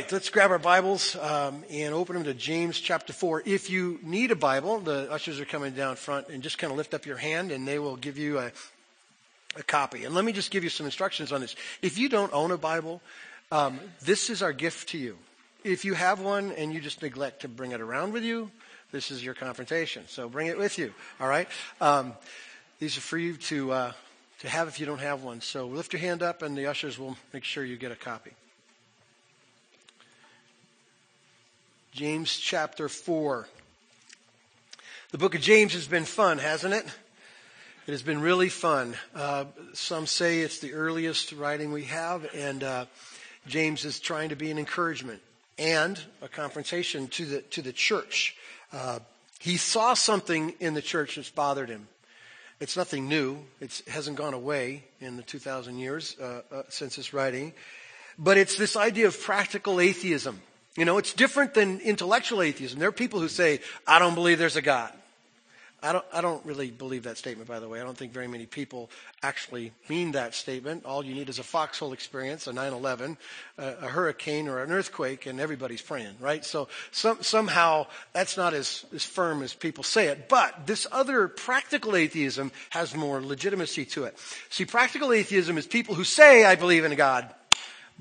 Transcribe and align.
right, 0.00 0.12
let's 0.12 0.30
grab 0.30 0.50
our 0.50 0.58
Bibles 0.58 1.14
um, 1.16 1.62
and 1.70 1.92
open 1.92 2.14
them 2.14 2.24
to 2.24 2.32
James 2.32 2.80
chapter 2.80 3.12
4. 3.12 3.42
If 3.44 3.68
you 3.68 3.98
need 4.02 4.30
a 4.30 4.36
Bible, 4.36 4.80
the 4.80 5.12
ushers 5.12 5.38
are 5.40 5.44
coming 5.44 5.74
down 5.74 5.96
front 5.96 6.28
and 6.28 6.42
just 6.42 6.56
kind 6.56 6.70
of 6.70 6.78
lift 6.78 6.94
up 6.94 7.04
your 7.04 7.18
hand 7.18 7.52
and 7.52 7.68
they 7.68 7.78
will 7.78 7.96
give 7.96 8.16
you 8.16 8.38
a, 8.38 8.50
a 9.56 9.62
copy. 9.62 10.04
And 10.04 10.14
let 10.14 10.24
me 10.24 10.32
just 10.32 10.50
give 10.50 10.64
you 10.64 10.70
some 10.70 10.86
instructions 10.86 11.32
on 11.32 11.42
this. 11.42 11.54
If 11.82 11.98
you 11.98 12.08
don't 12.08 12.32
own 12.32 12.50
a 12.50 12.56
Bible, 12.56 13.02
um, 13.52 13.78
this 14.02 14.30
is 14.30 14.42
our 14.42 14.54
gift 14.54 14.88
to 14.90 14.98
you. 14.98 15.18
If 15.64 15.84
you 15.84 15.92
have 15.92 16.20
one 16.20 16.52
and 16.52 16.72
you 16.72 16.80
just 16.80 17.02
neglect 17.02 17.42
to 17.42 17.48
bring 17.48 17.72
it 17.72 17.82
around 17.82 18.14
with 18.14 18.22
you, 18.22 18.50
this 18.92 19.10
is 19.10 19.22
your 19.22 19.34
confrontation. 19.34 20.04
So 20.08 20.30
bring 20.30 20.46
it 20.46 20.56
with 20.56 20.78
you, 20.78 20.94
all 21.20 21.28
right? 21.28 21.48
Um, 21.78 22.14
these 22.78 22.96
are 22.96 23.02
for 23.02 23.18
you 23.18 23.36
to, 23.36 23.72
uh, 23.72 23.92
to 24.38 24.48
have 24.48 24.66
if 24.66 24.80
you 24.80 24.86
don't 24.86 25.00
have 25.00 25.24
one. 25.24 25.42
So 25.42 25.66
lift 25.66 25.92
your 25.92 26.00
hand 26.00 26.22
up 26.22 26.40
and 26.40 26.56
the 26.56 26.68
ushers 26.68 26.98
will 26.98 27.18
make 27.34 27.44
sure 27.44 27.66
you 27.66 27.76
get 27.76 27.92
a 27.92 27.96
copy. 27.96 28.30
James 31.92 32.36
chapter 32.36 32.88
4. 32.88 33.48
The 35.10 35.18
book 35.18 35.34
of 35.34 35.40
James 35.40 35.72
has 35.72 35.88
been 35.88 36.04
fun, 36.04 36.38
hasn't 36.38 36.72
it? 36.72 36.86
It 37.88 37.90
has 37.90 38.02
been 38.02 38.20
really 38.20 38.48
fun. 38.48 38.94
Uh, 39.12 39.46
some 39.72 40.06
say 40.06 40.38
it's 40.40 40.60
the 40.60 40.72
earliest 40.72 41.32
writing 41.32 41.72
we 41.72 41.84
have, 41.84 42.32
and 42.32 42.62
uh, 42.62 42.86
James 43.48 43.84
is 43.84 43.98
trying 43.98 44.28
to 44.28 44.36
be 44.36 44.52
an 44.52 44.58
encouragement 44.58 45.20
and 45.58 46.00
a 46.22 46.28
confrontation 46.28 47.08
to 47.08 47.26
the 47.26 47.40
to 47.42 47.60
the 47.60 47.72
church. 47.72 48.36
Uh, 48.72 49.00
he 49.40 49.56
saw 49.56 49.94
something 49.94 50.54
in 50.60 50.74
the 50.74 50.82
church 50.82 51.16
that's 51.16 51.30
bothered 51.30 51.68
him. 51.68 51.88
It's 52.60 52.76
nothing 52.76 53.08
new. 53.08 53.38
It's, 53.60 53.80
it 53.80 53.88
hasn't 53.88 54.16
gone 54.16 54.34
away 54.34 54.84
in 55.00 55.16
the 55.16 55.24
2,000 55.24 55.78
years 55.78 56.14
uh, 56.20 56.42
uh, 56.52 56.62
since 56.68 56.96
this 56.96 57.12
writing, 57.12 57.52
but 58.16 58.36
it's 58.36 58.56
this 58.56 58.76
idea 58.76 59.08
of 59.08 59.20
practical 59.20 59.80
atheism. 59.80 60.40
You 60.76 60.84
know, 60.84 60.98
it's 60.98 61.12
different 61.12 61.54
than 61.54 61.80
intellectual 61.80 62.42
atheism. 62.42 62.78
There 62.78 62.88
are 62.88 62.92
people 62.92 63.20
who 63.20 63.28
say, 63.28 63.60
I 63.86 63.98
don't 63.98 64.14
believe 64.14 64.38
there's 64.38 64.56
a 64.56 64.62
God. 64.62 64.92
I 65.82 65.92
don't, 65.92 66.04
I 66.12 66.20
don't 66.20 66.44
really 66.44 66.70
believe 66.70 67.04
that 67.04 67.16
statement, 67.16 67.48
by 67.48 67.58
the 67.58 67.66
way. 67.66 67.80
I 67.80 67.84
don't 67.84 67.96
think 67.96 68.12
very 68.12 68.28
many 68.28 68.44
people 68.44 68.90
actually 69.22 69.72
mean 69.88 70.12
that 70.12 70.34
statement. 70.34 70.84
All 70.84 71.02
you 71.02 71.14
need 71.14 71.30
is 71.30 71.38
a 71.38 71.42
foxhole 71.42 71.94
experience, 71.94 72.46
a 72.46 72.52
9 72.52 72.72
11, 72.74 73.16
a, 73.56 73.72
hurricane, 73.88 74.46
or 74.46 74.62
an 74.62 74.72
earthquake, 74.72 75.24
and 75.24 75.40
everybody's 75.40 75.80
praying, 75.80 76.16
right? 76.20 76.44
So 76.44 76.68
some, 76.92 77.22
somehow 77.22 77.86
that's 78.12 78.36
not 78.36 78.52
as, 78.52 78.84
as 78.94 79.04
firm 79.04 79.42
as 79.42 79.54
people 79.54 79.82
say 79.82 80.08
it. 80.08 80.28
But 80.28 80.66
this 80.66 80.86
other 80.92 81.28
practical 81.28 81.96
atheism 81.96 82.52
has 82.68 82.94
more 82.94 83.22
legitimacy 83.22 83.86
to 83.86 84.04
it. 84.04 84.18
See, 84.50 84.66
practical 84.66 85.12
atheism 85.12 85.56
is 85.56 85.66
people 85.66 85.94
who 85.94 86.04
say, 86.04 86.44
I 86.44 86.56
believe 86.56 86.84
in 86.84 86.92
a 86.92 86.96
God, 86.96 87.32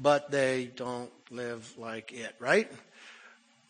but 0.01 0.31
they 0.31 0.71
don't 0.75 1.11
live 1.29 1.71
like 1.77 2.11
it, 2.11 2.33
right? 2.39 2.71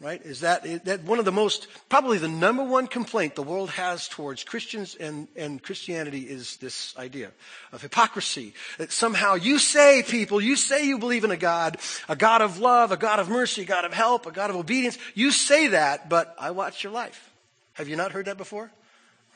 Right? 0.02 0.22
Is 0.22 0.41
that, 0.41 0.66
is 0.66 0.81
that 0.83 1.03
one 1.03 1.19
of 1.19 1.25
the 1.25 1.31
most, 1.33 1.67
probably 1.89 2.19
the 2.19 2.30
number 2.30 2.63
one 2.63 2.88
complaint 2.88 3.35
the 3.35 3.44
world 3.44 3.69
has 3.72 4.08
towards 4.08 4.45
Christians 4.45 4.95
and, 4.95 5.27
and 5.35 5.61
Christianity 5.61 6.22
is 6.22 6.55
this 6.57 6.97
idea 6.97 7.31
of 7.73 7.81
hypocrisy. 7.81 8.53
That 8.77 8.94
somehow 8.94 9.35
you 9.35 9.59
say, 9.59 10.02
people, 10.07 10.39
you 10.39 10.55
say 10.55 10.85
you 10.85 11.00
believe 11.00 11.25
in 11.25 11.31
a 11.31 11.38
God, 11.38 11.80
a 12.07 12.16
God 12.16 12.41
of 12.41 12.59
love, 12.59 12.94
a 12.94 12.97
God 12.97 13.19
of 13.19 13.27
mercy, 13.27 13.63
a 13.63 13.66
God 13.66 13.83
of 13.83 13.91
help, 13.91 14.25
a 14.25 14.31
God 14.31 14.50
of 14.50 14.55
obedience. 14.55 14.97
You 15.16 15.31
say 15.31 15.67
that, 15.67 16.07
but 16.07 16.33
I 16.39 16.52
watch 16.52 16.81
your 16.81 16.94
life. 16.94 17.30
Have 17.73 17.89
you 17.89 17.97
not 17.97 18.13
heard 18.13 18.27
that 18.27 18.38
before? 18.38 18.72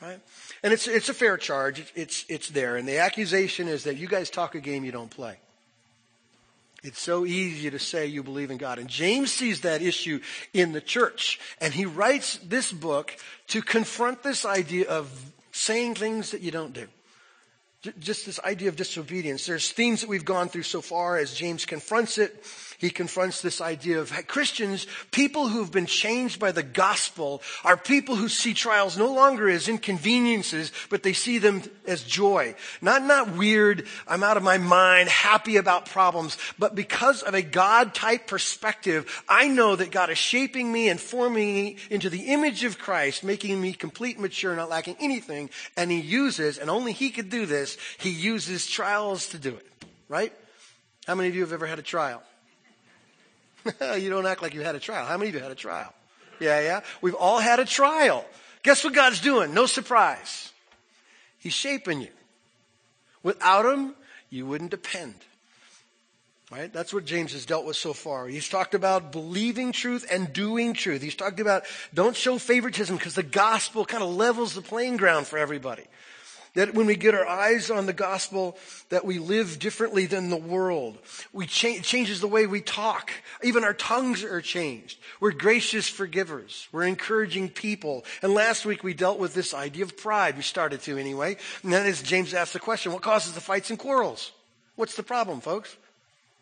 Right? 0.00 0.18
And 0.62 0.72
it's, 0.72 0.88
it's 0.88 1.10
a 1.10 1.14
fair 1.14 1.36
charge. 1.36 1.92
It's, 1.94 2.24
it's 2.30 2.48
there. 2.48 2.76
And 2.76 2.88
the 2.88 2.98
accusation 3.00 3.68
is 3.68 3.84
that 3.84 3.98
you 3.98 4.08
guys 4.08 4.30
talk 4.30 4.54
a 4.54 4.60
game 4.60 4.82
you 4.82 4.92
don't 4.92 5.10
play. 5.10 5.36
It's 6.84 7.00
so 7.00 7.24
easy 7.24 7.70
to 7.70 7.78
say 7.78 8.06
you 8.06 8.22
believe 8.22 8.50
in 8.50 8.58
God. 8.58 8.78
And 8.78 8.88
James 8.88 9.32
sees 9.32 9.62
that 9.62 9.80
issue 9.80 10.20
in 10.52 10.72
the 10.72 10.82
church. 10.82 11.40
And 11.58 11.72
he 11.72 11.86
writes 11.86 12.38
this 12.44 12.70
book 12.70 13.16
to 13.48 13.62
confront 13.62 14.22
this 14.22 14.44
idea 14.44 14.88
of 14.88 15.32
saying 15.50 15.94
things 15.94 16.30
that 16.32 16.42
you 16.42 16.50
don't 16.50 16.74
do 16.74 16.86
just 17.98 18.26
this 18.26 18.40
idea 18.40 18.68
of 18.68 18.76
disobedience. 18.76 19.46
There's 19.46 19.70
themes 19.70 20.00
that 20.00 20.08
we've 20.08 20.24
gone 20.24 20.48
through 20.48 20.62
so 20.62 20.80
far 20.80 21.18
as 21.18 21.34
James 21.34 21.66
confronts 21.66 22.18
it. 22.18 22.44
He 22.78 22.90
confronts 22.90 23.40
this 23.40 23.60
idea 23.60 24.00
of 24.00 24.12
Christians, 24.26 24.86
people 25.10 25.48
who've 25.48 25.70
been 25.70 25.86
changed 25.86 26.40
by 26.40 26.52
the 26.52 26.62
gospel, 26.62 27.42
are 27.64 27.76
people 27.76 28.16
who 28.16 28.28
see 28.28 28.54
trials 28.54 28.96
no 28.96 29.12
longer 29.12 29.48
as 29.48 29.68
inconveniences, 29.68 30.72
but 30.90 31.02
they 31.02 31.12
see 31.12 31.38
them 31.38 31.62
as 31.86 32.02
joy. 32.02 32.54
Not, 32.80 33.02
not 33.02 33.36
weird, 33.36 33.86
I'm 34.06 34.22
out 34.22 34.36
of 34.36 34.42
my 34.42 34.58
mind, 34.58 35.08
happy 35.08 35.56
about 35.56 35.86
problems, 35.86 36.38
but 36.58 36.74
because 36.74 37.22
of 37.22 37.34
a 37.34 37.42
God 37.42 37.94
type 37.94 38.26
perspective, 38.26 39.22
I 39.28 39.48
know 39.48 39.76
that 39.76 39.90
God 39.90 40.10
is 40.10 40.18
shaping 40.18 40.72
me 40.72 40.88
and 40.88 41.00
forming 41.00 41.54
me 41.54 41.76
into 41.90 42.10
the 42.10 42.26
image 42.32 42.64
of 42.64 42.78
Christ, 42.78 43.24
making 43.24 43.60
me 43.60 43.72
complete, 43.72 44.18
mature, 44.18 44.54
not 44.54 44.70
lacking 44.70 44.96
anything, 45.00 45.50
and 45.76 45.90
He 45.90 46.00
uses, 46.00 46.58
and 46.58 46.70
only 46.70 46.92
He 46.92 47.10
could 47.10 47.30
do 47.30 47.46
this, 47.46 47.78
he 47.98 48.10
uses 48.10 48.66
trials 48.66 49.28
to 49.28 49.38
do 49.38 49.50
it, 49.50 49.66
right? 50.08 50.32
How 51.06 51.14
many 51.14 51.28
of 51.28 51.34
you 51.34 51.42
have 51.42 51.52
ever 51.52 51.66
had 51.66 51.78
a 51.78 51.82
trial? 51.82 52.22
you 53.98 54.10
don't 54.10 54.26
act 54.26 54.42
like 54.42 54.54
you 54.54 54.62
had 54.62 54.74
a 54.74 54.80
trial. 54.80 55.06
How 55.06 55.16
many 55.16 55.30
of 55.30 55.34
you 55.34 55.40
had 55.40 55.50
a 55.50 55.56
trial? 55.56 55.92
Yeah, 56.40 56.60
yeah. 56.60 56.80
We've 57.00 57.14
all 57.14 57.38
had 57.38 57.60
a 57.60 57.64
trial. 57.64 58.24
Guess 58.62 58.84
what 58.84 58.94
God's 58.94 59.20
doing? 59.20 59.54
No 59.54 59.66
surprise. 59.66 60.52
He's 61.38 61.52
shaping 61.52 62.00
you. 62.00 62.08
Without 63.22 63.64
him, 63.64 63.94
you 64.30 64.46
wouldn't 64.46 64.70
depend. 64.70 65.14
Right? 66.50 66.72
That's 66.72 66.92
what 66.92 67.04
James 67.04 67.32
has 67.32 67.46
dealt 67.46 67.64
with 67.64 67.76
so 67.76 67.92
far. 67.92 68.28
He's 68.28 68.48
talked 68.48 68.74
about 68.74 69.12
believing 69.12 69.72
truth 69.72 70.06
and 70.10 70.32
doing 70.32 70.74
truth. 70.74 71.02
He's 71.02 71.14
talked 71.14 71.40
about 71.40 71.64
don't 71.92 72.14
show 72.14 72.38
favoritism 72.38 72.96
because 72.96 73.14
the 73.14 73.22
gospel 73.22 73.84
kind 73.84 74.02
of 74.02 74.10
levels 74.10 74.54
the 74.54 74.62
playing 74.62 74.96
ground 74.98 75.26
for 75.26 75.38
everybody. 75.38 75.84
That 76.54 76.74
when 76.74 76.86
we 76.86 76.94
get 76.94 77.14
our 77.14 77.26
eyes 77.26 77.68
on 77.68 77.86
the 77.86 77.92
gospel, 77.92 78.56
that 78.88 79.04
we 79.04 79.18
live 79.18 79.58
differently 79.58 80.06
than 80.06 80.30
the 80.30 80.36
world. 80.36 80.98
We 81.32 81.46
cha- 81.46 81.80
changes 81.82 82.20
the 82.20 82.28
way 82.28 82.46
we 82.46 82.60
talk. 82.60 83.10
Even 83.42 83.64
our 83.64 83.74
tongues 83.74 84.22
are 84.22 84.40
changed. 84.40 84.98
We're 85.18 85.32
gracious 85.32 85.88
forgivers. 85.88 86.68
We're 86.70 86.84
encouraging 86.84 87.48
people. 87.48 88.04
And 88.22 88.34
last 88.34 88.64
week 88.64 88.84
we 88.84 88.94
dealt 88.94 89.18
with 89.18 89.34
this 89.34 89.52
idea 89.52 89.84
of 89.84 89.96
pride. 89.96 90.36
We 90.36 90.42
started 90.42 90.80
to 90.82 90.96
anyway. 90.96 91.38
And 91.64 91.72
then 91.72 91.86
as 91.86 92.02
James 92.02 92.32
asked 92.34 92.52
the 92.52 92.60
question, 92.60 92.92
what 92.92 93.02
causes 93.02 93.32
the 93.32 93.40
fights 93.40 93.70
and 93.70 93.78
quarrels? 93.78 94.30
What's 94.76 94.94
the 94.96 95.02
problem, 95.02 95.40
folks? 95.40 95.76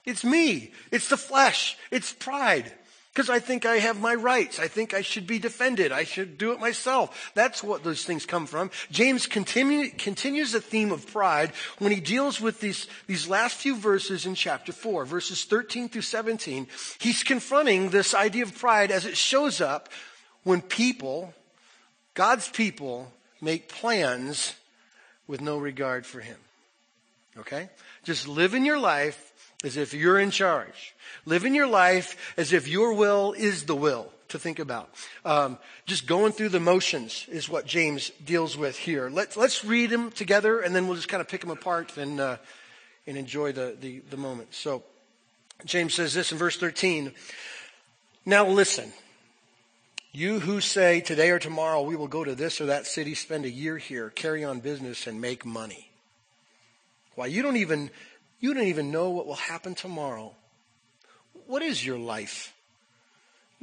It's 0.04 0.24
me. 0.24 0.72
It's 0.90 1.08
the 1.08 1.16
flesh. 1.16 1.76
It's 1.90 2.12
pride. 2.12 2.72
Because 3.12 3.28
I 3.28 3.40
think 3.40 3.66
I 3.66 3.76
have 3.76 4.00
my 4.00 4.14
rights. 4.14 4.58
I 4.58 4.68
think 4.68 4.94
I 4.94 5.02
should 5.02 5.26
be 5.26 5.38
defended. 5.38 5.92
I 5.92 6.04
should 6.04 6.38
do 6.38 6.52
it 6.52 6.60
myself. 6.60 7.30
That's 7.34 7.62
what 7.62 7.84
those 7.84 8.04
things 8.04 8.24
come 8.24 8.46
from. 8.46 8.70
James 8.90 9.26
continue, 9.26 9.90
continues 9.90 10.52
the 10.52 10.62
theme 10.62 10.90
of 10.90 11.06
pride 11.06 11.52
when 11.78 11.92
he 11.92 12.00
deals 12.00 12.40
with 12.40 12.60
these, 12.60 12.86
these 13.06 13.28
last 13.28 13.56
few 13.56 13.76
verses 13.76 14.24
in 14.24 14.34
chapter 14.34 14.72
4, 14.72 15.04
verses 15.04 15.44
13 15.44 15.90
through 15.90 16.02
17. 16.02 16.66
He's 16.98 17.22
confronting 17.22 17.90
this 17.90 18.14
idea 18.14 18.44
of 18.44 18.58
pride 18.58 18.90
as 18.90 19.04
it 19.04 19.18
shows 19.18 19.60
up 19.60 19.90
when 20.44 20.62
people, 20.62 21.34
God's 22.14 22.48
people, 22.48 23.12
make 23.42 23.68
plans 23.68 24.54
with 25.26 25.42
no 25.42 25.58
regard 25.58 26.06
for 26.06 26.20
Him. 26.20 26.38
Okay? 27.38 27.68
Just 28.04 28.26
live 28.26 28.54
in 28.54 28.64
your 28.64 28.78
life 28.78 29.31
as 29.62 29.76
if 29.76 29.94
you're 29.94 30.18
in 30.18 30.30
charge. 30.30 30.94
Living 31.24 31.54
your 31.54 31.66
life 31.66 32.34
as 32.36 32.52
if 32.52 32.68
your 32.68 32.94
will 32.94 33.32
is 33.32 33.64
the 33.64 33.76
will 33.76 34.12
to 34.28 34.38
think 34.38 34.58
about. 34.58 34.90
Um, 35.24 35.58
just 35.86 36.06
going 36.06 36.32
through 36.32 36.50
the 36.50 36.60
motions 36.60 37.26
is 37.30 37.48
what 37.48 37.66
James 37.66 38.10
deals 38.24 38.56
with 38.56 38.76
here. 38.76 39.08
Let's, 39.08 39.36
let's 39.36 39.64
read 39.64 39.90
them 39.90 40.10
together 40.10 40.60
and 40.60 40.74
then 40.74 40.86
we'll 40.86 40.96
just 40.96 41.08
kind 41.08 41.20
of 41.20 41.28
pick 41.28 41.42
them 41.42 41.50
apart 41.50 41.96
and, 41.96 42.20
uh, 42.20 42.36
and 43.06 43.16
enjoy 43.16 43.52
the, 43.52 43.76
the, 43.80 44.00
the 44.10 44.16
moment. 44.16 44.54
So 44.54 44.82
James 45.64 45.94
says 45.94 46.14
this 46.14 46.32
in 46.32 46.38
verse 46.38 46.56
13. 46.56 47.12
Now 48.26 48.46
listen. 48.46 48.92
You 50.14 50.40
who 50.40 50.60
say 50.60 51.00
today 51.00 51.30
or 51.30 51.38
tomorrow 51.38 51.80
we 51.82 51.96
will 51.96 52.08
go 52.08 52.22
to 52.22 52.34
this 52.34 52.60
or 52.60 52.66
that 52.66 52.86
city, 52.86 53.14
spend 53.14 53.46
a 53.46 53.50
year 53.50 53.78
here, 53.78 54.10
carry 54.10 54.44
on 54.44 54.60
business 54.60 55.06
and 55.06 55.20
make 55.20 55.46
money. 55.46 55.88
Why, 57.14 57.26
you 57.26 57.42
don't 57.42 57.56
even 57.56 57.90
you 58.42 58.52
don't 58.52 58.66
even 58.66 58.90
know 58.90 59.10
what 59.10 59.26
will 59.26 59.36
happen 59.36 59.74
tomorrow. 59.74 60.34
What 61.46 61.62
is 61.62 61.86
your 61.86 61.96
life? 61.96 62.52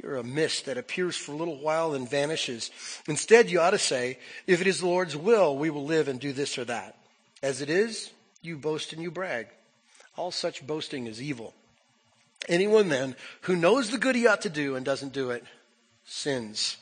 You're 0.02 0.16
a 0.16 0.24
mist 0.24 0.64
that 0.64 0.78
appears 0.78 1.16
for 1.16 1.32
a 1.32 1.36
little 1.36 1.58
while 1.58 1.92
and 1.92 2.08
vanishes. 2.08 2.70
Instead, 3.06 3.50
you 3.50 3.60
ought 3.60 3.72
to 3.72 3.78
say, 3.78 4.18
if 4.46 4.62
it 4.62 4.66
is 4.66 4.80
the 4.80 4.86
Lord's 4.86 5.14
will, 5.14 5.56
we 5.58 5.68
will 5.68 5.84
live 5.84 6.08
and 6.08 6.18
do 6.18 6.32
this 6.32 6.56
or 6.56 6.64
that. 6.64 6.96
As 7.42 7.60
it 7.60 7.68
is, 7.68 8.10
you 8.40 8.56
boast 8.56 8.94
and 8.94 9.02
you 9.02 9.10
brag. 9.10 9.48
All 10.16 10.30
such 10.30 10.66
boasting 10.66 11.06
is 11.06 11.20
evil. 11.20 11.52
Anyone 12.48 12.88
then 12.88 13.16
who 13.42 13.56
knows 13.56 13.90
the 13.90 13.98
good 13.98 14.16
he 14.16 14.26
ought 14.26 14.40
to 14.42 14.48
do 14.48 14.76
and 14.76 14.84
doesn't 14.84 15.12
do 15.12 15.30
it 15.30 15.44
sins. 16.06 16.78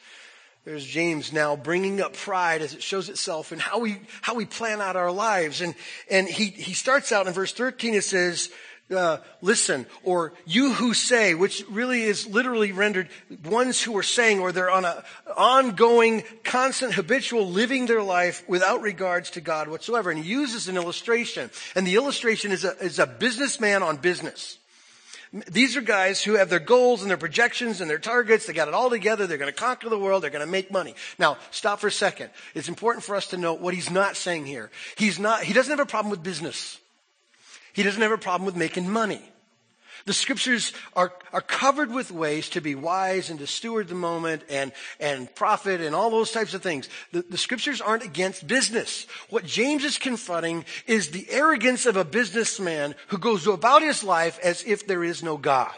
There's 0.68 0.84
James 0.84 1.32
now 1.32 1.56
bringing 1.56 2.02
up 2.02 2.12
pride 2.12 2.60
as 2.60 2.74
it 2.74 2.82
shows 2.82 3.08
itself 3.08 3.52
in 3.52 3.58
how 3.58 3.78
we, 3.78 4.00
how 4.20 4.34
we 4.34 4.44
plan 4.44 4.82
out 4.82 4.96
our 4.96 5.10
lives. 5.10 5.62
And, 5.62 5.74
and 6.10 6.28
he, 6.28 6.48
he 6.48 6.74
starts 6.74 7.10
out 7.10 7.26
in 7.26 7.32
verse 7.32 7.54
13, 7.54 7.94
it 7.94 8.04
says, 8.04 8.50
uh, 8.94 9.16
listen, 9.40 9.86
or 10.02 10.34
you 10.44 10.74
who 10.74 10.92
say, 10.92 11.32
which 11.32 11.64
really 11.70 12.02
is 12.02 12.26
literally 12.26 12.72
rendered 12.72 13.08
ones 13.46 13.80
who 13.80 13.96
are 13.96 14.02
saying, 14.02 14.40
or 14.40 14.52
they're 14.52 14.70
on 14.70 14.84
a 14.84 15.02
ongoing, 15.34 16.22
constant, 16.44 16.92
habitual 16.92 17.48
living 17.48 17.86
their 17.86 18.02
life 18.02 18.46
without 18.46 18.82
regards 18.82 19.30
to 19.30 19.40
God 19.40 19.68
whatsoever. 19.68 20.10
And 20.10 20.22
he 20.22 20.30
uses 20.30 20.68
an 20.68 20.76
illustration. 20.76 21.50
And 21.76 21.86
the 21.86 21.94
illustration 21.94 22.52
is 22.52 22.66
a, 22.66 22.76
is 22.76 22.98
a 22.98 23.06
businessman 23.06 23.82
on 23.82 23.96
business. 23.96 24.58
These 25.32 25.76
are 25.76 25.82
guys 25.82 26.22
who 26.22 26.34
have 26.34 26.48
their 26.48 26.58
goals 26.58 27.02
and 27.02 27.10
their 27.10 27.18
projections 27.18 27.80
and 27.80 27.90
their 27.90 27.98
targets. 27.98 28.46
They 28.46 28.54
got 28.54 28.68
it 28.68 28.74
all 28.74 28.88
together. 28.88 29.26
They're 29.26 29.36
going 29.36 29.52
to 29.52 29.58
conquer 29.58 29.90
the 29.90 29.98
world. 29.98 30.22
They're 30.22 30.30
going 30.30 30.44
to 30.44 30.50
make 30.50 30.70
money. 30.70 30.94
Now, 31.18 31.36
stop 31.50 31.80
for 31.80 31.88
a 31.88 31.92
second. 31.92 32.30
It's 32.54 32.68
important 32.68 33.04
for 33.04 33.14
us 33.14 33.26
to 33.28 33.36
note 33.36 33.60
what 33.60 33.74
he's 33.74 33.90
not 33.90 34.16
saying 34.16 34.46
here. 34.46 34.70
He's 34.96 35.18
not, 35.18 35.42
he 35.42 35.52
doesn't 35.52 35.70
have 35.70 35.86
a 35.86 35.90
problem 35.90 36.10
with 36.10 36.22
business. 36.22 36.78
He 37.74 37.82
doesn't 37.82 38.00
have 38.00 38.12
a 38.12 38.18
problem 38.18 38.46
with 38.46 38.56
making 38.56 38.88
money. 38.88 39.22
The 40.04 40.12
scriptures 40.12 40.72
are, 40.94 41.12
are 41.32 41.40
covered 41.40 41.90
with 41.90 42.10
ways 42.10 42.48
to 42.50 42.60
be 42.60 42.74
wise 42.74 43.30
and 43.30 43.38
to 43.40 43.46
steward 43.46 43.88
the 43.88 43.94
moment 43.94 44.42
and, 44.48 44.72
and 45.00 45.34
profit 45.34 45.80
and 45.80 45.94
all 45.94 46.10
those 46.10 46.32
types 46.32 46.54
of 46.54 46.62
things. 46.62 46.88
The, 47.12 47.22
the 47.22 47.38
scriptures 47.38 47.80
aren't 47.80 48.04
against 48.04 48.46
business. 48.46 49.06
What 49.30 49.44
James 49.44 49.84
is 49.84 49.98
confronting 49.98 50.64
is 50.86 51.10
the 51.10 51.26
arrogance 51.30 51.86
of 51.86 51.96
a 51.96 52.04
businessman 52.04 52.94
who 53.08 53.18
goes 53.18 53.46
about 53.46 53.82
his 53.82 54.02
life 54.04 54.38
as 54.42 54.64
if 54.64 54.86
there 54.86 55.04
is 55.04 55.22
no 55.22 55.36
God. 55.36 55.74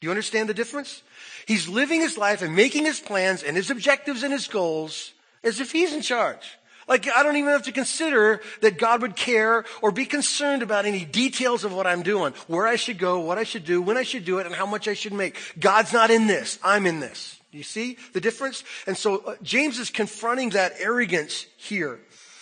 Do 0.00 0.06
you 0.06 0.10
understand 0.10 0.48
the 0.48 0.54
difference? 0.54 1.02
He's 1.46 1.68
living 1.68 2.00
his 2.00 2.18
life 2.18 2.42
and 2.42 2.54
making 2.54 2.84
his 2.84 3.00
plans 3.00 3.42
and 3.42 3.56
his 3.56 3.70
objectives 3.70 4.22
and 4.22 4.32
his 4.32 4.48
goals 4.48 5.12
as 5.42 5.60
if 5.60 5.72
he's 5.72 5.94
in 5.94 6.02
charge. 6.02 6.58
Like, 6.86 7.08
I 7.08 7.22
don't 7.22 7.36
even 7.36 7.50
have 7.50 7.62
to 7.64 7.72
consider 7.72 8.40
that 8.60 8.78
God 8.78 9.02
would 9.02 9.16
care 9.16 9.64
or 9.80 9.90
be 9.90 10.04
concerned 10.04 10.62
about 10.62 10.84
any 10.84 11.04
details 11.04 11.64
of 11.64 11.72
what 11.72 11.86
I'm 11.86 12.02
doing, 12.02 12.34
where 12.46 12.66
I 12.66 12.76
should 12.76 12.98
go, 12.98 13.20
what 13.20 13.38
I 13.38 13.44
should 13.44 13.64
do, 13.64 13.80
when 13.80 13.96
I 13.96 14.02
should 14.02 14.24
do 14.24 14.38
it, 14.38 14.46
and 14.46 14.54
how 14.54 14.66
much 14.66 14.88
I 14.88 14.94
should 14.94 15.12
make. 15.12 15.36
God's 15.58 15.92
not 15.92 16.10
in 16.10 16.26
this. 16.26 16.58
I'm 16.62 16.86
in 16.86 17.00
this. 17.00 17.38
You 17.52 17.62
see 17.62 17.96
the 18.12 18.20
difference? 18.20 18.64
And 18.86 18.96
so 18.96 19.18
uh, 19.18 19.36
James 19.42 19.78
is 19.78 19.88
confronting 19.90 20.50
that 20.50 20.72
arrogance 20.78 21.46
here. 21.56 22.00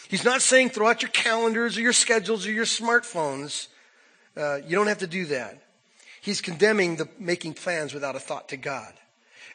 He's 0.08 0.24
not 0.24 0.42
saying 0.42 0.70
throw 0.70 0.88
out 0.88 1.02
your 1.02 1.10
calendars 1.10 1.76
or 1.76 1.82
your 1.82 1.92
schedules 1.92 2.46
or 2.46 2.52
your 2.52 2.64
smartphones. 2.64 3.68
Uh, 4.36 4.56
you 4.66 4.74
don't 4.74 4.86
have 4.86 4.98
to 4.98 5.06
do 5.06 5.26
that. 5.26 5.62
He's 6.22 6.40
condemning 6.40 6.96
the 6.96 7.08
making 7.18 7.54
plans 7.54 7.92
without 7.92 8.16
a 8.16 8.20
thought 8.20 8.48
to 8.50 8.56
God. 8.56 8.92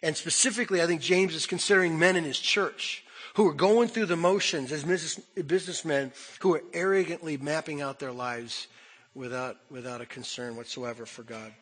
And 0.04 0.16
specifically, 0.16 0.82
I 0.82 0.86
think 0.86 1.02
James 1.02 1.34
is 1.34 1.46
considering 1.46 1.98
men 1.98 2.16
in 2.16 2.24
his 2.24 2.40
church 2.40 3.04
who 3.38 3.48
are 3.48 3.54
going 3.54 3.88
through 3.88 4.08
the 4.08 4.18
motions 4.18 4.72
as 4.72 4.84
business, 4.84 5.16
businessmen 5.46 6.12
who 6.40 6.56
are 6.56 6.64
arrogantly 6.74 7.38
mapping 7.38 7.84
out 7.84 8.00
their 8.00 8.12
lives 8.12 8.66
without, 9.14 9.58
without 9.70 10.02
a 10.02 10.08
concern 10.08 10.56
whatsoever 10.56 11.06
for 11.06 11.22
God. 11.22 11.54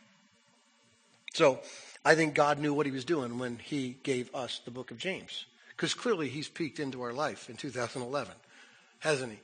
So 1.33 1.59
I 2.05 2.15
think 2.15 2.33
God 2.33 2.59
knew 2.59 2.73
what 2.73 2.85
he 2.85 2.93
was 2.93 3.03
doing 3.03 3.39
when 3.39 3.59
he 3.59 3.97
gave 4.03 4.33
us 4.33 4.61
the 4.63 4.71
book 4.71 4.89
of 4.89 4.97
James. 4.97 5.47
Because 5.75 5.93
clearly 5.93 6.29
he's 6.29 6.47
peeked 6.47 6.79
into 6.79 7.01
our 7.01 7.11
life 7.11 7.49
in 7.49 7.57
2011, 7.57 8.33
hasn't 8.99 9.33
he? 9.33 9.39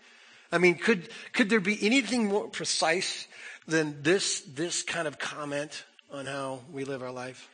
I 0.54 0.58
mean, 0.58 0.76
could, 0.76 1.10
could 1.34 1.50
there 1.50 1.60
be 1.60 1.86
anything 1.86 2.28
more 2.30 2.48
precise 2.48 3.28
than 3.68 4.04
this, 4.04 4.40
this 4.40 4.84
kind 4.84 5.06
of 5.06 5.20
comment 5.20 5.84
on 6.10 6.28
how 6.28 6.62
we 6.72 6.86
live 6.86 7.04
our 7.04 7.12
life? 7.12 7.50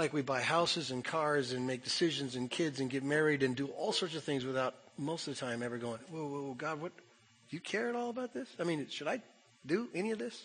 Like 0.00 0.14
we 0.14 0.22
buy 0.22 0.40
houses 0.40 0.90
and 0.90 1.04
cars 1.04 1.52
and 1.52 1.66
make 1.66 1.84
decisions 1.84 2.34
and 2.34 2.50
kids 2.50 2.80
and 2.80 2.88
get 2.88 3.04
married 3.04 3.42
and 3.42 3.54
do 3.54 3.66
all 3.66 3.92
sorts 3.92 4.16
of 4.16 4.24
things 4.24 4.46
without 4.46 4.74
most 4.96 5.28
of 5.28 5.34
the 5.34 5.40
time 5.40 5.62
ever 5.62 5.76
going, 5.76 5.98
whoa, 6.10 6.26
whoa, 6.26 6.42
whoa 6.42 6.54
God, 6.54 6.80
what, 6.80 6.96
do 6.96 7.56
you 7.56 7.60
care 7.60 7.90
at 7.90 7.94
all 7.94 8.08
about 8.08 8.32
this? 8.32 8.48
I 8.58 8.64
mean, 8.64 8.86
should 8.88 9.08
I 9.08 9.20
do 9.66 9.88
any 9.94 10.10
of 10.10 10.18
this? 10.18 10.42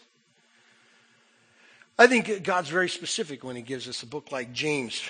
I 1.98 2.07
think 2.07 2.44
God's 2.44 2.68
very 2.68 2.90
specific 2.90 3.46
when 3.46 3.56
he 3.56 3.62
gives 3.62 3.88
us 3.88 4.04
a 4.04 4.06
book 4.06 4.30
like 4.30 4.52
James. 4.52 5.02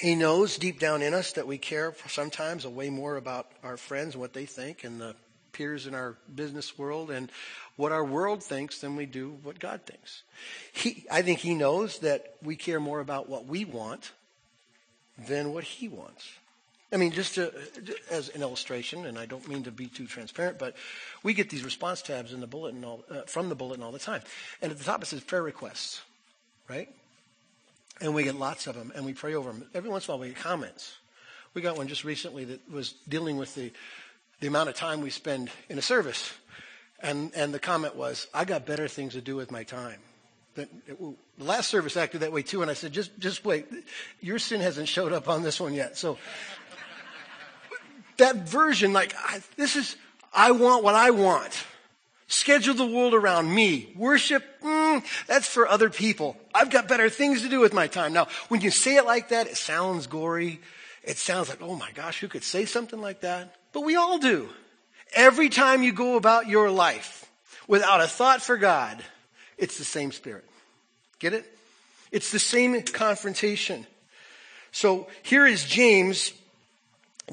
He 0.00 0.14
knows 0.14 0.56
deep 0.56 0.80
down 0.80 1.02
in 1.02 1.12
us 1.12 1.32
that 1.32 1.46
we 1.46 1.58
care 1.58 1.94
sometimes 2.06 2.64
a 2.64 2.70
way 2.70 2.88
more 2.88 3.16
about 3.16 3.50
our 3.62 3.76
friends 3.76 4.14
and 4.14 4.22
what 4.22 4.32
they 4.32 4.46
think 4.46 4.84
and 4.84 4.98
the 4.98 5.14
peers 5.58 5.86
in 5.88 5.94
our 5.94 6.16
business 6.32 6.78
world 6.78 7.10
and 7.10 7.30
what 7.76 7.90
our 7.90 8.04
world 8.04 8.42
thinks 8.42 8.80
than 8.80 8.94
we 8.94 9.06
do 9.06 9.36
what 9.42 9.58
God 9.58 9.82
thinks. 9.84 10.22
He, 10.72 11.04
I 11.10 11.22
think 11.22 11.40
he 11.40 11.54
knows 11.54 11.98
that 11.98 12.36
we 12.42 12.54
care 12.54 12.78
more 12.78 13.00
about 13.00 13.28
what 13.28 13.46
we 13.46 13.64
want 13.64 14.12
than 15.26 15.52
what 15.52 15.64
he 15.64 15.88
wants. 15.88 16.26
I 16.92 16.96
mean, 16.96 17.10
just 17.10 17.34
to, 17.34 17.52
as 18.10 18.30
an 18.30 18.40
illustration, 18.40 19.04
and 19.04 19.18
I 19.18 19.26
don't 19.26 19.46
mean 19.46 19.64
to 19.64 19.70
be 19.70 19.88
too 19.88 20.06
transparent, 20.06 20.58
but 20.58 20.74
we 21.22 21.34
get 21.34 21.50
these 21.50 21.64
response 21.64 22.00
tabs 22.00 22.32
in 22.32 22.40
the 22.40 22.46
bulletin 22.46 22.84
all, 22.84 23.04
uh, 23.10 23.22
from 23.26 23.48
the 23.48 23.54
bulletin 23.54 23.82
all 23.82 23.92
the 23.92 23.98
time, 23.98 24.22
and 24.62 24.72
at 24.72 24.78
the 24.78 24.84
top 24.84 25.02
it 25.02 25.06
says 25.06 25.20
prayer 25.20 25.42
requests, 25.42 26.00
right? 26.70 26.88
And 28.00 28.14
we 28.14 28.22
get 28.22 28.36
lots 28.36 28.66
of 28.68 28.74
them, 28.74 28.92
and 28.94 29.04
we 29.04 29.12
pray 29.12 29.34
over 29.34 29.52
them. 29.52 29.66
Every 29.74 29.90
once 29.90 30.06
in 30.06 30.12
a 30.12 30.16
while, 30.16 30.20
we 30.22 30.28
get 30.28 30.38
comments. 30.38 30.96
We 31.52 31.62
got 31.62 31.76
one 31.76 31.88
just 31.88 32.04
recently 32.04 32.44
that 32.44 32.70
was 32.70 32.94
dealing 33.08 33.36
with 33.36 33.54
the 33.54 33.72
the 34.40 34.46
amount 34.46 34.68
of 34.68 34.74
time 34.74 35.00
we 35.00 35.10
spend 35.10 35.50
in 35.68 35.78
a 35.78 35.82
service 35.82 36.32
and, 37.00 37.32
and 37.34 37.54
the 37.54 37.58
comment 37.58 37.96
was, 37.96 38.26
I 38.34 38.44
got 38.44 38.66
better 38.66 38.88
things 38.88 39.12
to 39.14 39.20
do 39.20 39.36
with 39.36 39.50
my 39.50 39.62
time. 39.62 40.00
The, 40.54 40.68
the 41.38 41.44
last 41.44 41.68
service 41.68 41.96
acted 41.96 42.22
that 42.22 42.32
way 42.32 42.42
too, 42.42 42.62
and 42.62 42.70
I 42.70 42.74
said, 42.74 42.92
just, 42.92 43.16
just 43.18 43.44
wait. 43.44 43.66
Your 44.20 44.38
sin 44.38 44.60
hasn't 44.60 44.88
showed 44.88 45.12
up 45.12 45.28
on 45.28 45.42
this 45.42 45.60
one 45.60 45.74
yet. 45.74 45.96
So 45.96 46.18
that 48.16 48.48
version, 48.48 48.92
like, 48.92 49.14
I, 49.16 49.40
this 49.56 49.76
is, 49.76 49.96
I 50.32 50.50
want 50.50 50.82
what 50.82 50.96
I 50.96 51.10
want. 51.10 51.64
Schedule 52.26 52.74
the 52.74 52.86
world 52.86 53.14
around 53.14 53.52
me. 53.54 53.92
Worship, 53.96 54.44
mm, 54.60 55.02
that's 55.26 55.46
for 55.46 55.68
other 55.68 55.88
people. 55.88 56.36
I've 56.52 56.68
got 56.68 56.88
better 56.88 57.08
things 57.08 57.42
to 57.42 57.48
do 57.48 57.60
with 57.60 57.72
my 57.72 57.86
time. 57.86 58.12
Now, 58.12 58.26
when 58.48 58.60
you 58.60 58.70
say 58.70 58.96
it 58.96 59.06
like 59.06 59.28
that, 59.28 59.46
it 59.46 59.56
sounds 59.56 60.08
gory. 60.08 60.60
It 61.04 61.16
sounds 61.16 61.48
like, 61.48 61.62
oh 61.62 61.76
my 61.76 61.90
gosh, 61.92 62.20
who 62.20 62.28
could 62.28 62.42
say 62.42 62.64
something 62.64 63.00
like 63.00 63.20
that? 63.20 63.54
But 63.72 63.82
we 63.82 63.96
all 63.96 64.18
do. 64.18 64.48
Every 65.14 65.48
time 65.48 65.82
you 65.82 65.92
go 65.92 66.16
about 66.16 66.48
your 66.48 66.70
life 66.70 67.30
without 67.66 68.00
a 68.00 68.06
thought 68.06 68.42
for 68.42 68.56
God, 68.56 69.02
it's 69.56 69.78
the 69.78 69.84
same 69.84 70.12
spirit. 70.12 70.44
Get 71.18 71.32
it? 71.32 71.44
It's 72.10 72.30
the 72.30 72.38
same 72.38 72.80
confrontation. 72.82 73.86
So 74.72 75.08
here 75.22 75.46
is 75.46 75.64
James 75.64 76.32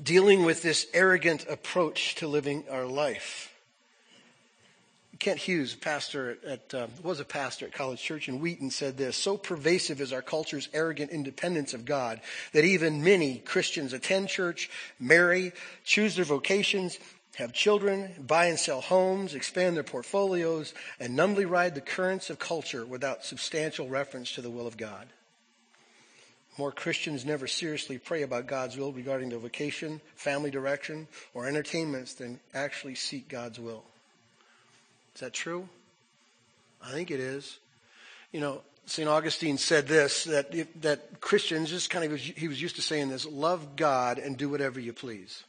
dealing 0.01 0.43
with 0.43 0.61
this 0.61 0.87
arrogant 0.93 1.45
approach 1.49 2.15
to 2.15 2.27
living 2.27 2.65
our 2.69 2.85
life. 2.85 3.54
Kent 5.25 5.39
Hughes, 5.39 5.73
pastor 5.73 6.37
at, 6.45 6.71
uh, 6.71 6.85
was 7.01 7.19
a 7.19 7.25
pastor 7.25 7.65
at 7.65 7.73
College 7.73 7.99
Church 7.99 8.29
in 8.29 8.39
Wheaton, 8.39 8.69
said 8.69 8.95
this 8.95 9.17
So 9.17 9.37
pervasive 9.37 9.99
is 9.99 10.13
our 10.13 10.21
culture's 10.21 10.69
arrogant 10.71 11.09
independence 11.09 11.73
of 11.73 11.83
God 11.83 12.21
that 12.51 12.63
even 12.63 13.03
many 13.03 13.39
Christians 13.39 13.91
attend 13.91 14.29
church, 14.29 14.69
marry, 14.99 15.51
choose 15.83 16.15
their 16.15 16.25
vocations, 16.25 16.99
have 17.37 17.53
children, 17.53 18.13
buy 18.27 18.45
and 18.45 18.59
sell 18.59 18.81
homes, 18.81 19.33
expand 19.33 19.75
their 19.75 19.81
portfolios, 19.81 20.75
and 20.99 21.15
numbly 21.15 21.45
ride 21.45 21.73
the 21.73 21.81
currents 21.81 22.29
of 22.29 22.37
culture 22.37 22.85
without 22.85 23.25
substantial 23.25 23.89
reference 23.89 24.31
to 24.33 24.41
the 24.41 24.51
will 24.51 24.67
of 24.67 24.77
God. 24.77 25.07
More 26.59 26.71
Christians 26.71 27.25
never 27.25 27.47
seriously 27.47 27.97
pray 27.97 28.21
about 28.21 28.45
God's 28.45 28.77
will 28.77 28.93
regarding 28.93 29.29
their 29.29 29.39
vocation, 29.39 30.01
family 30.13 30.51
direction, 30.51 31.07
or 31.33 31.47
entertainments 31.47 32.13
than 32.13 32.39
actually 32.53 32.93
seek 32.93 33.27
God's 33.27 33.59
will. 33.59 33.85
Is 35.15 35.21
that 35.21 35.33
true? 35.33 35.67
I 36.83 36.91
think 36.91 37.09
it 37.09 37.19
is. 37.19 37.57
You 38.31 38.41
know, 38.41 38.61
St. 38.85 39.07
Augustine 39.07 39.57
said 39.57 39.87
this 39.87 40.25
that, 40.25 40.51
that 40.81 41.21
Christians, 41.21 41.69
just 41.69 41.89
kind 41.89 42.11
of, 42.11 42.19
he 42.19 42.47
was 42.47 42.61
used 42.61 42.75
to 42.75 42.81
saying 42.81 43.09
this 43.09 43.25
love 43.25 43.75
God 43.75 44.19
and 44.19 44.37
do 44.37 44.49
whatever 44.49 44.79
you 44.79 44.93
please. 44.93 45.43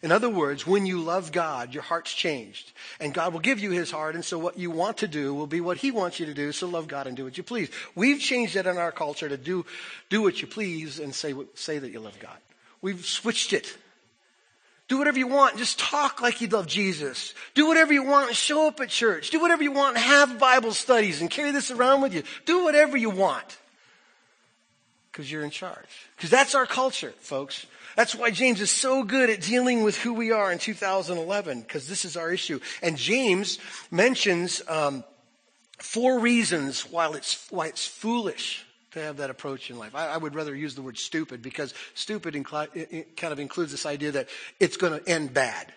In 0.00 0.12
other 0.12 0.30
words, 0.30 0.64
when 0.64 0.86
you 0.86 1.00
love 1.00 1.32
God, 1.32 1.74
your 1.74 1.82
heart's 1.82 2.14
changed. 2.14 2.70
And 3.00 3.12
God 3.12 3.32
will 3.32 3.40
give 3.40 3.58
you 3.58 3.72
his 3.72 3.90
heart, 3.90 4.14
and 4.14 4.24
so 4.24 4.38
what 4.38 4.56
you 4.56 4.70
want 4.70 4.98
to 4.98 5.08
do 5.08 5.34
will 5.34 5.48
be 5.48 5.60
what 5.60 5.78
he 5.78 5.90
wants 5.90 6.20
you 6.20 6.26
to 6.26 6.34
do, 6.34 6.52
so 6.52 6.68
love 6.68 6.86
God 6.86 7.08
and 7.08 7.16
do 7.16 7.24
what 7.24 7.36
you 7.36 7.42
please. 7.42 7.68
We've 7.96 8.20
changed 8.20 8.54
that 8.54 8.66
in 8.66 8.78
our 8.78 8.92
culture 8.92 9.28
to 9.28 9.36
do, 9.36 9.66
do 10.08 10.22
what 10.22 10.40
you 10.40 10.46
please 10.46 11.00
and 11.00 11.12
say, 11.12 11.34
say 11.54 11.78
that 11.78 11.90
you 11.90 11.98
love 11.98 12.18
God. 12.20 12.36
We've 12.80 13.04
switched 13.04 13.52
it. 13.52 13.76
Do 14.88 14.96
whatever 14.96 15.18
you 15.18 15.26
want. 15.26 15.58
Just 15.58 15.78
talk 15.78 16.22
like 16.22 16.40
you 16.40 16.48
love 16.48 16.66
Jesus. 16.66 17.34
Do 17.54 17.66
whatever 17.66 17.92
you 17.92 18.02
want 18.02 18.28
and 18.28 18.36
show 18.36 18.66
up 18.66 18.80
at 18.80 18.88
church. 18.88 19.28
Do 19.30 19.38
whatever 19.38 19.62
you 19.62 19.70
want 19.70 19.96
and 19.96 20.04
have 20.04 20.38
Bible 20.38 20.72
studies 20.72 21.20
and 21.20 21.30
carry 21.30 21.50
this 21.50 21.70
around 21.70 22.00
with 22.00 22.14
you. 22.14 22.22
Do 22.46 22.64
whatever 22.64 22.96
you 22.96 23.10
want. 23.10 23.58
Because 25.12 25.30
you're 25.30 25.44
in 25.44 25.50
charge. 25.50 26.08
Because 26.16 26.30
that's 26.30 26.54
our 26.54 26.64
culture, 26.64 27.12
folks. 27.20 27.66
That's 27.96 28.14
why 28.14 28.30
James 28.30 28.62
is 28.62 28.70
so 28.70 29.02
good 29.02 29.28
at 29.28 29.42
dealing 29.42 29.82
with 29.82 29.98
who 29.98 30.14
we 30.14 30.32
are 30.32 30.50
in 30.52 30.58
2011, 30.58 31.60
because 31.62 31.86
this 31.86 32.04
is 32.04 32.16
our 32.16 32.30
issue. 32.30 32.60
And 32.80 32.96
James 32.96 33.58
mentions 33.90 34.62
um, 34.68 35.04
four 35.78 36.18
reasons 36.20 36.82
why 36.82 37.10
it's, 37.10 37.46
why 37.50 37.66
it's 37.66 37.86
foolish 37.86 38.64
to 38.92 39.00
have 39.00 39.18
that 39.18 39.30
approach 39.30 39.70
in 39.70 39.78
life. 39.78 39.94
I, 39.94 40.08
I 40.08 40.16
would 40.16 40.34
rather 40.34 40.54
use 40.54 40.74
the 40.74 40.82
word 40.82 40.98
stupid 40.98 41.42
because 41.42 41.74
stupid 41.94 42.34
incli- 42.34 43.04
kind 43.16 43.32
of 43.32 43.38
includes 43.38 43.70
this 43.70 43.86
idea 43.86 44.12
that 44.12 44.28
it's 44.58 44.76
going 44.76 44.98
to 44.98 45.08
end 45.08 45.34
bad. 45.34 45.72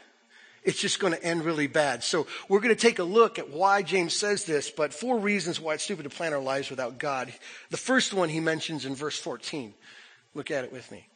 it's 0.64 0.80
just 0.80 1.00
going 1.00 1.14
to 1.14 1.24
end 1.24 1.44
really 1.44 1.68
bad. 1.68 2.04
So 2.04 2.28
we're 2.48 2.60
going 2.60 2.76
to 2.76 2.80
take 2.80 3.00
a 3.00 3.04
look 3.04 3.40
at 3.40 3.50
why 3.50 3.82
James 3.82 4.16
says 4.16 4.46
this, 4.46 4.70
but 4.70 4.94
four 4.94 5.20
reasons 5.20 5.60
why 5.60 5.74
it's 5.74 5.84
stupid 5.84 6.04
to 6.04 6.10
plan 6.10 6.34
our 6.34 6.40
lives 6.40 6.70
without 6.70 7.00
God. 7.00 7.34
The 7.70 7.78
first 7.78 8.14
one 8.14 8.30
he 8.30 8.40
mentions 8.40 8.86
in 8.86 8.96
verse 8.96 9.18
14. 9.18 9.74
Look 10.36 10.52
at 10.52 10.64
it 10.64 10.72
with 10.72 10.90
me. 10.92 11.08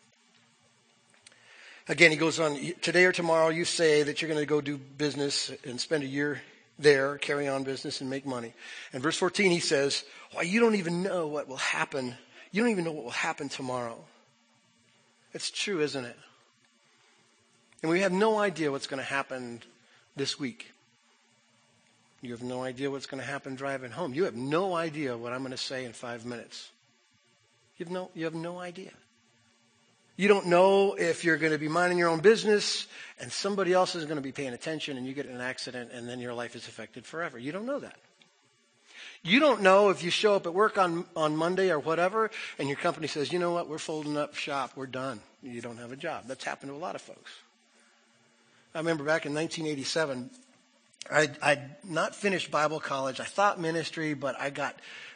Again, 1.88 2.10
he 2.10 2.18
goes 2.18 2.40
on, 2.40 2.58
today 2.82 3.06
or 3.06 3.12
tomorrow 3.12 3.50
you 3.50 3.64
say 3.64 4.02
that 4.04 4.22
you're 4.22 4.30
going 4.30 4.42
to 4.42 4.48
go 4.48 4.60
do 4.60 4.78
business 4.78 5.52
and 5.64 5.80
spend 5.80 6.04
a 6.04 6.08
year 6.08 6.42
there, 6.78 7.18
carry 7.18 7.48
on 7.48 7.64
business 7.64 8.02
and 8.02 8.10
make 8.10 8.26
money. 8.26 8.54
And 8.94 9.02
verse 9.02 9.18
14 9.18 9.52
he 9.52 9.60
says, 9.60 10.04
why 10.34 10.44
you 10.44 10.60
don't 10.60 10.76
even 10.76 11.04
know 11.04 11.28
what 11.28 11.48
will 11.48 11.56
happen. 11.58 12.16
You 12.52 12.62
don't 12.62 12.72
even 12.72 12.84
know 12.84 12.92
what 12.92 13.06
will 13.06 13.12
happen 13.12 13.50
tomorrow. 13.50 13.98
It's 15.34 15.52
true, 15.52 15.82
isn't 15.82 16.06
it? 16.06 16.18
And 17.82 17.92
we 17.92 18.02
have 18.02 18.12
no 18.12 18.40
idea 18.40 18.72
what's 18.72 18.88
going 18.88 19.00
to 19.00 19.04
happen 19.04 19.62
this 20.16 20.40
week. 20.40 20.72
You 22.22 22.32
have 22.32 22.42
no 22.42 22.64
idea 22.64 22.90
what's 22.90 23.06
going 23.06 23.22
to 23.22 23.28
happen 23.28 23.56
driving 23.56 23.92
home. 23.92 24.14
You 24.14 24.24
have 24.24 24.36
no 24.36 24.76
idea 24.76 25.16
what 25.16 25.34
I'm 25.34 25.40
going 25.40 25.52
to 25.52 25.58
say 25.58 25.86
in 25.86 25.94
five 25.94 26.26
minutes. 26.26 26.72
You 27.78 27.86
have 27.86 27.94
no, 27.94 28.10
you 28.16 28.26
have 28.26 28.34
no 28.34 28.60
idea. 28.60 28.92
You 30.18 30.30
don't 30.30 30.48
know 30.48 30.94
if 30.94 31.26
you're 31.26 31.38
going 31.38 31.52
to 31.52 31.58
be 31.58 31.68
minding 31.68 31.98
your 31.98 32.10
own 32.10 32.20
business 32.20 32.88
and 33.20 33.32
somebody 33.32 33.74
else 33.74 33.96
is 33.96 34.06
going 34.06 34.16
to 34.16 34.22
be 34.22 34.32
paying 34.32 34.54
attention 34.54 34.98
and 34.98 35.06
you 35.06 35.14
get 35.14 35.26
in 35.26 35.36
an 35.36 35.42
accident 35.42 35.92
and 35.92 36.08
then 36.08 36.20
your 36.20 36.34
life 36.34 36.56
is 36.56 36.68
affected 36.68 37.06
forever. 37.06 37.38
You 37.38 37.52
don't 37.52 37.66
know 37.66 37.80
that. 37.80 37.98
You 39.24 39.40
don't 39.40 39.62
know 39.62 39.90
if 39.90 40.04
you 40.04 40.12
show 40.12 40.36
up 40.36 40.46
at 40.46 40.54
work 40.54 40.78
on, 40.78 41.06
on 41.16 41.36
Monday 41.36 41.70
or 41.70 41.80
whatever 41.80 42.32
and 42.60 42.70
your 42.70 42.78
company 42.78 43.08
says, 43.08 43.34
you 43.34 43.40
know 43.40 43.52
what, 43.52 43.68
we're 43.68 43.78
folding 43.78 44.16
up 44.16 44.36
shop, 44.36 44.72
we're 44.76 44.86
done. 44.86 45.20
You 45.44 45.62
don't 45.62 45.78
have 45.78 45.92
a 45.92 45.98
job. 45.98 46.26
That's 46.28 46.46
happened 46.46 46.72
to 46.72 46.76
a 46.76 46.78
lot 46.78 46.96
of 46.96 47.02
folks. 47.02 47.32
I 48.74 48.80
remember 48.80 49.04
back 49.04 49.26
in 49.26 49.34
1987, 49.34 50.30
I'd, 51.12 51.38
I'd 51.42 51.76
not 51.84 52.16
finished 52.16 52.52
Bible 52.52 52.80
college. 52.80 53.20
I 53.20 53.26
thought 53.26 53.60
ministry, 53.60 54.14
but 54.14 54.40
I 54.40 54.50
got 54.50 54.76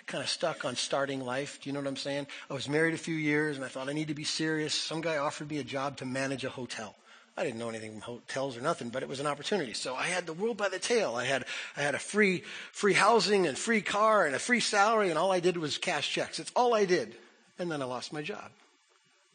kind 0.09 0.23
of 0.23 0.29
stuck 0.29 0.65
on 0.65 0.75
starting 0.75 1.21
life. 1.21 1.59
Do 1.61 1.69
you 1.69 1.73
know 1.73 1.79
what 1.79 1.87
I'm 1.87 1.95
saying? 1.95 2.27
I 2.49 2.53
was 2.53 2.67
married 2.67 2.95
a 2.95 2.97
few 2.97 3.15
years 3.15 3.55
and 3.55 3.63
I 3.63 3.69
thought 3.69 3.87
I 3.87 3.93
need 3.93 4.09
to 4.09 4.13
be 4.13 4.23
serious. 4.23 4.73
Some 4.73 5.01
guy 5.01 5.17
offered 5.17 5.49
me 5.49 5.59
a 5.59 5.63
job 5.63 5.97
to 5.97 6.05
manage 6.05 6.43
a 6.43 6.49
hotel. 6.49 6.95
I 7.37 7.43
didn't 7.43 7.59
know 7.59 7.69
anything 7.69 7.91
from 7.91 8.01
hotels 8.01 8.57
or 8.57 8.61
nothing, 8.61 8.89
but 8.89 9.03
it 9.03 9.07
was 9.07 9.21
an 9.21 9.27
opportunity. 9.27 9.71
So 9.71 9.95
I 9.95 10.03
had 10.03 10.25
the 10.25 10.33
world 10.33 10.57
by 10.57 10.67
the 10.67 10.79
tail. 10.79 11.15
I 11.15 11.23
had 11.23 11.45
I 11.77 11.81
had 11.81 11.95
a 11.95 11.99
free 11.99 12.43
free 12.73 12.93
housing 12.93 13.47
and 13.47 13.57
free 13.57 13.81
car 13.81 14.25
and 14.25 14.35
a 14.35 14.39
free 14.39 14.59
salary, 14.59 15.09
and 15.09 15.17
all 15.17 15.31
I 15.31 15.39
did 15.39 15.55
was 15.55 15.77
cash 15.77 16.11
checks. 16.11 16.39
It's 16.39 16.51
all 16.53 16.73
I 16.73 16.83
did. 16.83 17.15
And 17.57 17.71
then 17.71 17.81
I 17.81 17.85
lost 17.85 18.11
my 18.11 18.21
job. 18.21 18.51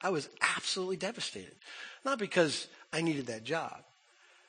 I 0.03 0.11
was 0.11 0.29
absolutely 0.43 0.97
devastated. 0.97 1.55
Not 2.05 2.19
because 2.19 2.67
I 2.93 3.01
needed 3.01 3.29
that 3.29 3.45
job, 3.45 3.83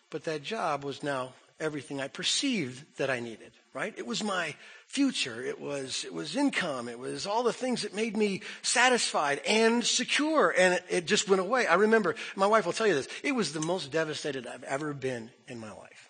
but 0.09 0.25
that 0.25 0.43
job 0.43 0.83
was 0.83 1.01
now 1.01 1.31
everything 1.59 2.01
I 2.01 2.09
perceived 2.09 2.83
that 2.97 3.09
I 3.09 3.21
needed, 3.21 3.51
right? 3.73 3.93
It 3.97 4.05
was 4.05 4.21
my 4.21 4.55
future. 4.95 5.43
It 5.43 5.59
was, 5.59 6.05
it 6.05 6.13
was 6.13 6.37
income. 6.37 6.87
It 6.87 6.97
was 6.97 7.27
all 7.27 7.43
the 7.43 7.51
things 7.51 7.81
that 7.81 7.93
made 7.93 8.15
me 8.15 8.41
satisfied 8.61 9.41
and 9.45 9.83
secure. 9.83 10.55
And 10.57 10.75
it, 10.75 10.85
it 10.89 11.05
just 11.05 11.27
went 11.27 11.41
away. 11.41 11.67
I 11.67 11.75
remember, 11.75 12.15
my 12.37 12.47
wife 12.47 12.65
will 12.65 12.71
tell 12.71 12.87
you 12.87 12.93
this, 12.93 13.09
it 13.21 13.33
was 13.33 13.51
the 13.51 13.59
most 13.59 13.91
devastated 13.91 14.47
I've 14.47 14.63
ever 14.63 14.93
been 14.93 15.29
in 15.49 15.59
my 15.59 15.73
life. 15.73 16.09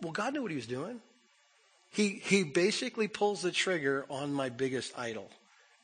Well, 0.00 0.12
God 0.12 0.32
knew 0.32 0.40
what 0.40 0.50
he 0.50 0.56
was 0.56 0.66
doing. 0.66 0.98
He, 1.90 2.08
he 2.08 2.42
basically 2.42 3.06
pulls 3.06 3.42
the 3.42 3.50
trigger 3.50 4.06
on 4.08 4.32
my 4.32 4.48
biggest 4.48 4.98
idol 4.98 5.30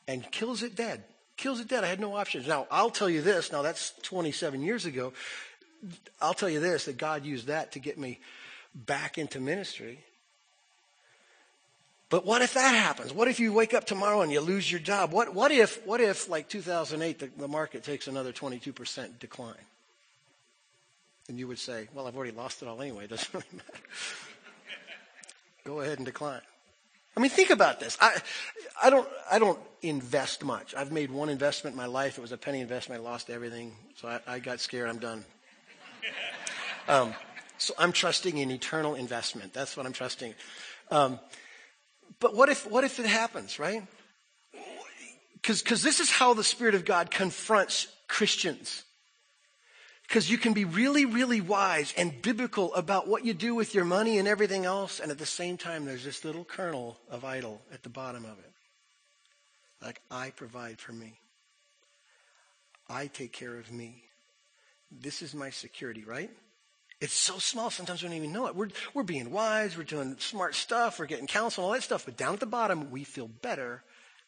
and 0.08 0.28
kills 0.32 0.62
it 0.62 0.74
dead. 0.74 1.04
Kills 1.36 1.60
it 1.60 1.68
dead. 1.68 1.84
I 1.84 1.88
had 1.88 2.00
no 2.00 2.16
options. 2.16 2.46
Now, 2.46 2.66
I'll 2.70 2.88
tell 2.88 3.10
you 3.10 3.20
this. 3.20 3.52
Now, 3.52 3.60
that's 3.60 3.92
27 4.04 4.62
years 4.62 4.86
ago. 4.86 5.12
I'll 6.18 6.32
tell 6.32 6.48
you 6.48 6.60
this 6.60 6.86
that 6.86 6.96
God 6.96 7.26
used 7.26 7.48
that 7.48 7.72
to 7.72 7.78
get 7.78 7.98
me 7.98 8.20
back 8.74 9.18
into 9.18 9.38
ministry. 9.38 10.00
But 12.08 12.24
what 12.24 12.40
if 12.40 12.54
that 12.54 12.74
happens? 12.74 13.12
What 13.12 13.26
if 13.26 13.40
you 13.40 13.52
wake 13.52 13.74
up 13.74 13.84
tomorrow 13.84 14.20
and 14.20 14.30
you 14.30 14.40
lose 14.40 14.70
your 14.70 14.80
job? 14.80 15.12
What, 15.12 15.34
what 15.34 15.50
if, 15.50 15.84
what 15.84 16.00
if, 16.00 16.28
like 16.28 16.48
2008, 16.48 17.18
the, 17.18 17.30
the 17.36 17.48
market 17.48 17.82
takes 17.82 18.06
another 18.06 18.32
22% 18.32 19.18
decline? 19.18 19.54
And 21.28 21.38
you 21.38 21.48
would 21.48 21.58
say, 21.58 21.88
well, 21.92 22.06
I've 22.06 22.16
already 22.16 22.30
lost 22.30 22.62
it 22.62 22.68
all 22.68 22.80
anyway. 22.80 23.04
It 23.04 23.10
doesn't 23.10 23.28
really 23.34 23.46
matter. 23.52 23.82
Go 25.64 25.80
ahead 25.80 25.98
and 25.98 26.06
decline. 26.06 26.42
I 27.16 27.20
mean, 27.20 27.30
think 27.30 27.50
about 27.50 27.80
this. 27.80 27.98
I, 28.00 28.16
I 28.84 28.90
don't, 28.90 29.08
I 29.30 29.40
don't 29.40 29.58
invest 29.82 30.44
much. 30.44 30.74
I've 30.76 30.92
made 30.92 31.10
one 31.10 31.28
investment 31.28 31.74
in 31.74 31.78
my 31.78 31.86
life. 31.86 32.18
It 32.18 32.20
was 32.20 32.30
a 32.30 32.36
penny 32.36 32.60
investment. 32.60 33.00
I 33.00 33.04
lost 33.04 33.30
everything. 33.30 33.72
So 33.96 34.06
I, 34.06 34.20
I 34.28 34.38
got 34.38 34.60
scared. 34.60 34.88
I'm 34.88 34.98
done. 34.98 35.24
Um, 36.88 37.14
so 37.58 37.74
I'm 37.78 37.90
trusting 37.90 38.36
in 38.36 38.50
eternal 38.50 38.94
investment. 38.94 39.52
That's 39.52 39.76
what 39.76 39.86
I'm 39.86 39.92
trusting. 39.92 40.34
Um, 40.90 41.18
but 42.20 42.34
what 42.34 42.48
if, 42.48 42.68
what 42.70 42.84
if 42.84 42.98
it 42.98 43.06
happens, 43.06 43.58
right? 43.58 43.82
Because 45.34 45.82
this 45.82 46.00
is 46.00 46.10
how 46.10 46.34
the 46.34 46.44
Spirit 46.44 46.74
of 46.74 46.84
God 46.84 47.10
confronts 47.10 47.86
Christians. 48.08 48.82
Because 50.08 50.30
you 50.30 50.38
can 50.38 50.52
be 50.52 50.64
really, 50.64 51.04
really 51.04 51.40
wise 51.40 51.92
and 51.96 52.22
biblical 52.22 52.72
about 52.74 53.08
what 53.08 53.24
you 53.24 53.34
do 53.34 53.54
with 53.54 53.74
your 53.74 53.84
money 53.84 54.18
and 54.18 54.28
everything 54.28 54.64
else, 54.64 55.00
and 55.00 55.10
at 55.10 55.18
the 55.18 55.26
same 55.26 55.56
time, 55.56 55.84
there's 55.84 56.04
this 56.04 56.24
little 56.24 56.44
kernel 56.44 56.96
of 57.10 57.24
idol 57.24 57.60
at 57.72 57.82
the 57.82 57.88
bottom 57.88 58.24
of 58.24 58.38
it. 58.38 58.52
Like, 59.82 60.00
I 60.10 60.30
provide 60.30 60.78
for 60.78 60.92
me, 60.92 61.18
I 62.88 63.08
take 63.08 63.32
care 63.32 63.56
of 63.56 63.70
me. 63.72 64.04
This 64.90 65.22
is 65.22 65.34
my 65.34 65.50
security, 65.50 66.04
right? 66.04 66.30
It's 67.00 67.12
so 67.12 67.38
small, 67.38 67.70
sometimes 67.70 68.02
we 68.02 68.08
don't 68.08 68.16
even 68.16 68.32
know 68.32 68.46
it. 68.46 68.56
We're, 68.56 68.70
we're 68.94 69.02
being 69.02 69.30
wise, 69.30 69.76
we're 69.76 69.84
doing 69.84 70.16
smart 70.18 70.54
stuff, 70.54 70.98
we're 70.98 71.06
getting 71.06 71.26
counsel, 71.26 71.64
and 71.64 71.68
all 71.68 71.74
that 71.74 71.82
stuff, 71.82 72.06
but 72.06 72.16
down 72.16 72.32
at 72.32 72.40
the 72.40 72.46
bottom, 72.46 72.90
we 72.90 73.04
feel 73.04 73.28
better 73.28 73.82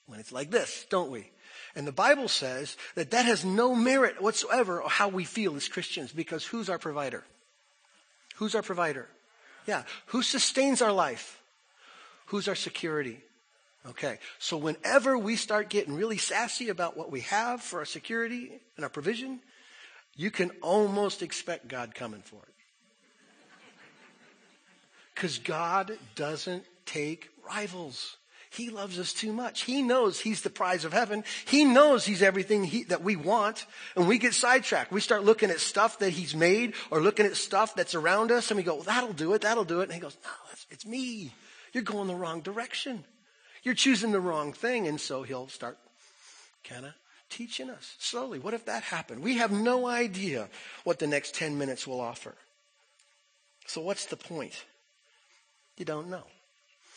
when 0.07 0.21
it's 0.21 0.33
like 0.33 0.51
this, 0.51 0.87
don't 0.91 1.11
we? 1.11 1.31
And 1.75 1.87
the 1.87 1.93
Bible 1.93 2.29
says 2.29 2.77
that 2.95 3.11
that 3.13 3.25
has 3.25 3.45
no 3.45 3.75
merit 3.75 4.21
whatsoever 4.21 4.83
how 4.87 5.09
we 5.09 5.25
feel 5.25 5.55
as 5.57 5.69
Christians 5.69 6.13
because 6.13 6.45
who's 6.45 6.69
our 6.69 6.79
provider? 6.79 7.25
Who's 8.37 8.55
our 8.55 8.63
provider? 8.63 9.09
Yeah. 9.67 9.85
Who 10.07 10.23
sustains 10.23 10.81
our 10.81 10.93
life? 10.93 11.41
Who's 12.27 12.49
our 12.49 12.55
security? 12.55 13.21
Okay. 13.87 14.19
So 14.39 14.57
whenever 14.57 15.19
we 15.19 15.37
start 15.37 15.69
getting 15.69 15.95
really 15.95 16.19
sassy 16.19 16.69
about 16.69 16.97
what 16.97 17.11
we 17.11 17.21
have 17.23 17.63
for 17.63 17.81
our 17.81 17.85
security 17.85 18.61
and 18.77 18.85
our 18.85 18.91
provision, 18.91 19.41
you 20.17 20.31
can 20.31 20.51
almost 20.63 21.23
expect 21.23 21.69
God 21.69 21.95
coming 21.95 22.23
for 22.23 22.43
it. 22.43 22.55
Because 25.19 25.39
God 25.39 25.99
doesn't 26.15 26.63
take 26.87 27.31
rivals. 27.45 28.19
He 28.51 28.71
loves 28.71 29.01
us 29.01 29.13
too 29.13 29.33
much. 29.33 29.63
He 29.63 29.83
knows 29.83 30.21
He's 30.21 30.43
the 30.43 30.49
prize 30.49 30.85
of 30.85 30.93
heaven. 30.93 31.25
He 31.45 31.65
knows 31.65 32.07
He's 32.07 32.23
everything 32.23 32.63
he, 32.63 32.85
that 32.85 33.03
we 33.03 33.17
want. 33.17 33.67
And 33.97 34.07
we 34.07 34.19
get 34.19 34.33
sidetracked. 34.33 34.93
We 34.93 35.01
start 35.01 35.25
looking 35.25 35.51
at 35.51 35.59
stuff 35.59 35.99
that 35.99 36.11
He's 36.11 36.37
made 36.37 36.75
or 36.93 37.01
looking 37.01 37.27
at 37.27 37.37
stuff 37.37 37.75
that's 37.75 37.97
around 37.97 38.31
us 38.31 38.53
and 38.53 38.59
we 38.59 38.63
go, 38.63 38.77
well, 38.77 38.85
that'll 38.85 39.13
do 39.13 39.35
it, 39.35 39.41
that'll 39.41 39.65
do 39.65 39.81
it. 39.81 39.85
And 39.85 39.93
He 39.93 39.99
goes, 39.99 40.17
no, 40.23 40.31
it's 40.71 40.87
me. 40.87 41.33
You're 41.73 41.83
going 41.83 42.07
the 42.07 42.15
wrong 42.15 42.41
direction. 42.41 43.03
You're 43.65 43.75
choosing 43.75 44.13
the 44.13 44.21
wrong 44.21 44.53
thing. 44.53 44.87
And 44.87 45.01
so 45.01 45.25
He'll 45.25 45.49
start 45.49 45.79
kind 46.63 46.87
of 46.87 46.93
teaching 47.29 47.71
us 47.71 47.97
slowly. 47.99 48.39
What 48.39 48.55
if 48.55 48.67
that 48.67 48.85
happened? 48.85 49.25
We 49.25 49.39
have 49.39 49.51
no 49.51 49.89
idea 49.89 50.49
what 50.85 51.01
the 51.01 51.09
next 51.09 51.35
10 51.35 51.59
minutes 51.59 51.89
will 51.89 52.01
offer. 52.01 52.37
So 53.67 53.81
what's 53.81 54.07
the 54.07 54.17
point? 54.17 54.65
You 55.79 55.85
don't 55.85 56.09
know. 56.09 56.25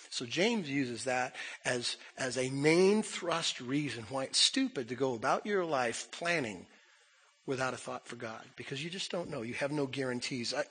So 0.10 0.26
James 0.26 0.70
uses 0.70 1.06
that 1.06 1.36
as, 1.64 1.96
as 2.18 2.38
a 2.38 2.50
main 2.50 3.02
thrust 3.02 3.62
reason 3.62 4.04
why 4.10 4.26
it's 4.26 4.40
stupid 4.40 4.90
to 4.90 4.96
go 4.96 5.14
about 5.14 5.46
your 5.46 5.64
life 5.64 6.10
planning 6.12 6.66
without 7.46 7.74
a 7.74 7.78
thought 7.78 8.06
for 8.06 8.18
God 8.18 8.44
because 8.56 8.84
you 8.84 8.90
just 8.90 9.10
don't 9.10 9.30
know. 9.30 9.42
You 9.42 9.54
have 9.56 9.72
no 9.72 9.86
guarantees. 9.88 10.54
I, 10.54 10.64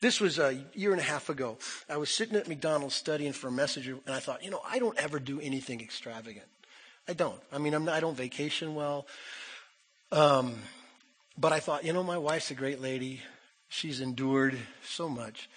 this 0.00 0.20
was 0.20 0.38
a 0.38 0.64
year 0.74 0.90
and 0.92 1.00
a 1.00 1.04
half 1.04 1.28
ago. 1.28 1.58
I 1.88 1.96
was 1.96 2.10
sitting 2.10 2.36
at 2.36 2.48
McDonald's 2.48 2.94
studying 2.94 3.32
for 3.32 3.48
a 3.48 3.52
message, 3.52 3.86
and 3.86 4.00
I 4.08 4.18
thought, 4.18 4.44
you 4.44 4.50
know, 4.50 4.60
I 4.68 4.78
don't 4.78 4.98
ever 4.98 5.20
do 5.20 5.40
anything 5.40 5.80
extravagant. 5.80 6.46
I 7.06 7.12
don't. 7.12 7.40
I 7.52 7.58
mean, 7.58 7.74
I'm 7.74 7.84
not, 7.84 7.94
I 7.94 8.00
don't 8.00 8.16
vacation 8.16 8.74
well. 8.74 9.06
Um, 10.10 10.56
but 11.38 11.52
I 11.52 11.60
thought, 11.60 11.84
you 11.84 11.92
know, 11.92 12.02
my 12.02 12.18
wife's 12.18 12.50
a 12.50 12.54
great 12.54 12.80
lady. 12.80 13.20
She's 13.68 14.00
endured 14.00 14.58
so 14.84 15.08
much. 15.08 15.48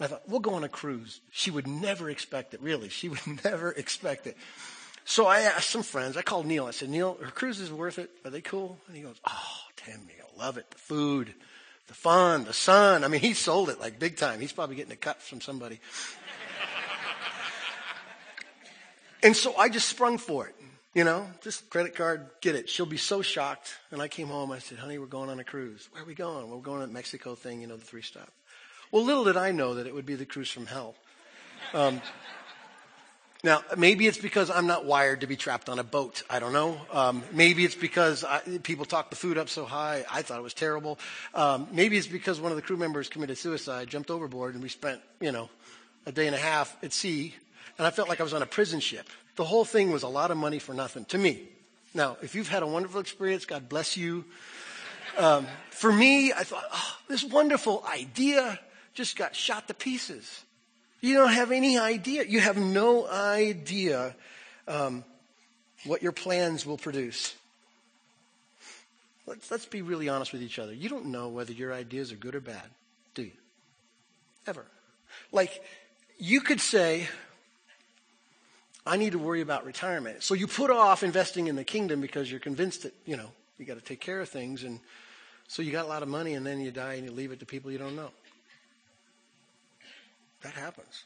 I 0.00 0.06
thought, 0.06 0.22
we'll 0.28 0.40
go 0.40 0.54
on 0.54 0.64
a 0.64 0.68
cruise. 0.68 1.20
She 1.30 1.50
would 1.50 1.66
never 1.66 2.08
expect 2.08 2.54
it, 2.54 2.62
really. 2.62 2.88
She 2.88 3.08
would 3.10 3.44
never 3.44 3.70
expect 3.72 4.26
it. 4.26 4.36
So 5.04 5.26
I 5.26 5.40
asked 5.40 5.70
some 5.70 5.82
friends. 5.82 6.16
I 6.16 6.22
called 6.22 6.46
Neil. 6.46 6.66
I 6.66 6.70
said, 6.70 6.88
Neil, 6.88 7.18
her 7.22 7.30
cruise 7.30 7.60
is 7.60 7.72
worth 7.72 7.98
it? 7.98 8.10
Are 8.24 8.30
they 8.30 8.40
cool? 8.40 8.78
And 8.86 8.96
he 8.96 9.02
goes, 9.02 9.16
oh, 9.26 9.58
Tim, 9.76 10.00
you'll 10.16 10.38
love 10.38 10.56
it. 10.56 10.70
The 10.70 10.78
food, 10.78 11.34
the 11.88 11.94
fun, 11.94 12.44
the 12.44 12.52
sun. 12.52 13.04
I 13.04 13.08
mean, 13.08 13.20
he 13.20 13.34
sold 13.34 13.70
it 13.70 13.80
like 13.80 13.98
big 13.98 14.16
time. 14.16 14.40
He's 14.40 14.52
probably 14.52 14.76
getting 14.76 14.92
a 14.92 14.96
cut 14.96 15.20
from 15.20 15.40
somebody. 15.40 15.80
and 19.22 19.36
so 19.36 19.56
I 19.56 19.68
just 19.68 19.88
sprung 19.88 20.18
for 20.18 20.46
it. 20.46 20.54
You 20.92 21.04
know, 21.04 21.28
just 21.40 21.70
credit 21.70 21.94
card, 21.94 22.26
get 22.40 22.56
it. 22.56 22.68
She'll 22.68 22.84
be 22.84 22.96
so 22.96 23.22
shocked. 23.22 23.74
And 23.92 24.02
I 24.02 24.08
came 24.08 24.26
home. 24.26 24.50
I 24.50 24.58
said, 24.58 24.78
honey, 24.78 24.98
we're 24.98 25.06
going 25.06 25.30
on 25.30 25.38
a 25.38 25.44
cruise. 25.44 25.88
Where 25.92 26.02
are 26.02 26.06
we 26.06 26.14
going? 26.14 26.48
Well, 26.48 26.56
we're 26.56 26.64
going 26.64 26.80
to 26.80 26.92
Mexico 26.92 27.36
thing, 27.36 27.60
you 27.60 27.68
know, 27.68 27.76
the 27.76 27.84
three 27.84 28.02
stop. 28.02 28.32
Well, 28.92 29.04
little 29.04 29.24
did 29.24 29.36
I 29.36 29.52
know 29.52 29.74
that 29.74 29.86
it 29.86 29.94
would 29.94 30.06
be 30.06 30.16
the 30.16 30.26
cruise 30.26 30.50
from 30.50 30.66
hell. 30.66 30.96
Um, 31.72 32.02
now, 33.44 33.62
maybe 33.78 34.08
it's 34.08 34.18
because 34.18 34.50
I'm 34.50 34.66
not 34.66 34.84
wired 34.84 35.20
to 35.20 35.28
be 35.28 35.36
trapped 35.36 35.68
on 35.68 35.78
a 35.78 35.84
boat. 35.84 36.24
I 36.28 36.40
don't 36.40 36.52
know. 36.52 36.78
Um, 36.92 37.22
maybe 37.32 37.64
it's 37.64 37.76
because 37.76 38.24
I, 38.24 38.40
people 38.62 38.84
talk 38.84 39.08
the 39.08 39.16
food 39.16 39.38
up 39.38 39.48
so 39.48 39.64
high. 39.64 40.04
I 40.10 40.22
thought 40.22 40.38
it 40.38 40.42
was 40.42 40.54
terrible. 40.54 40.98
Um, 41.34 41.68
maybe 41.70 41.96
it's 41.96 42.08
because 42.08 42.40
one 42.40 42.50
of 42.50 42.56
the 42.56 42.62
crew 42.62 42.76
members 42.76 43.08
committed 43.08 43.38
suicide, 43.38 43.88
jumped 43.88 44.10
overboard, 44.10 44.54
and 44.54 44.62
we 44.62 44.68
spent, 44.68 45.00
you 45.20 45.30
know, 45.30 45.48
a 46.04 46.12
day 46.12 46.26
and 46.26 46.34
a 46.34 46.40
half 46.40 46.76
at 46.82 46.92
sea, 46.92 47.34
and 47.78 47.86
I 47.86 47.90
felt 47.90 48.08
like 48.08 48.20
I 48.20 48.24
was 48.24 48.34
on 48.34 48.42
a 48.42 48.46
prison 48.46 48.80
ship. 48.80 49.08
The 49.36 49.44
whole 49.44 49.64
thing 49.64 49.92
was 49.92 50.02
a 50.02 50.08
lot 50.08 50.32
of 50.32 50.36
money 50.36 50.58
for 50.58 50.74
nothing 50.74 51.04
to 51.06 51.18
me. 51.18 51.48
Now, 51.94 52.16
if 52.22 52.34
you've 52.34 52.48
had 52.48 52.64
a 52.64 52.66
wonderful 52.66 53.00
experience, 53.00 53.44
God 53.44 53.68
bless 53.68 53.96
you. 53.96 54.24
Um, 55.16 55.46
for 55.70 55.92
me, 55.92 56.32
I 56.32 56.42
thought, 56.42 56.64
oh, 56.72 56.96
this 57.08 57.24
wonderful 57.24 57.84
idea 57.88 58.58
just 59.00 59.16
got 59.16 59.34
shot 59.34 59.66
to 59.68 59.74
pieces. 59.74 60.44
You 61.00 61.14
don't 61.14 61.32
have 61.32 61.52
any 61.52 61.78
idea. 61.78 62.24
You 62.24 62.40
have 62.40 62.58
no 62.58 63.08
idea 63.08 64.14
um, 64.68 65.04
what 65.86 66.02
your 66.02 66.12
plans 66.12 66.66
will 66.66 66.76
produce. 66.76 67.34
Let's, 69.26 69.50
let's 69.50 69.64
be 69.64 69.80
really 69.80 70.10
honest 70.10 70.34
with 70.34 70.42
each 70.42 70.58
other. 70.58 70.74
You 70.74 70.90
don't 70.90 71.06
know 71.06 71.28
whether 71.28 71.52
your 71.52 71.72
ideas 71.72 72.12
are 72.12 72.16
good 72.16 72.34
or 72.34 72.40
bad, 72.40 72.62
do 73.14 73.22
you? 73.22 73.32
Ever. 74.46 74.66
Like, 75.32 75.62
you 76.18 76.42
could 76.42 76.60
say, 76.60 77.08
I 78.84 78.98
need 78.98 79.12
to 79.12 79.18
worry 79.18 79.40
about 79.40 79.64
retirement. 79.64 80.22
So 80.22 80.34
you 80.34 80.46
put 80.46 80.70
off 80.70 81.02
investing 81.02 81.46
in 81.46 81.56
the 81.56 81.64
kingdom 81.64 82.02
because 82.02 82.30
you're 82.30 82.40
convinced 82.40 82.82
that, 82.82 82.92
you 83.06 83.16
know, 83.16 83.30
you 83.56 83.64
got 83.64 83.78
to 83.78 83.84
take 83.84 84.00
care 84.00 84.20
of 84.20 84.28
things. 84.28 84.62
And 84.62 84.78
so 85.48 85.62
you 85.62 85.72
got 85.72 85.86
a 85.86 85.88
lot 85.88 86.02
of 86.02 86.10
money 86.10 86.34
and 86.34 86.44
then 86.44 86.60
you 86.60 86.70
die 86.70 86.94
and 86.94 87.06
you 87.06 87.12
leave 87.12 87.32
it 87.32 87.40
to 87.40 87.46
people 87.46 87.70
you 87.70 87.78
don't 87.78 87.96
know. 87.96 88.10
That 90.42 90.54
happens. 90.54 91.04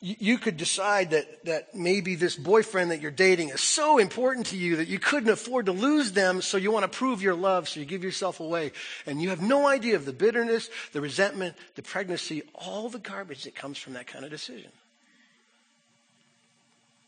You, 0.00 0.38
could 0.38 0.56
decide 0.56 1.10
that, 1.10 1.44
that 1.46 1.74
maybe 1.74 2.14
this 2.14 2.36
boyfriend 2.36 2.92
that 2.92 3.00
you're 3.00 3.10
dating 3.10 3.48
is 3.48 3.60
so 3.60 3.98
important 3.98 4.46
to 4.46 4.56
you 4.56 4.76
that 4.76 4.86
you 4.86 5.00
couldn't 5.00 5.28
afford 5.28 5.66
to 5.66 5.72
lose 5.72 6.12
them, 6.12 6.40
so 6.40 6.56
you 6.56 6.70
want 6.70 6.84
to 6.84 6.96
prove 6.96 7.20
your 7.20 7.34
love, 7.34 7.68
so 7.68 7.80
you 7.80 7.86
give 7.86 8.04
yourself 8.04 8.38
away. 8.38 8.70
And 9.06 9.20
you 9.20 9.30
have 9.30 9.42
no 9.42 9.66
idea 9.66 9.96
of 9.96 10.04
the 10.04 10.12
bitterness, 10.12 10.70
the 10.92 11.00
resentment, 11.00 11.56
the 11.74 11.82
pregnancy, 11.82 12.44
all 12.54 12.88
the 12.88 13.00
garbage 13.00 13.42
that 13.42 13.56
comes 13.56 13.76
from 13.76 13.94
that 13.94 14.06
kind 14.06 14.24
of 14.24 14.30
decision. 14.30 14.70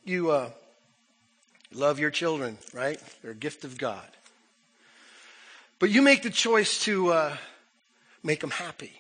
You 0.04 0.32
uh, 0.32 0.50
love 1.72 2.00
your 2.00 2.10
children, 2.10 2.58
right? 2.74 3.00
They're 3.22 3.30
a 3.30 3.36
gift 3.36 3.62
of 3.62 3.78
God. 3.78 4.08
But 5.78 5.90
you 5.90 6.02
make 6.02 6.22
the 6.22 6.30
choice 6.30 6.80
to 6.84 7.12
uh, 7.12 7.36
make 8.24 8.40
them 8.40 8.50
happy. 8.50 8.99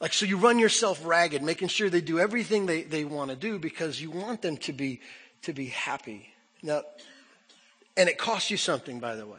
Like, 0.00 0.12
so 0.12 0.26
you 0.26 0.36
run 0.36 0.58
yourself 0.58 1.04
ragged, 1.04 1.42
making 1.42 1.68
sure 1.68 1.88
they 1.88 2.02
do 2.02 2.18
everything 2.18 2.66
they, 2.66 2.82
they 2.82 3.04
want 3.04 3.30
to 3.30 3.36
do 3.36 3.58
because 3.58 4.00
you 4.00 4.10
want 4.10 4.42
them 4.42 4.58
to 4.58 4.72
be, 4.72 5.00
to 5.42 5.52
be 5.52 5.66
happy. 5.66 6.28
Now, 6.62 6.82
and 7.96 8.08
it 8.08 8.18
costs 8.18 8.50
you 8.50 8.58
something, 8.58 9.00
by 9.00 9.16
the 9.16 9.26
way. 9.26 9.38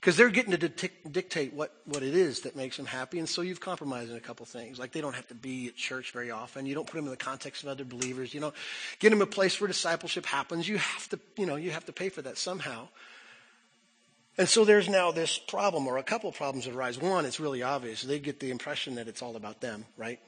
Because 0.00 0.18
they're 0.18 0.28
getting 0.28 0.52
to 0.52 0.68
dictate 0.68 1.54
what, 1.54 1.74
what 1.86 2.02
it 2.02 2.14
is 2.14 2.40
that 2.40 2.54
makes 2.54 2.76
them 2.76 2.84
happy, 2.84 3.18
and 3.18 3.26
so 3.26 3.40
you've 3.40 3.58
compromised 3.58 4.10
in 4.10 4.16
a 4.18 4.20
couple 4.20 4.44
things. 4.44 4.78
Like 4.78 4.92
they 4.92 5.00
don't 5.00 5.14
have 5.14 5.26
to 5.28 5.34
be 5.34 5.68
at 5.68 5.76
church 5.76 6.12
very 6.12 6.30
often. 6.30 6.66
You 6.66 6.74
don't 6.74 6.86
put 6.86 6.98
them 6.98 7.06
in 7.06 7.10
the 7.10 7.16
context 7.16 7.62
of 7.62 7.70
other 7.70 7.84
believers. 7.84 8.34
You 8.34 8.40
don't 8.40 8.54
get 8.98 9.10
them 9.10 9.22
a 9.22 9.26
place 9.26 9.58
where 9.58 9.66
discipleship 9.66 10.26
happens. 10.26 10.68
You 10.68 10.76
have 10.76 11.08
to, 11.08 11.18
you 11.38 11.46
know, 11.46 11.56
you 11.56 11.70
have 11.70 11.86
to 11.86 11.92
pay 11.92 12.10
for 12.10 12.20
that 12.20 12.36
somehow. 12.36 12.88
And 14.36 14.48
so 14.48 14.64
there's 14.64 14.88
now 14.88 15.12
this 15.12 15.38
problem, 15.38 15.86
or 15.86 15.96
a 15.98 16.02
couple 16.02 16.32
problems 16.32 16.64
that 16.64 16.74
arise. 16.74 16.98
One, 16.98 17.24
it's 17.24 17.38
really 17.38 17.62
obvious. 17.62 18.02
They 18.02 18.18
get 18.18 18.40
the 18.40 18.50
impression 18.50 18.96
that 18.96 19.06
it's 19.06 19.22
all 19.22 19.36
about 19.36 19.60
them, 19.60 19.84
right? 19.96 20.18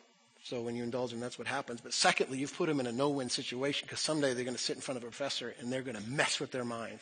So 0.44 0.60
when 0.60 0.76
you 0.76 0.84
indulge 0.84 1.10
them, 1.10 1.18
that's 1.18 1.40
what 1.40 1.48
happens. 1.48 1.80
But 1.80 1.92
secondly, 1.92 2.38
you've 2.38 2.56
put 2.56 2.68
them 2.68 2.78
in 2.78 2.86
a 2.86 2.92
no-win 2.92 3.28
situation 3.28 3.86
because 3.86 3.98
someday 3.98 4.32
they're 4.32 4.44
going 4.44 4.56
to 4.56 4.62
sit 4.62 4.76
in 4.76 4.82
front 4.82 4.96
of 4.96 5.02
a 5.02 5.08
professor 5.08 5.52
and 5.58 5.72
they're 5.72 5.82
going 5.82 5.96
to 5.96 6.08
mess 6.08 6.38
with 6.38 6.52
their 6.52 6.64
mind. 6.64 7.00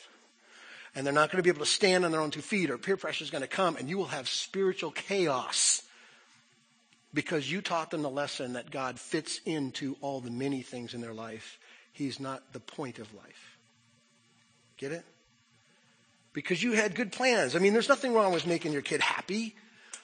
And 0.95 1.05
they're 1.05 1.13
not 1.13 1.31
going 1.31 1.41
to 1.41 1.43
be 1.43 1.51
able 1.51 1.65
to 1.65 1.71
stand 1.71 2.07
on 2.07 2.13
their 2.13 2.23
own 2.23 2.31
two 2.31 2.41
feet 2.41 2.71
or 2.71 2.79
peer 2.79 2.97
pressure 2.97 3.23
is 3.23 3.31
going 3.31 3.43
to 3.43 3.49
come 3.49 3.77
and 3.77 3.91
you 3.91 3.99
will 3.99 4.07
have 4.07 4.29
spiritual 4.29 4.93
chaos 4.93 5.83
because 7.13 7.51
you 7.51 7.61
taught 7.61 7.91
them 7.91 8.03
the 8.03 8.09
lesson 8.09 8.55
that 8.55 8.71
God 8.71 8.99
fits 8.99 9.41
into 9.45 9.97
all 10.01 10.21
the 10.21 10.31
many 10.31 10.63
things 10.63 10.95
in 10.95 11.03
their 11.03 11.13
life. 11.13 11.59
He's 11.93 12.19
not 12.19 12.53
the 12.53 12.61
point 12.61 12.99
of 12.99 13.13
life. 13.13 13.59
Get 14.79 14.93
it? 14.93 15.05
Because 16.35 16.63
you 16.63 16.73
had 16.73 16.95
good 16.95 17.13
plans. 17.13 17.57
I 17.57 17.61
mean, 17.61 17.73
there's 17.73 17.89
nothing 17.89 18.13
wrong 18.13 18.35
with 18.35 18.47
making 18.47 18.73
your 18.73 18.83
kid 18.83 19.01
happy. 19.01 19.55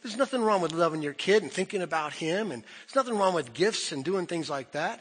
There's 0.03 0.17
nothing 0.17 0.41
wrong 0.41 0.63
with 0.63 0.73
loving 0.73 1.03
your 1.03 1.13
kid 1.13 1.43
and 1.43 1.53
thinking 1.53 1.83
about 1.83 2.15
him, 2.15 2.53
and 2.53 2.63
there's 2.63 2.97
nothing 2.97 3.19
wrong 3.19 3.35
with 3.35 3.53
gifts 3.53 3.93
and 3.93 4.03
doing 4.03 4.27
things 4.27 4.49
like 4.49 4.73
that. 4.73 5.01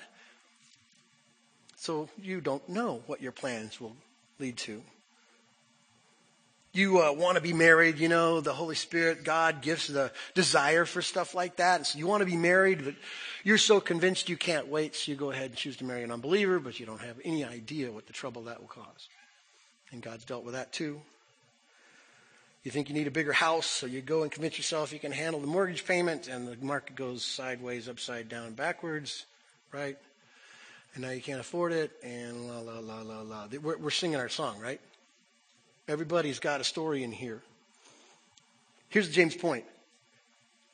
So 1.78 2.10
you 2.22 2.42
don't 2.42 2.68
know 2.68 3.04
what 3.06 3.22
your 3.22 3.32
plans 3.32 3.80
will 3.80 3.96
lead 4.40 4.58
to. 4.58 4.82
You 6.74 7.02
uh, 7.02 7.14
want 7.14 7.36
to 7.36 7.42
be 7.42 7.54
married, 7.54 7.98
you 7.98 8.10
know, 8.10 8.42
the 8.42 8.54
Holy 8.54 8.76
Spirit, 8.76 9.24
God 9.24 9.62
gives 9.62 9.88
the 9.88 10.12
desire 10.36 10.86
for 10.86 11.02
stuff 11.02 11.34
like 11.34 11.56
that. 11.56 11.88
So 11.88 11.98
you 11.98 12.06
want 12.06 12.22
to 12.22 12.26
be 12.26 12.36
married, 12.36 12.84
but 12.84 12.96
you're 13.44 13.58
so 13.58 13.80
convinced 13.80 14.30
you 14.30 14.38
can't 14.38 14.68
wait, 14.68 14.96
so 14.96 15.12
you 15.12 15.18
go 15.18 15.32
ahead 15.32 15.48
and 15.48 15.56
choose 15.56 15.78
to 15.78 15.86
marry 15.86 16.04
an 16.04 16.12
unbeliever, 16.12 16.60
but 16.60 16.80
you 16.80 16.86
don't 16.86 17.02
have 17.02 17.20
any 17.24 17.44
idea 17.44 17.92
what 17.92 18.06
the 18.06 18.14
trouble 18.14 18.44
that 18.44 18.60
will 18.60 18.68
cause. 18.68 19.08
And 19.92 20.02
God's 20.02 20.26
dealt 20.26 20.44
with 20.44 20.54
that 20.54 20.72
too. 20.72 21.02
You 22.64 22.72
think 22.72 22.90
you 22.90 22.96
need 22.96 23.08
a 23.08 23.12
bigger 23.12 23.32
house, 23.32 23.66
so 23.66 23.86
you 23.86 24.02
go 24.02 24.24
and 24.24 24.32
convince 24.32 24.58
yourself 24.58 24.92
you 24.92 25.00
can 25.00 25.14
handle 25.14 25.40
the 25.40 25.48
mortgage 25.48 25.86
payment, 25.86 26.28
and 26.28 26.48
the 26.48 26.58
market 26.58 26.96
goes 26.96 27.24
sideways, 27.24 27.88
upside 27.88 28.28
down, 28.28 28.54
backwards, 28.54 29.26
right? 29.72 29.98
And 30.94 31.04
now 31.04 31.12
you 31.12 31.22
can't 31.22 31.40
afford 31.40 31.72
it, 31.72 31.92
and 32.04 32.48
la, 32.48 32.60
la, 32.60 32.80
la, 32.80 33.02
la, 33.02 33.22
la. 33.22 33.48
We're, 33.62 33.78
we're 33.78 33.90
singing 33.92 34.18
our 34.18 34.28
song, 34.28 34.60
right? 34.60 34.82
Everybody's 35.88 36.40
got 36.40 36.60
a 36.60 36.66
story 36.66 37.04
in 37.04 37.12
here. 37.12 37.42
Here's 38.90 39.10
James' 39.10 39.36
point 39.36 39.66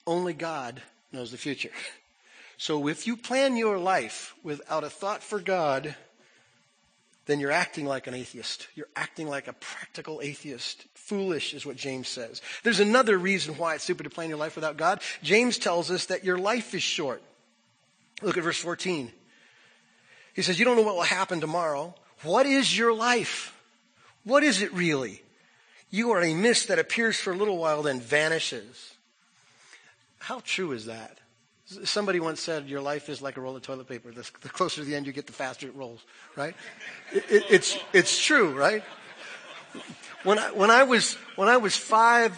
only 0.08 0.34
God 0.34 0.82
knows 1.12 1.32
the 1.32 1.38
future. 1.38 1.72
So 2.58 2.88
if 2.88 3.06
you 3.06 3.18
plan 3.18 3.58
your 3.58 3.78
life 3.78 4.34
without 4.42 4.86
a 4.86 4.90
thought 4.90 5.22
for 5.22 5.42
God, 5.42 5.94
then 7.26 7.40
you're 7.40 7.52
acting 7.52 7.86
like 7.86 8.08
an 8.08 8.14
atheist. 8.14 8.68
You're 8.76 8.90
acting 8.96 9.28
like 9.28 9.48
a 9.48 9.54
practical 9.54 10.22
atheist. 10.22 10.86
Foolish 10.94 11.54
is 11.54 11.66
what 11.66 11.76
James 11.76 12.08
says. 12.08 12.42
There's 12.64 12.80
another 12.80 13.18
reason 13.18 13.56
why 13.56 13.76
it's 13.76 13.84
stupid 13.84 14.04
to 14.04 14.10
plan 14.10 14.30
your 14.30 14.38
life 14.38 14.56
without 14.56 14.78
God. 14.78 15.02
James 15.24 15.58
tells 15.58 15.90
us 15.90 16.06
that 16.06 16.24
your 16.24 16.38
life 16.38 16.74
is 16.74 16.84
short. 16.84 17.24
Look 18.22 18.38
at 18.38 18.44
verse 18.44 18.60
14. 18.60 19.12
He 20.34 20.42
says, 20.42 20.60
You 20.60 20.66
don't 20.66 20.76
know 20.76 20.84
what 20.84 20.96
will 20.96 21.04
happen 21.04 21.42
tomorrow. 21.42 21.96
What 22.24 22.46
is 22.46 22.78
your 22.78 22.94
life? 22.94 23.56
What 24.24 24.44
is 24.44 24.62
it 24.62 24.74
really? 24.74 25.22
You 25.90 26.12
are 26.12 26.22
a 26.22 26.34
mist 26.34 26.68
that 26.68 26.80
appears 26.80 27.20
for 27.20 27.34
a 27.34 27.38
little 27.38 27.58
while, 27.58 27.84
then 27.84 28.00
vanishes. 28.00 28.96
How 30.20 30.42
true 30.44 30.72
is 30.72 30.86
that? 30.86 31.20
Somebody 31.66 32.20
once 32.20 32.42
said, 32.42 32.70
Your 32.70 32.82
life 32.82 33.10
is 33.10 33.22
like 33.22 33.38
a 33.38 33.42
roll 33.42 33.56
of 33.56 33.62
toilet 33.64 33.88
paper. 33.88 34.12
The, 34.12 34.30
the 34.42 34.50
closer 34.50 34.82
to 34.82 34.88
the 34.88 34.96
end 34.96 35.08
you 35.08 35.14
get, 35.14 35.26
the 35.26 35.34
faster 35.34 35.68
it 35.68 35.76
rolls, 35.76 36.04
right? 36.36 36.56
It, 37.12 37.26
it, 37.30 37.44
it's, 37.50 37.78
it's 37.92 38.24
true, 38.24 38.52
right? 38.56 38.84
When 40.24 40.38
I, 40.38 40.52
when, 40.52 40.70
I 40.70 40.84
was, 40.84 41.16
when 41.36 41.48
I 41.48 41.58
was 41.58 41.76
five 41.76 42.36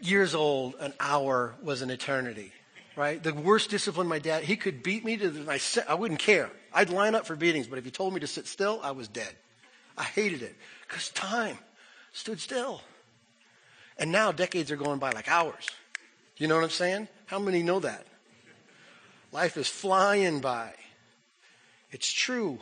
years 0.00 0.34
old, 0.34 0.76
an 0.80 0.94
hour 0.98 1.54
was 1.62 1.82
an 1.82 1.90
eternity, 1.90 2.52
right? 2.96 3.22
The 3.22 3.34
worst 3.34 3.68
discipline 3.68 4.06
my 4.06 4.18
dad, 4.18 4.44
he 4.44 4.56
could 4.56 4.82
beat 4.82 5.04
me 5.04 5.18
to 5.18 5.28
the, 5.28 5.50
I, 5.50 5.60
I 5.86 5.94
wouldn't 5.94 6.20
care. 6.20 6.50
I'd 6.72 6.90
line 6.90 7.14
up 7.14 7.26
for 7.26 7.36
beatings, 7.36 7.66
but 7.66 7.78
if 7.78 7.84
he 7.84 7.90
told 7.90 8.14
me 8.14 8.20
to 8.20 8.26
sit 8.26 8.46
still, 8.46 8.80
I 8.82 8.92
was 8.92 9.08
dead. 9.08 9.32
I 9.98 10.04
hated 10.04 10.42
it 10.42 10.56
because 10.88 11.10
time 11.10 11.58
stood 12.12 12.40
still. 12.40 12.80
And 13.98 14.10
now 14.10 14.32
decades 14.32 14.70
are 14.70 14.76
going 14.76 14.98
by 14.98 15.10
like 15.10 15.30
hours. 15.30 15.68
You 16.38 16.48
know 16.48 16.54
what 16.54 16.64
I'm 16.64 16.70
saying? 16.70 17.08
How 17.26 17.38
many 17.38 17.62
know 17.62 17.80
that? 17.80 18.06
Life 19.32 19.56
is 19.56 19.68
flying 19.68 20.40
by. 20.40 20.72
It's 21.92 22.10
true. 22.12 22.58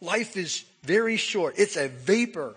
Life 0.00 0.36
is 0.36 0.64
very 0.82 1.16
short. 1.16 1.54
It's 1.58 1.76
a 1.76 1.88
vapor. 1.88 2.54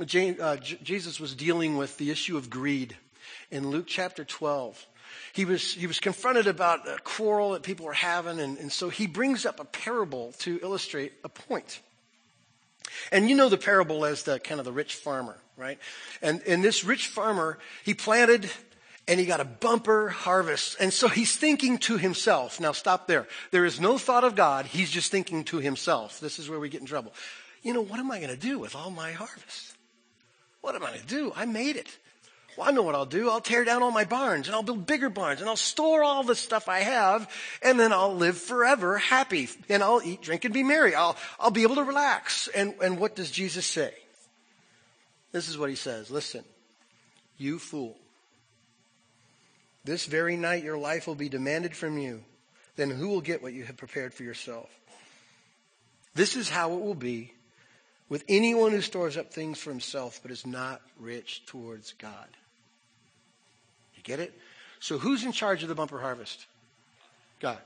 Uh, 0.00 0.56
Jesus 0.56 1.20
was 1.20 1.34
dealing 1.34 1.76
with 1.76 1.96
the 1.98 2.10
issue 2.10 2.36
of 2.36 2.50
greed 2.50 2.96
in 3.50 3.70
Luke 3.70 3.86
chapter 3.86 4.24
12. 4.24 4.86
He 5.32 5.44
was, 5.44 5.74
he 5.74 5.86
was 5.86 6.00
confronted 6.00 6.46
about 6.46 6.88
a 6.88 6.98
quarrel 7.02 7.52
that 7.52 7.62
people 7.62 7.86
were 7.86 7.92
having, 7.92 8.40
and, 8.40 8.58
and 8.58 8.72
so 8.72 8.88
he 8.88 9.06
brings 9.06 9.46
up 9.46 9.60
a 9.60 9.64
parable 9.64 10.32
to 10.40 10.58
illustrate 10.62 11.12
a 11.24 11.28
point. 11.28 11.80
And 13.10 13.28
you 13.28 13.36
know 13.36 13.48
the 13.48 13.58
parable 13.58 14.04
as 14.04 14.24
the 14.24 14.38
kind 14.38 14.58
of 14.58 14.64
the 14.64 14.72
rich 14.72 14.94
farmer, 14.94 15.36
right? 15.56 15.78
And, 16.20 16.42
and 16.46 16.62
this 16.62 16.84
rich 16.84 17.08
farmer, 17.08 17.58
he 17.84 17.94
planted 17.94 18.50
and 19.12 19.20
he 19.20 19.26
got 19.26 19.40
a 19.40 19.44
bumper 19.44 20.08
harvest. 20.08 20.78
And 20.80 20.90
so 20.90 21.06
he's 21.06 21.36
thinking 21.36 21.76
to 21.80 21.98
himself. 21.98 22.58
Now 22.58 22.72
stop 22.72 23.06
there. 23.06 23.28
There 23.50 23.66
is 23.66 23.78
no 23.78 23.98
thought 23.98 24.24
of 24.24 24.34
God. 24.34 24.64
He's 24.64 24.90
just 24.90 25.10
thinking 25.10 25.44
to 25.44 25.58
himself. 25.58 26.18
This 26.18 26.38
is 26.38 26.48
where 26.48 26.58
we 26.58 26.70
get 26.70 26.80
in 26.80 26.86
trouble. 26.86 27.12
You 27.62 27.74
know, 27.74 27.82
what 27.82 28.00
am 28.00 28.10
I 28.10 28.20
going 28.20 28.30
to 28.30 28.38
do 28.38 28.58
with 28.58 28.74
all 28.74 28.90
my 28.90 29.12
harvest? 29.12 29.76
What 30.62 30.76
am 30.76 30.82
I 30.82 30.88
going 30.88 31.00
to 31.00 31.06
do? 31.06 31.30
I 31.36 31.44
made 31.44 31.76
it. 31.76 31.94
Well, 32.56 32.66
I 32.66 32.70
know 32.70 32.80
what 32.80 32.94
I'll 32.94 33.04
do. 33.04 33.28
I'll 33.28 33.42
tear 33.42 33.64
down 33.64 33.82
all 33.82 33.90
my 33.90 34.06
barns 34.06 34.46
and 34.46 34.54
I'll 34.54 34.62
build 34.62 34.86
bigger 34.86 35.10
barns 35.10 35.40
and 35.40 35.50
I'll 35.50 35.56
store 35.56 36.02
all 36.02 36.22
the 36.22 36.34
stuff 36.34 36.66
I 36.66 36.78
have 36.78 37.28
and 37.60 37.78
then 37.78 37.92
I'll 37.92 38.14
live 38.14 38.38
forever 38.38 38.96
happy 38.96 39.50
and 39.68 39.82
I'll 39.82 40.00
eat, 40.02 40.22
drink, 40.22 40.46
and 40.46 40.54
be 40.54 40.62
merry. 40.62 40.94
I'll, 40.94 41.18
I'll 41.38 41.50
be 41.50 41.64
able 41.64 41.74
to 41.74 41.84
relax. 41.84 42.48
And, 42.48 42.76
and 42.82 42.98
what 42.98 43.14
does 43.14 43.30
Jesus 43.30 43.66
say? 43.66 43.92
This 45.32 45.50
is 45.50 45.58
what 45.58 45.68
he 45.68 45.76
says. 45.76 46.10
Listen, 46.10 46.44
you 47.36 47.58
fool. 47.58 47.98
This 49.84 50.06
very 50.06 50.36
night 50.36 50.62
your 50.62 50.78
life 50.78 51.06
will 51.06 51.14
be 51.14 51.28
demanded 51.28 51.76
from 51.76 51.98
you. 51.98 52.24
Then 52.76 52.90
who 52.90 53.08
will 53.08 53.20
get 53.20 53.42
what 53.42 53.52
you 53.52 53.64
have 53.64 53.76
prepared 53.76 54.14
for 54.14 54.22
yourself? 54.22 54.70
This 56.14 56.36
is 56.36 56.48
how 56.48 56.72
it 56.72 56.80
will 56.80 56.94
be 56.94 57.32
with 58.08 58.24
anyone 58.28 58.72
who 58.72 58.80
stores 58.80 59.16
up 59.16 59.32
things 59.32 59.58
for 59.58 59.70
himself 59.70 60.20
but 60.22 60.30
is 60.30 60.46
not 60.46 60.82
rich 60.98 61.44
towards 61.46 61.92
God. 61.94 62.28
You 63.96 64.02
get 64.02 64.20
it? 64.20 64.38
So 64.80 64.98
who's 64.98 65.24
in 65.24 65.32
charge 65.32 65.62
of 65.62 65.68
the 65.68 65.74
bumper 65.74 65.98
harvest? 65.98 66.46
God. 67.40 67.58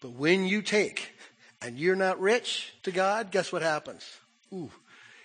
But 0.00 0.12
when 0.12 0.44
you 0.44 0.62
take 0.62 1.12
and 1.62 1.78
you're 1.78 1.96
not 1.96 2.20
rich 2.20 2.72
to 2.82 2.92
God, 2.92 3.30
guess 3.30 3.52
what 3.52 3.62
happens? 3.62 4.04
Ooh, 4.52 4.70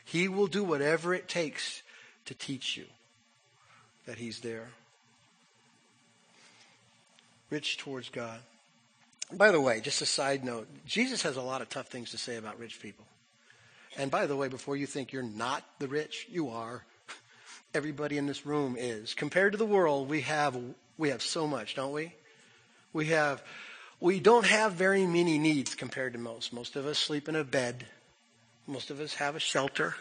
he 0.05 0.27
will 0.27 0.47
do 0.47 0.63
whatever 0.63 1.13
it 1.13 1.27
takes 1.27 1.81
to 2.25 2.33
teach 2.33 2.77
you 2.77 2.85
that 4.05 4.17
he's 4.17 4.39
there. 4.39 4.69
Rich 7.49 7.77
towards 7.77 8.09
God. 8.09 8.39
By 9.31 9.51
the 9.51 9.61
way, 9.61 9.79
just 9.81 10.01
a 10.01 10.05
side 10.05 10.43
note, 10.43 10.67
Jesus 10.85 11.21
has 11.21 11.37
a 11.37 11.41
lot 11.41 11.61
of 11.61 11.69
tough 11.69 11.87
things 11.87 12.11
to 12.11 12.17
say 12.17 12.37
about 12.37 12.59
rich 12.59 12.81
people. 12.81 13.05
And 13.97 14.09
by 14.09 14.25
the 14.25 14.35
way, 14.35 14.47
before 14.47 14.75
you 14.75 14.85
think 14.85 15.11
you're 15.11 15.23
not 15.23 15.63
the 15.79 15.87
rich, 15.87 16.27
you 16.31 16.49
are. 16.49 16.83
Everybody 17.73 18.17
in 18.17 18.25
this 18.25 18.45
room 18.45 18.75
is. 18.77 19.13
Compared 19.13 19.51
to 19.51 19.57
the 19.57 19.65
world, 19.65 20.09
we 20.09 20.21
have 20.21 20.57
we 20.97 21.09
have 21.09 21.21
so 21.21 21.47
much, 21.47 21.75
don't 21.75 21.93
we? 21.93 22.13
We 22.93 23.07
have 23.07 23.43
we 23.99 24.19
don't 24.19 24.45
have 24.45 24.73
very 24.73 25.05
many 25.05 25.37
needs 25.37 25.75
compared 25.75 26.13
to 26.13 26.19
most. 26.19 26.53
Most 26.53 26.75
of 26.75 26.85
us 26.85 26.97
sleep 26.97 27.27
in 27.27 27.35
a 27.35 27.43
bed. 27.43 27.85
Most 28.65 28.91
of 28.91 28.99
us 28.99 29.15
have 29.15 29.35
a 29.35 29.39
shelter. 29.39 29.95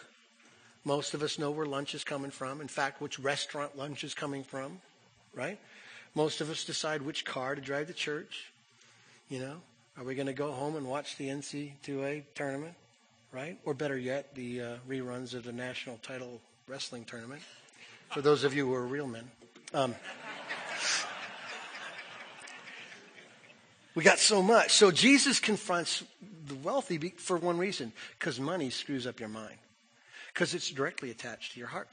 Most 0.85 1.15
of 1.15 1.23
us 1.23 1.39
know 1.39 1.51
where 1.51 1.67
lunch 1.67 1.95
is 1.95 2.05
coming 2.05 2.31
from. 2.31 2.61
In 2.61 2.69
fact, 2.69 3.01
which 3.01 3.19
restaurant 3.19 3.77
lunch 3.77 4.05
is 4.05 4.15
coming 4.15 4.45
from, 4.45 4.81
right? 5.35 5.59
Most 6.15 6.41
of 6.41 6.51
us 6.51 6.65
decide 6.65 7.03
which 7.03 7.25
car 7.25 7.55
to 7.55 7.61
drive 7.61 7.87
to 7.89 7.93
church. 7.93 8.51
You 9.29 9.41
know, 9.41 9.57
are 9.97 10.05
we 10.05 10.15
going 10.15 10.27
to 10.27 10.33
go 10.33 10.53
home 10.53 10.77
and 10.77 10.87
watch 10.87 11.17
the 11.17 11.29
NC2A 11.29 12.25
tournament? 12.35 12.75
right? 13.33 13.59
Or 13.65 13.75
better 13.75 13.97
yet, 13.97 14.35
the 14.35 14.61
uh, 14.61 14.77
reruns 14.89 15.35
of 15.35 15.45
the 15.45 15.53
national 15.53 15.99
title 15.99 16.41
wrestling 16.67 17.05
tournament. 17.05 17.43
For 18.11 18.23
those 18.23 18.45
of 18.45 18.55
you 18.55 18.67
who 18.67 18.75
are 18.75 18.87
real 18.87 19.07
men. 19.07 19.25
Um, 19.75 19.95
we 23.95 24.03
got 24.03 24.19
so 24.19 24.43
much. 24.43 24.73
So 24.73 24.91
Jesus 24.91 25.41
confronts 25.41 26.05
the 26.47 26.55
wealthy 26.55 26.99
for 27.19 27.37
one 27.37 27.59
reason 27.59 27.93
because 28.19 28.41
money 28.41 28.71
screws 28.71 29.07
up 29.07 29.21
your 29.21 29.29
mind, 29.29 29.57
because 30.33 30.55
it's 30.55 30.71
directly 30.71 31.11
attached 31.11 31.53
to 31.53 31.59
your 31.59 31.69
heart. 31.69 31.93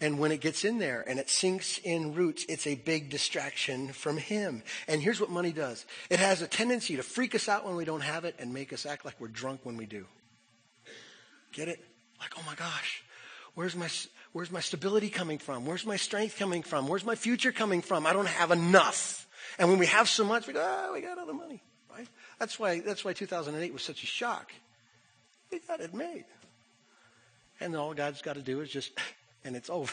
And 0.00 0.18
when 0.18 0.32
it 0.32 0.40
gets 0.40 0.64
in 0.64 0.78
there 0.78 1.04
and 1.06 1.18
it 1.18 1.30
sinks 1.30 1.78
in 1.78 2.14
roots, 2.14 2.44
it's 2.48 2.66
a 2.66 2.74
big 2.74 3.10
distraction 3.10 3.92
from 3.92 4.16
Him. 4.16 4.62
And 4.88 5.00
here's 5.00 5.20
what 5.20 5.30
money 5.30 5.52
does 5.52 5.86
it 6.10 6.18
has 6.18 6.42
a 6.42 6.46
tendency 6.46 6.96
to 6.96 7.02
freak 7.02 7.34
us 7.34 7.48
out 7.48 7.64
when 7.64 7.76
we 7.76 7.84
don't 7.84 8.02
have 8.02 8.24
it 8.24 8.34
and 8.38 8.52
make 8.52 8.72
us 8.72 8.86
act 8.86 9.04
like 9.04 9.20
we're 9.20 9.28
drunk 9.28 9.60
when 9.62 9.76
we 9.76 9.86
do. 9.86 10.06
Get 11.52 11.68
it? 11.68 11.82
Like, 12.20 12.32
oh 12.36 12.42
my 12.46 12.54
gosh, 12.54 13.04
where's 13.54 13.76
my, 13.76 13.88
where's 14.32 14.50
my 14.50 14.60
stability 14.60 15.10
coming 15.10 15.38
from? 15.38 15.64
Where's 15.66 15.86
my 15.86 15.96
strength 15.96 16.38
coming 16.38 16.62
from? 16.62 16.88
Where's 16.88 17.04
my 17.04 17.14
future 17.14 17.52
coming 17.52 17.80
from? 17.80 18.06
I 18.06 18.12
don't 18.12 18.28
have 18.28 18.50
enough. 18.50 19.26
And 19.58 19.68
when 19.68 19.78
we 19.78 19.86
have 19.86 20.08
so 20.08 20.24
much, 20.24 20.46
we 20.46 20.52
go, 20.52 20.60
oh, 20.62 20.92
we 20.92 21.00
got 21.00 21.18
all 21.18 21.26
the 21.26 21.32
money, 21.32 21.62
right? 21.90 22.08
That's 22.38 22.58
why, 22.58 22.80
that's 22.80 23.04
why 23.04 23.12
2008 23.12 23.72
was 23.72 23.82
such 23.82 24.02
a 24.02 24.06
shock. 24.06 24.52
We 25.52 25.60
got 25.60 25.80
it 25.80 25.94
made. 25.94 26.24
And 27.60 27.76
all 27.76 27.94
God's 27.94 28.22
got 28.22 28.34
to 28.34 28.42
do 28.42 28.60
is 28.60 28.70
just 28.70 28.90
and 29.44 29.56
it's 29.56 29.70
over. 29.70 29.92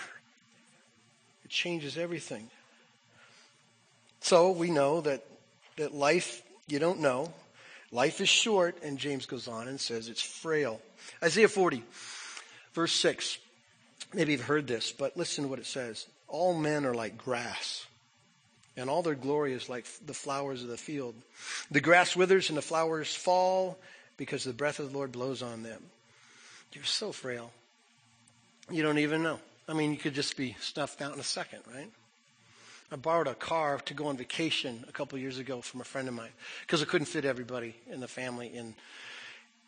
It 1.44 1.50
changes 1.50 1.98
everything. 1.98 2.50
So 4.22 4.52
we 4.52 4.70
know 4.70 5.02
that, 5.02 5.26
that 5.78 5.94
life, 5.94 6.44
you 6.68 6.80
don't 6.80 7.00
know. 7.00 7.34
Life 7.92 8.22
is 8.22 8.30
short, 8.30 8.78
and 8.84 8.98
James 8.98 9.26
goes 9.26 9.48
on 9.48 9.68
and 9.68 9.80
says 9.80 10.08
it's 10.08 10.22
frail. 10.22 10.80
Isaiah 11.22 11.50
40, 11.50 11.84
verse 12.74 12.94
6. 12.94 13.38
Maybe 14.14 14.34
you've 14.34 14.42
heard 14.42 14.68
this, 14.68 14.92
but 14.92 15.18
listen 15.18 15.44
to 15.44 15.50
what 15.50 15.60
it 15.60 15.66
says. 15.66 16.06
All 16.28 16.54
men 16.54 16.86
are 16.86 16.94
like 16.94 17.18
grass, 17.18 17.86
and 18.78 18.90
all 18.90 19.02
their 19.02 19.16
glory 19.16 19.54
is 19.54 19.68
like 19.68 19.86
the 20.06 20.14
flowers 20.14 20.64
of 20.64 20.70
the 20.70 20.78
field. 20.78 21.16
The 21.70 21.82
grass 21.82 22.16
withers 22.16 22.50
and 22.50 22.58
the 22.58 22.62
flowers 22.62 23.14
fall 23.14 23.78
because 24.16 24.44
the 24.44 24.54
breath 24.54 24.80
of 24.80 24.92
the 24.92 24.98
Lord 24.98 25.12
blows 25.12 25.42
on 25.42 25.64
them. 25.64 25.82
You're 26.74 26.84
so 26.86 27.12
frail. 27.12 27.52
You 28.72 28.84
don't 28.84 29.00
even 29.00 29.22
know. 29.22 29.40
I 29.68 29.74
mean, 29.74 29.92
you 29.92 29.98
could 29.98 30.14
just 30.14 30.38
be 30.38 30.56
snuffed 30.62 31.02
out 31.02 31.14
in 31.14 31.20
a 31.20 31.24
second, 31.24 31.60
right? 31.74 31.90
I 32.92 32.96
borrowed 32.96 33.28
a 33.28 33.36
car 33.36 33.80
to 33.80 33.94
go 33.94 34.08
on 34.08 34.18
vacation 34.18 34.86
a 34.88 34.92
couple 34.92 35.18
years 35.18 35.40
ago 35.40 35.62
from 35.62 35.82
a 35.82 35.84
friend 35.84 36.08
of 36.08 36.14
mine 36.14 36.32
because 36.62 36.82
I 36.82 36.86
couldn't 36.86 37.08
fit 37.08 37.26
everybody 37.26 37.76
in 37.90 38.00
the 38.00 38.08
family 38.08 38.48
in 38.48 38.76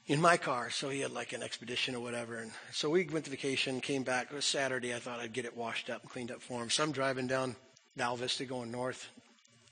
in 0.07 0.19
my 0.19 0.37
car. 0.37 0.69
So 0.69 0.89
he 0.89 1.01
had 1.01 1.11
like 1.11 1.33
an 1.33 1.43
expedition 1.43 1.95
or 1.95 2.01
whatever. 2.01 2.37
And 2.37 2.51
so 2.71 2.89
we 2.89 3.05
went 3.05 3.25
to 3.25 3.31
vacation, 3.31 3.79
came 3.79 4.03
back. 4.03 4.27
It 4.31 4.35
was 4.35 4.45
Saturday. 4.45 4.93
I 4.93 4.99
thought 4.99 5.19
I'd 5.19 5.33
get 5.33 5.45
it 5.45 5.55
washed 5.55 5.89
up 5.89 6.07
cleaned 6.09 6.31
up 6.31 6.41
for 6.41 6.61
him. 6.61 6.69
So 6.69 6.83
I'm 6.83 6.91
driving 6.91 7.27
down 7.27 7.55
Val 7.95 8.15
Vista 8.15 8.45
going 8.45 8.71
north. 8.71 9.07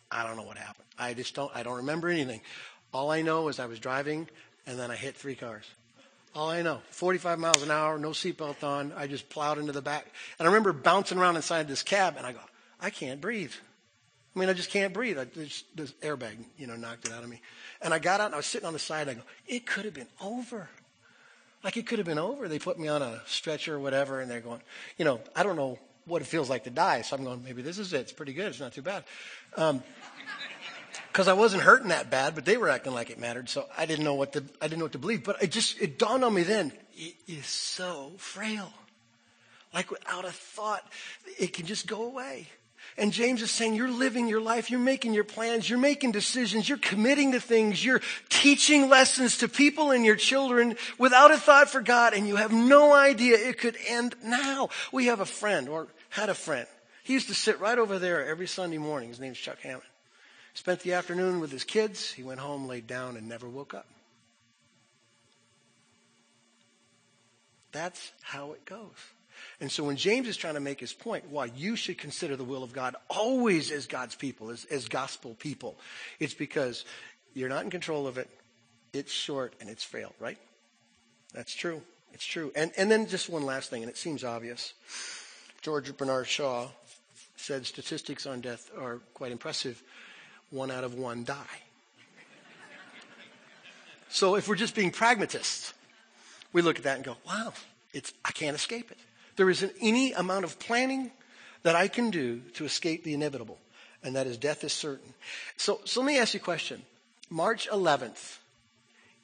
I 0.10 0.26
don't 0.26 0.38
know 0.38 0.44
what 0.44 0.58
happened. 0.58 0.88
I 0.98 1.14
just 1.14 1.36
don't, 1.36 1.52
I 1.56 1.64
don't 1.64 1.78
remember 1.78 2.10
anything. 2.10 2.42
All 2.94 3.12
I 3.12 3.22
know 3.22 3.48
is 3.48 3.60
I 3.60 3.66
was 3.66 3.80
driving 3.80 4.30
and 4.68 4.78
then 4.78 4.92
I 4.92 4.96
hit 4.96 5.16
three 5.16 5.36
cars. 5.36 5.66
All 6.34 6.50
I 6.50 6.62
know, 6.62 6.82
45 6.92 7.40
miles 7.40 7.62
an 7.62 7.72
hour, 7.72 7.98
no 7.98 8.12
seatbelt 8.12 8.64
on. 8.64 8.94
I 8.96 9.08
just 9.08 9.30
plowed 9.30 9.58
into 9.58 9.74
the 9.74 9.82
back. 9.82 10.06
And 10.40 10.48
I 10.48 10.52
remember 10.52 10.72
bouncing 10.72 11.18
around 11.18 11.36
inside 11.36 11.68
this 11.68 11.84
cab, 11.84 12.16
and 12.18 12.26
I 12.26 12.32
go, 12.32 12.40
I 12.80 12.90
can't 12.90 13.20
breathe. 13.20 13.52
I 14.34 14.40
mean, 14.40 14.48
I 14.48 14.54
just 14.54 14.70
can't 14.70 14.94
breathe. 14.94 15.20
I 15.20 15.26
just, 15.26 15.66
this 15.76 15.92
airbag, 16.02 16.38
you 16.58 16.68
know, 16.68 16.78
knocked 16.78 17.06
it 17.06 17.14
out 17.14 17.24
of 17.24 17.30
me. 17.30 17.42
And 17.82 17.94
I 17.94 18.00
got 18.00 18.22
out, 18.22 18.28
and 18.28 18.36
I 18.36 18.38
was 18.38 18.46
sitting 18.46 18.66
on 18.66 18.72
the 18.72 18.80
side, 18.80 19.10
I 19.10 19.16
go, 19.16 19.22
it 19.46 19.66
could 19.66 19.84
have 19.84 19.94
been 19.94 20.08
over. 20.22 20.70
Like 21.64 21.76
it 21.76 21.86
could 21.86 22.00
have 22.00 22.08
been 22.08 22.18
over. 22.18 22.48
They 22.48 22.60
put 22.60 22.80
me 22.80 22.88
on 22.88 23.02
a 23.02 23.22
stretcher 23.26 23.76
or 23.76 23.80
whatever, 23.80 24.22
and 24.22 24.32
they're 24.32 24.40
going, 24.40 24.62
you 24.98 25.06
know, 25.06 25.20
I 25.36 25.44
don't 25.44 25.58
know 25.58 25.80
what 26.06 26.22
it 26.22 26.26
feels 26.26 26.50
like 26.50 26.64
to 26.64 26.70
die. 26.70 27.02
So 27.02 27.16
I'm 27.16 27.24
going, 27.24 27.44
maybe 27.44 27.62
this 27.62 27.78
is 27.78 27.94
it. 27.94 28.02
It's 28.02 28.12
pretty 28.12 28.34
good. 28.34 28.48
It's 28.48 28.60
not 28.60 28.74
too 28.74 28.82
bad. 28.82 29.04
Um, 29.58 29.84
because 31.12 31.28
I 31.28 31.34
wasn't 31.34 31.64
hurting 31.64 31.90
that 31.90 32.10
bad, 32.10 32.36
but 32.36 32.46
they 32.46 32.58
were 32.58 32.70
acting 32.70 32.94
like 32.94 33.10
it 33.10 33.20
mattered. 33.20 33.50
So 33.50 33.66
I 33.78 33.86
didn't 33.86 34.06
know 34.06 34.16
what 34.16 34.34
to 34.34 34.44
I 34.62 34.68
didn't 34.68 34.80
know 34.80 34.86
what 34.86 34.94
to 34.94 35.00
believe. 35.00 35.24
But 35.24 35.42
it 35.44 35.52
just 35.52 35.80
it 35.82 36.00
dawned 36.00 36.24
on 36.24 36.34
me 36.34 36.44
then. 36.44 36.72
It 36.96 37.16
is 37.28 37.46
so 37.46 38.14
frail. 38.18 38.72
Like 39.74 39.92
without 39.92 40.26
a 40.26 40.32
thought, 40.32 40.84
it 41.40 41.54
can 41.54 41.66
just 41.66 41.88
go 41.88 42.04
away. 42.04 42.48
And 42.98 43.14
James 43.14 43.42
is 43.42 43.52
saying, 43.52 43.76
you're 43.76 43.90
living 43.90 44.28
your 44.28 44.42
life, 44.42 44.70
you're 44.70 44.80
making 44.80 45.14
your 45.14 45.24
plans, 45.24 45.70
you're 45.70 45.80
making 45.80 46.12
decisions, 46.12 46.68
you're 46.68 46.78
committing 46.78 47.32
to 47.32 47.40
things, 47.40 47.84
you're 47.84 48.02
teaching 48.28 48.90
lessons 48.90 49.38
to 49.38 49.48
people 49.48 49.92
and 49.92 50.06
your 50.06 50.18
children 50.18 50.76
without 50.98 51.32
a 51.32 51.38
thought 51.38 51.70
for 51.70 51.80
God, 51.80 52.14
and 52.14 52.28
you 52.28 52.36
have 52.36 52.52
no 52.52 52.94
idea 52.94 53.38
it 53.38 53.60
could 53.60 53.78
end 53.88 54.16
now. 54.24 54.70
We 54.92 55.06
have 55.06 55.22
a 55.22 55.26
friend, 55.26 55.70
or 55.70 55.88
had 56.10 56.30
a 56.30 56.34
friend. 56.34 56.68
He 57.04 57.14
used 57.14 57.30
to 57.30 57.34
sit 57.34 57.60
right 57.62 57.80
over 57.80 57.98
there 57.98 58.26
every 58.28 58.48
Sunday 58.48 58.78
morning. 58.78 59.10
His 59.10 59.20
name's 59.20 59.38
Chuck 59.38 59.60
Hammond. 59.62 59.84
Spent 60.54 60.82
the 60.82 60.94
afternoon 60.94 61.40
with 61.40 61.52
his 61.52 61.64
kids. 61.64 62.12
He 62.12 62.24
went 62.24 62.40
home, 62.40 62.68
laid 62.68 62.88
down, 62.88 63.16
and 63.16 63.28
never 63.28 63.48
woke 63.48 63.74
up. 63.74 63.88
That's 67.72 68.12
how 68.22 68.52
it 68.52 68.66
goes. 68.66 68.96
And 69.60 69.72
so 69.72 69.84
when 69.84 69.96
James 69.96 70.28
is 70.28 70.38
trying 70.38 70.56
to 70.56 70.60
make 70.60 70.80
his 70.80 70.94
point, 70.94 71.30
why 71.30 71.46
you 71.46 71.76
should 71.76 71.98
consider 71.98 72.36
the 72.36 72.44
will 72.44 72.64
of 72.64 72.74
God 72.74 72.96
always 73.10 73.72
as 73.72 73.88
God's 73.88 74.16
people, 74.16 74.50
as, 74.50 74.66
as 74.66 74.88
gospel 74.88 75.36
people, 75.40 75.78
it's 76.20 76.34
because 76.34 76.86
you're 77.34 77.50
not 77.50 77.64
in 77.64 77.70
control 77.70 78.08
of 78.08 78.18
it. 78.18 78.30
It's 78.94 79.12
short 79.12 79.54
and 79.62 79.70
it's 79.70 79.84
frail, 79.84 80.14
right? 80.20 80.38
That's 81.34 81.56
true. 81.56 81.82
It's 82.14 82.26
true. 82.26 82.52
And, 82.56 82.72
and 82.78 82.92
then 82.92 83.08
just 83.08 83.30
one 83.30 83.46
last 83.46 83.70
thing, 83.70 83.84
and 83.84 83.90
it 83.90 83.98
seems 83.98 84.24
obvious. 84.24 84.74
George 85.62 85.96
Bernard 85.96 86.28
Shaw 86.28 86.68
said 87.38 87.66
statistics 87.66 88.26
on 88.26 88.42
death 88.42 88.70
are 88.78 89.00
quite 89.14 89.32
impressive 89.32 89.82
one 90.52 90.70
out 90.70 90.84
of 90.84 90.94
one 90.94 91.24
die. 91.24 91.36
So 94.10 94.36
if 94.36 94.50
we're 94.50 94.56
just 94.56 94.76
being 94.76 94.92
pragmatists, 94.92 95.74
we 96.52 96.62
look 96.62 96.78
at 96.78 96.84
that 96.84 96.98
and 96.98 97.06
go, 97.06 97.16
wow, 97.26 97.54
it's, 97.94 98.12
I 98.26 98.32
can't 98.32 98.56
escape 98.56 98.92
it. 98.92 98.98
There 99.38 99.50
isn't 99.50 99.72
any 99.80 100.12
amount 100.12 100.44
of 100.44 100.60
planning 100.60 101.12
that 101.64 101.76
I 101.76 101.88
can 101.88 102.12
do 102.12 102.42
to 102.56 102.66
escape 102.66 103.06
the 103.06 103.14
inevitable, 103.14 103.58
and 104.04 104.16
that 104.18 104.28
is 104.28 104.38
death 104.38 104.66
is 104.66 104.74
certain. 104.74 105.14
So, 105.56 105.80
so 105.86 106.02
let 106.02 106.08
me 106.08 106.20
ask 106.20 106.34
you 106.34 106.42
a 106.42 106.44
question. 106.44 106.82
March 107.30 107.70
11th, 107.70 108.38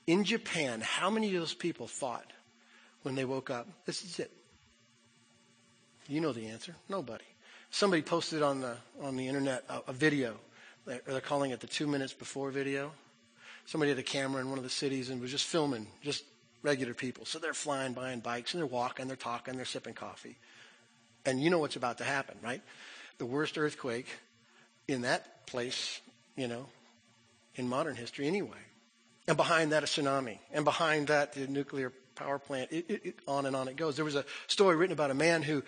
in 0.07 0.23
Japan, 0.23 0.79
how 0.79 1.09
many 1.09 1.35
of 1.35 1.41
those 1.41 1.53
people 1.53 1.87
thought 1.87 2.31
when 3.03 3.15
they 3.15 3.25
woke 3.25 3.49
up, 3.49 3.67
this 3.85 4.05
is 4.05 4.19
it? 4.19 4.31
You 6.07 6.21
know 6.21 6.31
the 6.31 6.47
answer. 6.47 6.73
Nobody. 6.87 7.25
Somebody 7.71 8.01
posted 8.01 8.41
on 8.41 8.61
the 8.61 8.77
on 9.01 9.17
the 9.17 9.27
internet 9.27 9.65
a, 9.67 9.89
a 9.89 9.93
video. 9.93 10.37
They're 10.87 11.19
calling 11.19 11.51
it 11.51 11.59
the 11.59 11.67
two 11.67 11.85
minutes 11.85 12.13
before 12.13 12.49
video. 12.49 12.91
Somebody 13.65 13.91
had 13.91 13.99
a 13.99 14.03
camera 14.03 14.41
in 14.41 14.49
one 14.49 14.57
of 14.57 14.63
the 14.63 14.69
cities 14.69 15.09
and 15.09 15.19
was 15.19 15.31
just 15.31 15.45
filming 15.45 15.87
just 16.01 16.23
regular 16.63 16.93
people. 16.93 17.25
So 17.25 17.39
they're 17.39 17.53
flying 17.53 17.91
by 17.91 18.13
in 18.13 18.21
bikes 18.21 18.53
and 18.53 18.61
they're 18.61 18.67
walking, 18.67 19.07
they're 19.07 19.17
talking, 19.17 19.57
they're 19.57 19.65
sipping 19.65 19.93
coffee. 19.93 20.37
And 21.25 21.41
you 21.41 21.49
know 21.49 21.59
what's 21.59 21.75
about 21.75 21.97
to 21.97 22.05
happen, 22.05 22.37
right? 22.41 22.61
The 23.17 23.25
worst 23.25 23.57
earthquake 23.57 24.07
in 24.87 25.01
that 25.01 25.45
place, 25.45 25.99
you 26.37 26.47
know, 26.47 26.67
in 27.55 27.67
modern 27.67 27.97
history 27.97 28.25
anyway. 28.25 28.57
And 29.27 29.35
behind 29.35 29.73
that, 29.73 29.83
a 29.83 29.87
tsunami. 29.87 30.39
And 30.53 30.63
behind 30.63 31.07
that, 31.07 31.33
the 31.33 31.47
nuclear 31.47 31.91
power 32.15 32.39
plant. 32.39 32.71
It, 32.71 32.85
it, 32.87 33.01
it, 33.03 33.15
on 33.27 33.45
and 33.45 33.57
on 33.57 33.67
it 33.67 33.75
goes. 33.75 33.97
There 33.97 34.05
was 34.05 34.15
a 34.15 34.23
story 34.47 34.77
written 34.77 34.93
about 34.93 35.11
a 35.11 35.15
man 35.15 35.43
who 35.43 35.63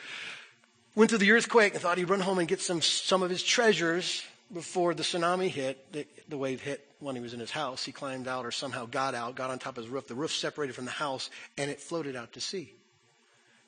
went 0.95 1.10
through 1.10 1.19
the 1.19 1.32
earthquake 1.32 1.73
and 1.73 1.82
thought 1.82 1.97
he'd 1.97 2.10
run 2.10 2.21
home 2.21 2.39
and 2.39 2.47
get 2.47 2.62
some, 2.62 2.82
some 2.82 3.21
of 3.21 3.29
his 3.29 3.43
treasures 3.43 4.23
before 4.54 4.94
the 4.94 5.04
tsunami 5.04 5.50
hit. 5.50 5.92
The, 5.92 6.06
the 6.28 6.38
wave 6.38 6.62
hit 6.62 6.86
when 7.00 7.16
he 7.16 7.22
was 7.22 7.34
in 7.34 7.40
his 7.40 7.52
house. 7.52 7.84
He 7.84 7.92
climbed 7.92 8.28
out 8.28 8.46
or 8.46 8.52
somehow 8.52 8.86
got 8.86 9.16
out, 9.16 9.36
got 9.36 9.50
on 9.50 9.60
top 9.60 9.78
of 9.78 9.84
his 9.84 9.92
roof. 9.92 10.08
The 10.08 10.16
roof 10.16 10.32
separated 10.32 10.74
from 10.74 10.86
the 10.86 10.92
house 10.92 11.30
and 11.58 11.70
it 11.70 11.80
floated 11.80 12.16
out 12.16 12.34
to 12.34 12.42
sea. 12.42 12.74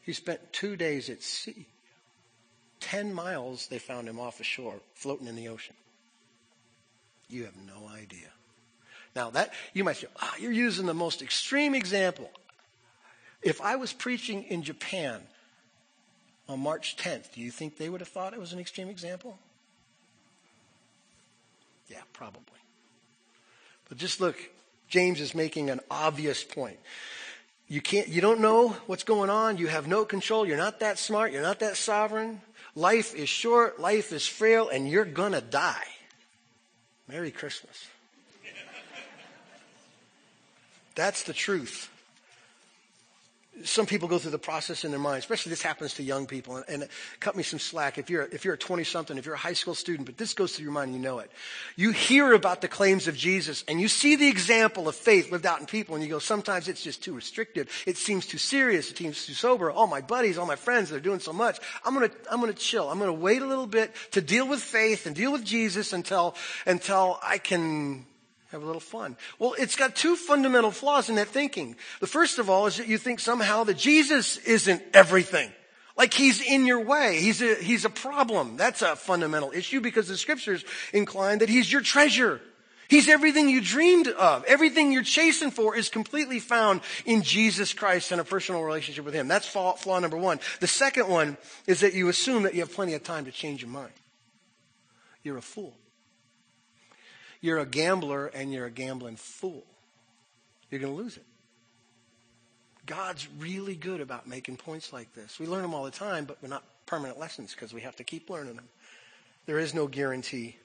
He 0.01 0.13
spent 0.13 0.51
two 0.51 0.75
days 0.75 1.09
at 1.09 1.21
sea. 1.21 1.67
Ten 2.79 3.13
miles, 3.13 3.67
they 3.67 3.77
found 3.77 4.09
him 4.09 4.19
off 4.19 4.39
the 4.39 4.43
shore, 4.43 4.79
floating 4.95 5.27
in 5.27 5.35
the 5.35 5.49
ocean. 5.49 5.75
You 7.29 7.45
have 7.45 7.55
no 7.55 7.87
idea. 7.87 8.27
Now 9.15 9.29
that 9.31 9.53
you 9.73 9.83
might 9.83 9.97
say, 9.97 10.07
oh, 10.21 10.33
you're 10.39 10.51
using 10.51 10.87
the 10.87 10.93
most 10.93 11.21
extreme 11.21 11.75
example. 11.75 12.31
If 13.43 13.61
I 13.61 13.75
was 13.75 13.93
preaching 13.93 14.43
in 14.43 14.63
Japan 14.63 15.21
on 16.49 16.59
March 16.59 16.97
10th, 16.97 17.33
do 17.33 17.41
you 17.41 17.51
think 17.51 17.77
they 17.77 17.89
would 17.89 18.01
have 18.01 18.07
thought 18.07 18.33
it 18.33 18.39
was 18.39 18.53
an 18.53 18.59
extreme 18.59 18.89
example? 18.89 19.37
Yeah, 21.91 21.99
probably. 22.13 22.41
But 23.89 23.97
just 23.97 24.21
look, 24.21 24.37
James 24.87 25.19
is 25.19 25.35
making 25.35 25.69
an 25.69 25.81
obvious 25.91 26.41
point. 26.41 26.79
You 27.67 27.81
can't 27.81 28.07
you 28.07 28.21
don't 28.21 28.39
know 28.39 28.69
what's 28.87 29.03
going 29.03 29.29
on, 29.29 29.57
you 29.57 29.67
have 29.67 29.87
no 29.87 30.05
control, 30.05 30.45
you're 30.45 30.57
not 30.57 30.79
that 30.79 30.97
smart, 30.97 31.33
you're 31.33 31.41
not 31.41 31.59
that 31.59 31.75
sovereign. 31.75 32.41
Life 32.75 33.13
is 33.13 33.27
short, 33.27 33.79
life 33.79 34.13
is 34.13 34.25
frail, 34.25 34.69
and 34.69 34.89
you're 34.89 35.03
gonna 35.03 35.41
die. 35.41 35.83
Merry 37.09 37.31
Christmas. 37.31 37.87
That's 40.95 41.23
the 41.23 41.33
truth. 41.33 41.90
Some 43.63 43.85
people 43.85 44.07
go 44.07 44.17
through 44.17 44.31
the 44.31 44.39
process 44.39 44.83
in 44.83 44.91
their 44.91 44.99
mind, 44.99 45.19
especially 45.19 45.51
this 45.51 45.61
happens 45.61 45.93
to 45.95 46.03
young 46.03 46.25
people. 46.25 46.57
And, 46.57 46.65
and 46.67 46.87
cut 47.19 47.35
me 47.35 47.43
some 47.43 47.59
slack 47.59 47.97
if 47.97 48.09
you're, 48.09 48.23
if 48.31 48.45
you're 48.45 48.55
a 48.55 48.57
20 48.57 48.83
something, 48.83 49.17
if 49.17 49.25
you're 49.25 49.35
a 49.35 49.37
high 49.39 49.53
school 49.53 49.75
student, 49.75 50.05
but 50.05 50.17
this 50.17 50.33
goes 50.33 50.55
through 50.55 50.63
your 50.63 50.73
mind, 50.73 50.93
you 50.93 50.99
know 50.99 51.19
it. 51.19 51.31
You 51.75 51.91
hear 51.91 52.33
about 52.33 52.61
the 52.61 52.67
claims 52.67 53.07
of 53.07 53.15
Jesus 53.15 53.63
and 53.67 53.79
you 53.79 53.87
see 53.87 54.15
the 54.15 54.27
example 54.27 54.87
of 54.87 54.95
faith 54.95 55.31
lived 55.31 55.45
out 55.45 55.59
in 55.59 55.65
people 55.65 55.95
and 55.95 56.03
you 56.03 56.09
go, 56.09 56.19
sometimes 56.19 56.67
it's 56.67 56.83
just 56.83 57.03
too 57.03 57.13
restrictive. 57.13 57.69
It 57.85 57.97
seems 57.97 58.25
too 58.25 58.37
serious. 58.37 58.91
It 58.91 58.97
seems 58.97 59.25
too 59.25 59.33
sober. 59.33 59.71
All 59.71 59.87
my 59.87 60.01
buddies, 60.01 60.37
all 60.37 60.45
my 60.45 60.55
friends, 60.55 60.89
they're 60.89 60.99
doing 60.99 61.19
so 61.19 61.33
much. 61.33 61.59
I'm 61.85 61.93
going 61.93 62.09
to, 62.09 62.15
I'm 62.31 62.41
going 62.41 62.53
to 62.53 62.59
chill. 62.59 62.89
I'm 62.89 62.99
going 62.99 63.13
to 63.13 63.19
wait 63.19 63.41
a 63.41 63.47
little 63.47 63.67
bit 63.67 63.93
to 64.11 64.21
deal 64.21 64.47
with 64.47 64.61
faith 64.61 65.05
and 65.05 65.15
deal 65.15 65.31
with 65.31 65.43
Jesus 65.43 65.93
until, 65.93 66.35
until 66.65 67.19
I 67.23 67.37
can 67.37 68.05
have 68.51 68.63
a 68.63 68.65
little 68.65 68.81
fun. 68.81 69.15
Well, 69.39 69.55
it's 69.57 69.75
got 69.75 69.95
two 69.95 70.15
fundamental 70.15 70.71
flaws 70.71 71.09
in 71.09 71.15
that 71.15 71.29
thinking. 71.29 71.75
The 72.01 72.07
first 72.07 72.37
of 72.37 72.49
all 72.49 72.67
is 72.67 72.77
that 72.77 72.87
you 72.87 72.97
think 72.97 73.19
somehow 73.19 73.63
that 73.63 73.77
Jesus 73.77 74.37
isn't 74.37 74.81
everything. 74.93 75.51
Like 75.97 76.13
he's 76.13 76.41
in 76.41 76.65
your 76.65 76.81
way. 76.81 77.21
He's 77.21 77.41
a, 77.41 77.55
he's 77.55 77.85
a 77.85 77.89
problem. 77.89 78.57
That's 78.57 78.81
a 78.81 78.95
fundamental 78.95 79.51
issue 79.51 79.81
because 79.81 80.07
the 80.07 80.17
scriptures 80.17 80.65
incline 80.93 81.39
that 81.39 81.49
he's 81.49 81.71
your 81.71 81.81
treasure. 81.81 82.41
He's 82.89 83.07
everything 83.07 83.47
you 83.47 83.61
dreamed 83.61 84.09
of. 84.09 84.43
Everything 84.43 84.91
you're 84.91 85.03
chasing 85.03 85.49
for 85.49 85.77
is 85.77 85.87
completely 85.87 86.39
found 86.39 86.81
in 87.05 87.21
Jesus 87.21 87.71
Christ 87.71 88.11
and 88.11 88.19
a 88.19 88.25
personal 88.25 88.63
relationship 88.63 89.05
with 89.05 89.13
him. 89.13 89.29
That's 89.29 89.47
flaw, 89.47 89.75
flaw 89.75 89.99
number 89.99 90.17
one. 90.17 90.41
The 90.59 90.67
second 90.67 91.07
one 91.07 91.37
is 91.67 91.79
that 91.79 91.93
you 91.93 92.09
assume 92.09 92.43
that 92.43 92.53
you 92.53 92.59
have 92.59 92.73
plenty 92.73 92.95
of 92.95 93.03
time 93.03 93.23
to 93.25 93.31
change 93.31 93.61
your 93.61 93.71
mind. 93.71 93.93
You're 95.23 95.37
a 95.37 95.41
fool. 95.41 95.73
You're 97.41 97.59
a 97.59 97.65
gambler 97.65 98.27
and 98.27 98.53
you're 98.53 98.65
a 98.65 98.71
gambling 98.71 99.15
fool. 99.15 99.63
You're 100.69 100.79
going 100.79 100.95
to 100.95 101.01
lose 101.01 101.17
it. 101.17 101.25
God's 102.85 103.27
really 103.39 103.75
good 103.75 104.01
about 104.01 104.27
making 104.27 104.57
points 104.57 104.93
like 104.93 105.13
this. 105.13 105.39
We 105.39 105.47
learn 105.47 105.61
them 105.61 105.73
all 105.73 105.83
the 105.83 105.91
time, 105.91 106.25
but 106.25 106.37
we're 106.41 106.49
not 106.49 106.63
permanent 106.85 107.19
lessons 107.19 107.53
because 107.53 107.73
we 107.73 107.81
have 107.81 107.95
to 107.97 108.03
keep 108.03 108.29
learning 108.29 108.55
them. 108.55 108.69
There 109.45 109.59
is 109.59 109.73
no 109.73 109.87
guarantee. 109.87 110.57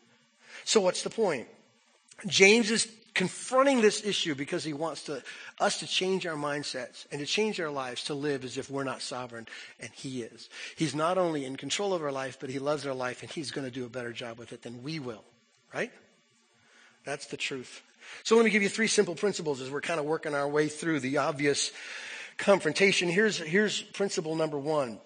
So 0.64 0.80
what's 0.80 1.02
the 1.02 1.10
point? 1.10 1.48
James 2.26 2.70
is 2.70 2.88
confronting 3.14 3.80
this 3.80 4.04
issue 4.04 4.34
because 4.34 4.62
he 4.62 4.72
wants 4.72 5.04
to, 5.04 5.22
us 5.58 5.78
to 5.80 5.86
change 5.86 6.26
our 6.26 6.36
mindsets 6.36 7.06
and 7.10 7.20
to 7.20 7.26
change 7.26 7.60
our 7.60 7.70
lives 7.70 8.04
to 8.04 8.14
live 8.14 8.44
as 8.44 8.58
if 8.58 8.70
we're 8.70 8.84
not 8.84 9.02
sovereign 9.02 9.46
and 9.80 9.90
he 9.92 10.22
is. 10.22 10.48
He's 10.76 10.94
not 10.94 11.16
only 11.18 11.44
in 11.44 11.56
control 11.56 11.94
of 11.94 12.02
our 12.02 12.12
life, 12.12 12.38
but 12.40 12.50
he 12.50 12.58
loves 12.58 12.86
our 12.86 12.94
life 12.94 13.22
and 13.22 13.30
he's 13.30 13.50
going 13.50 13.66
to 13.66 13.70
do 13.70 13.86
a 13.86 13.88
better 13.88 14.12
job 14.12 14.38
with 14.38 14.52
it 14.52 14.62
than 14.62 14.82
we 14.82 14.98
will. 14.98 15.24
Right? 15.74 15.92
That's 17.06 17.26
the 17.26 17.38
truth. 17.38 17.82
So 18.24 18.36
let 18.36 18.44
me 18.44 18.50
give 18.50 18.62
you 18.62 18.68
three 18.68 18.88
simple 18.88 19.14
principles 19.14 19.60
as 19.62 19.70
we're 19.70 19.80
kind 19.80 19.98
of 19.98 20.04
working 20.06 20.34
our 20.34 20.48
way 20.48 20.68
through 20.68 21.00
the 21.00 21.18
obvious 21.18 21.72
confrontation. 22.36 23.08
Here's, 23.08 23.38
here's 23.38 23.80
principle 23.80 24.34
number 24.34 24.58
one. 24.58 24.98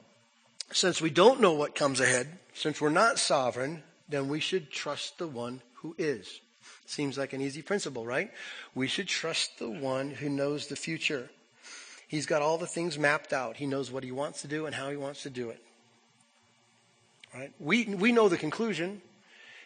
Since 0.73 1.01
we 1.01 1.11
don't 1.11 1.41
know 1.41 1.53
what 1.53 1.75
comes 1.75 2.01
ahead, 2.01 2.27
since 2.55 2.81
we're 2.81 2.91
not 2.91 3.19
sovereign, 3.19 3.83
then 4.09 4.29
we 4.29 4.41
should 4.41 4.71
trust 4.71 5.19
the 5.19 5.29
one 5.29 5.61
who 5.75 5.95
is. 5.99 6.41
Seems 6.87 7.19
like 7.19 7.33
an 7.33 7.41
easy 7.41 7.63
principle, 7.63 8.05
right? 8.05 8.31
We 8.75 8.89
should 8.89 9.07
trust 9.07 9.59
the 9.59 9.71
one 9.71 10.11
who 10.11 10.29
knows 10.29 10.67
the 10.67 10.77
future. 10.77 11.29
He's 12.09 12.27
got 12.27 12.43
all 12.43 12.59
the 12.59 12.67
things 12.67 12.99
mapped 12.99 13.33
out. 13.33 13.57
He 13.57 13.67
knows 13.67 13.93
what 13.93 14.05
he 14.05 14.11
wants 14.11 14.43
to 14.43 14.49
do 14.49 14.67
and 14.67 14.75
how 14.75 14.91
he 14.91 14.97
wants 14.97 15.23
to 15.23 15.31
do 15.31 15.51
it. 15.51 15.63
Right? 17.35 17.53
We, 17.61 17.85
we 17.85 18.11
know 18.11 18.29
the 18.29 18.37
conclusion. 18.37 19.03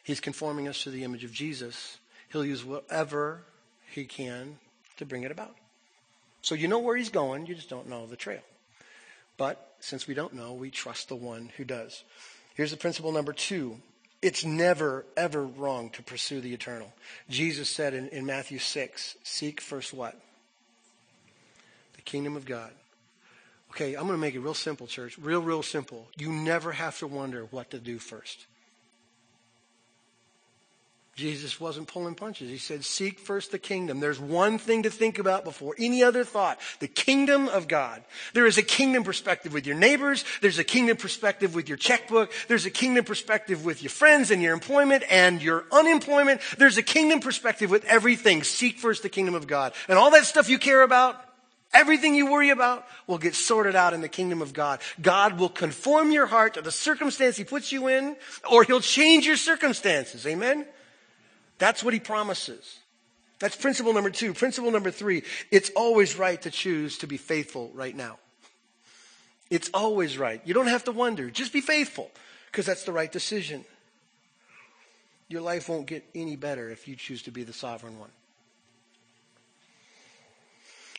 He's 0.02 0.20
conforming 0.20 0.68
us 0.68 0.82
to 0.82 0.90
the 0.90 1.04
image 1.04 1.24
of 1.24 1.32
Jesus. 1.32 1.96
He'll 2.34 2.44
use 2.44 2.64
whatever 2.64 3.44
he 3.92 4.06
can 4.06 4.58
to 4.96 5.06
bring 5.06 5.22
it 5.22 5.30
about. 5.30 5.54
So 6.42 6.56
you 6.56 6.66
know 6.66 6.80
where 6.80 6.96
he's 6.96 7.08
going, 7.08 7.46
you 7.46 7.54
just 7.54 7.70
don't 7.70 7.88
know 7.88 8.06
the 8.06 8.16
trail. 8.16 8.40
But 9.36 9.76
since 9.78 10.08
we 10.08 10.14
don't 10.14 10.34
know, 10.34 10.52
we 10.52 10.70
trust 10.70 11.08
the 11.08 11.14
one 11.14 11.52
who 11.56 11.64
does. 11.64 12.02
Here's 12.56 12.72
the 12.72 12.76
principle 12.76 13.12
number 13.12 13.32
two. 13.32 13.76
It's 14.20 14.44
never, 14.44 15.06
ever 15.16 15.46
wrong 15.46 15.90
to 15.90 16.02
pursue 16.02 16.40
the 16.40 16.52
eternal. 16.52 16.92
Jesus 17.30 17.68
said 17.68 17.94
in, 17.94 18.08
in 18.08 18.26
Matthew 18.26 18.58
6, 18.58 19.16
seek 19.22 19.60
first 19.60 19.94
what? 19.94 20.20
The 21.94 22.02
kingdom 22.02 22.34
of 22.34 22.46
God. 22.46 22.72
Okay, 23.70 23.94
I'm 23.94 24.08
going 24.08 24.14
to 24.14 24.18
make 24.18 24.34
it 24.34 24.40
real 24.40 24.54
simple, 24.54 24.88
church. 24.88 25.16
Real, 25.18 25.40
real 25.40 25.62
simple. 25.62 26.08
You 26.16 26.32
never 26.32 26.72
have 26.72 26.98
to 26.98 27.06
wonder 27.06 27.44
what 27.52 27.70
to 27.70 27.78
do 27.78 28.00
first. 28.00 28.46
Jesus 31.14 31.60
wasn't 31.60 31.86
pulling 31.86 32.16
punches. 32.16 32.50
He 32.50 32.58
said, 32.58 32.84
seek 32.84 33.20
first 33.20 33.52
the 33.52 33.58
kingdom. 33.58 34.00
There's 34.00 34.18
one 34.18 34.58
thing 34.58 34.82
to 34.82 34.90
think 34.90 35.20
about 35.20 35.44
before 35.44 35.76
any 35.78 36.02
other 36.02 36.24
thought. 36.24 36.58
The 36.80 36.88
kingdom 36.88 37.48
of 37.48 37.68
God. 37.68 38.02
There 38.32 38.46
is 38.46 38.58
a 38.58 38.62
kingdom 38.62 39.04
perspective 39.04 39.52
with 39.52 39.64
your 39.64 39.76
neighbors. 39.76 40.24
There's 40.40 40.58
a 40.58 40.64
kingdom 40.64 40.96
perspective 40.96 41.54
with 41.54 41.68
your 41.68 41.78
checkbook. 41.78 42.32
There's 42.48 42.66
a 42.66 42.70
kingdom 42.70 43.04
perspective 43.04 43.64
with 43.64 43.80
your 43.80 43.90
friends 43.90 44.32
and 44.32 44.42
your 44.42 44.52
employment 44.52 45.04
and 45.08 45.40
your 45.40 45.66
unemployment. 45.70 46.40
There's 46.58 46.78
a 46.78 46.82
kingdom 46.82 47.20
perspective 47.20 47.70
with 47.70 47.84
everything. 47.84 48.42
Seek 48.42 48.78
first 48.78 49.04
the 49.04 49.08
kingdom 49.08 49.36
of 49.36 49.46
God. 49.46 49.72
And 49.88 49.96
all 49.96 50.10
that 50.10 50.24
stuff 50.24 50.48
you 50.48 50.58
care 50.58 50.82
about, 50.82 51.24
everything 51.72 52.16
you 52.16 52.32
worry 52.32 52.50
about 52.50 52.84
will 53.06 53.18
get 53.18 53.36
sorted 53.36 53.76
out 53.76 53.94
in 53.94 54.00
the 54.00 54.08
kingdom 54.08 54.42
of 54.42 54.52
God. 54.52 54.80
God 55.00 55.38
will 55.38 55.48
conform 55.48 56.10
your 56.10 56.26
heart 56.26 56.54
to 56.54 56.62
the 56.62 56.72
circumstance 56.72 57.36
he 57.36 57.44
puts 57.44 57.70
you 57.70 57.86
in 57.86 58.16
or 58.50 58.64
he'll 58.64 58.80
change 58.80 59.26
your 59.26 59.36
circumstances. 59.36 60.26
Amen? 60.26 60.66
That's 61.58 61.82
what 61.82 61.94
he 61.94 62.00
promises. 62.00 62.78
That's 63.38 63.56
principle 63.56 63.92
number 63.92 64.10
two. 64.10 64.32
Principle 64.34 64.70
number 64.70 64.90
three, 64.90 65.22
it's 65.50 65.70
always 65.76 66.18
right 66.18 66.40
to 66.42 66.50
choose 66.50 66.98
to 66.98 67.06
be 67.06 67.16
faithful 67.16 67.70
right 67.74 67.94
now. 67.94 68.18
It's 69.50 69.70
always 69.74 70.16
right. 70.18 70.40
You 70.44 70.54
don't 70.54 70.68
have 70.68 70.84
to 70.84 70.92
wonder. 70.92 71.30
Just 71.30 71.52
be 71.52 71.60
faithful 71.60 72.10
because 72.50 72.66
that's 72.66 72.84
the 72.84 72.92
right 72.92 73.10
decision. 73.10 73.64
Your 75.28 75.42
life 75.42 75.68
won't 75.68 75.86
get 75.86 76.04
any 76.14 76.36
better 76.36 76.70
if 76.70 76.86
you 76.88 76.96
choose 76.96 77.22
to 77.22 77.30
be 77.30 77.44
the 77.44 77.52
sovereign 77.52 77.98
one. 77.98 78.10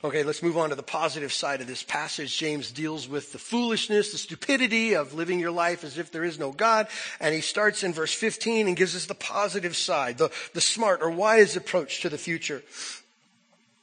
Okay, 0.05 0.21
let's 0.21 0.43
move 0.43 0.55
on 0.55 0.69
to 0.69 0.75
the 0.75 0.83
positive 0.83 1.33
side 1.33 1.61
of 1.61 1.67
this 1.67 1.81
passage. 1.81 2.37
James 2.37 2.71
deals 2.71 3.09
with 3.09 3.31
the 3.31 3.39
foolishness, 3.39 4.11
the 4.11 4.19
stupidity 4.19 4.95
of 4.95 5.15
living 5.15 5.39
your 5.39 5.49
life 5.49 5.83
as 5.83 5.97
if 5.97 6.11
there 6.11 6.23
is 6.23 6.37
no 6.37 6.51
God. 6.51 6.87
And 7.19 7.33
he 7.33 7.41
starts 7.41 7.83
in 7.83 7.91
verse 7.91 8.13
15 8.13 8.67
and 8.67 8.77
gives 8.77 8.95
us 8.95 9.07
the 9.07 9.15
positive 9.15 9.75
side, 9.75 10.19
the, 10.19 10.29
the 10.53 10.61
smart 10.61 11.01
or 11.01 11.09
wise 11.09 11.55
approach 11.55 12.01
to 12.01 12.09
the 12.09 12.19
future. 12.19 12.61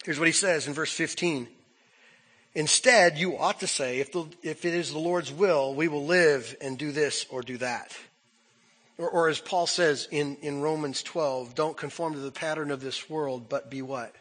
Here's 0.05 0.21
what 0.21 0.29
he 0.29 0.33
says 0.33 0.69
in 0.69 0.75
verse 0.75 0.93
15. 0.93 1.49
Instead, 2.55 3.19
you 3.19 3.37
ought 3.37 3.59
to 3.59 3.67
say, 3.67 3.99
if, 3.99 4.13
the, 4.13 4.25
if 4.45 4.65
it 4.65 4.75
is 4.75 4.93
the 4.93 5.01
Lord's 5.01 5.33
will, 5.33 5.75
we 5.75 5.89
will 5.89 6.07
live 6.07 6.55
and 6.61 6.79
do 6.79 6.93
this 6.93 7.27
or 7.31 7.43
do 7.43 7.59
that. 7.59 7.99
Or, 8.97 9.11
or 9.11 9.29
as 9.29 9.41
Paul 9.41 9.67
says 9.67 10.07
in, 10.13 10.37
in 10.37 10.61
Romans 10.61 11.03
12, 11.03 11.57
don't 11.57 11.77
conform 11.77 12.13
to 12.13 12.21
the 12.21 12.31
pattern 12.31 12.71
of 12.71 12.81
this 12.81 13.11
world, 13.11 13.49
but 13.49 13.73
be 13.73 13.83
what? 13.83 14.15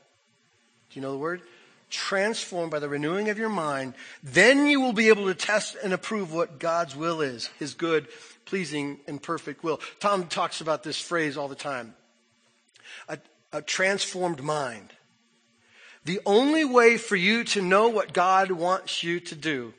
Do 0.90 1.00
you 1.00 1.04
know 1.04 1.12
the 1.12 1.20
word? 1.20 1.44
Transformed 1.92 2.72
by 2.72 2.80
the 2.80 2.90
renewing 2.90 3.30
of 3.30 3.38
your 3.38 3.50
mind. 3.50 3.94
Then 4.24 4.66
you 4.66 4.80
will 4.80 4.94
be 4.94 5.10
able 5.10 5.26
to 5.26 5.36
test 5.36 5.76
and 5.84 5.94
approve 5.94 6.34
what 6.34 6.58
God's 6.58 6.96
will 6.96 7.22
is, 7.22 7.48
his 7.60 7.74
good, 7.74 8.08
pleasing, 8.46 9.02
and 9.08 9.22
perfect 9.22 9.62
will. 9.62 9.82
Tom 10.00 10.28
talks 10.28 10.62
about 10.62 10.84
this 10.84 11.00
phrase 11.00 11.36
all 11.36 11.50
the 11.50 11.56
time. 11.56 11.94
A, 13.10 13.20
a 13.52 13.62
transformed 13.62 14.42
mind. 14.42 14.94
The 16.06 16.22
only 16.26 16.66
way 16.66 16.98
for 16.98 17.18
you 17.18 17.44
to 17.44 17.62
know 17.62 17.90
what 17.90 18.14
God 18.14 18.52
wants 18.52 19.04
you 19.04 19.20
to 19.20 19.36
do 19.36 19.74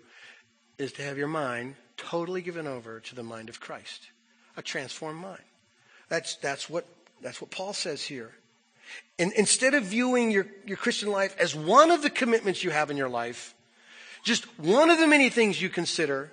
is 0.79 0.93
to 0.93 1.03
have 1.03 1.17
your 1.17 1.29
mind 1.29 1.77
totally 1.97 2.43
given 2.43 2.67
over 2.67 3.01
to 3.01 3.15
the 3.15 3.23
mind 3.23 3.49
of 3.49 3.59
Christ. 3.59 4.09
A 4.57 4.63
transformed 4.63 5.21
mind. 5.21 5.43
That's, 6.09 6.37
that's, 6.37 6.69
what, 6.69 6.87
that's 7.23 7.41
what 7.41 7.51
Paul 7.51 7.73
says 7.73 8.03
here. 8.03 8.33
And 9.19 9.33
instead 9.35 9.75
of 9.75 9.85
viewing 9.85 10.31
your, 10.31 10.47
your 10.67 10.77
Christian 10.77 11.11
life 11.11 11.37
as 11.39 11.55
one 11.55 11.91
of 11.91 12.03
the 12.03 12.11
commitments 12.11 12.65
you 12.65 12.71
have 12.71 12.91
in 12.91 12.97
your 12.97 13.09
life, 13.09 13.55
just 14.25 14.45
one 14.59 14.91
of 14.91 14.99
the 14.99 15.07
many 15.07 15.31
things 15.31 15.61
you 15.61 15.69
consider, 15.69 16.31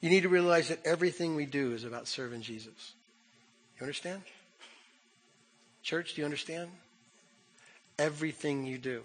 you 0.00 0.10
need 0.10 0.22
to 0.22 0.28
realize 0.28 0.68
that 0.68 0.84
everything 0.84 1.34
we 1.34 1.46
do 1.46 1.72
is 1.72 1.84
about 1.84 2.08
serving 2.08 2.42
Jesus. 2.42 2.94
You 3.78 3.82
understand? 3.82 4.22
Church, 5.82 6.14
do 6.14 6.22
you 6.22 6.24
understand? 6.24 6.70
everything 7.98 8.66
you 8.66 8.78
do 8.78 9.02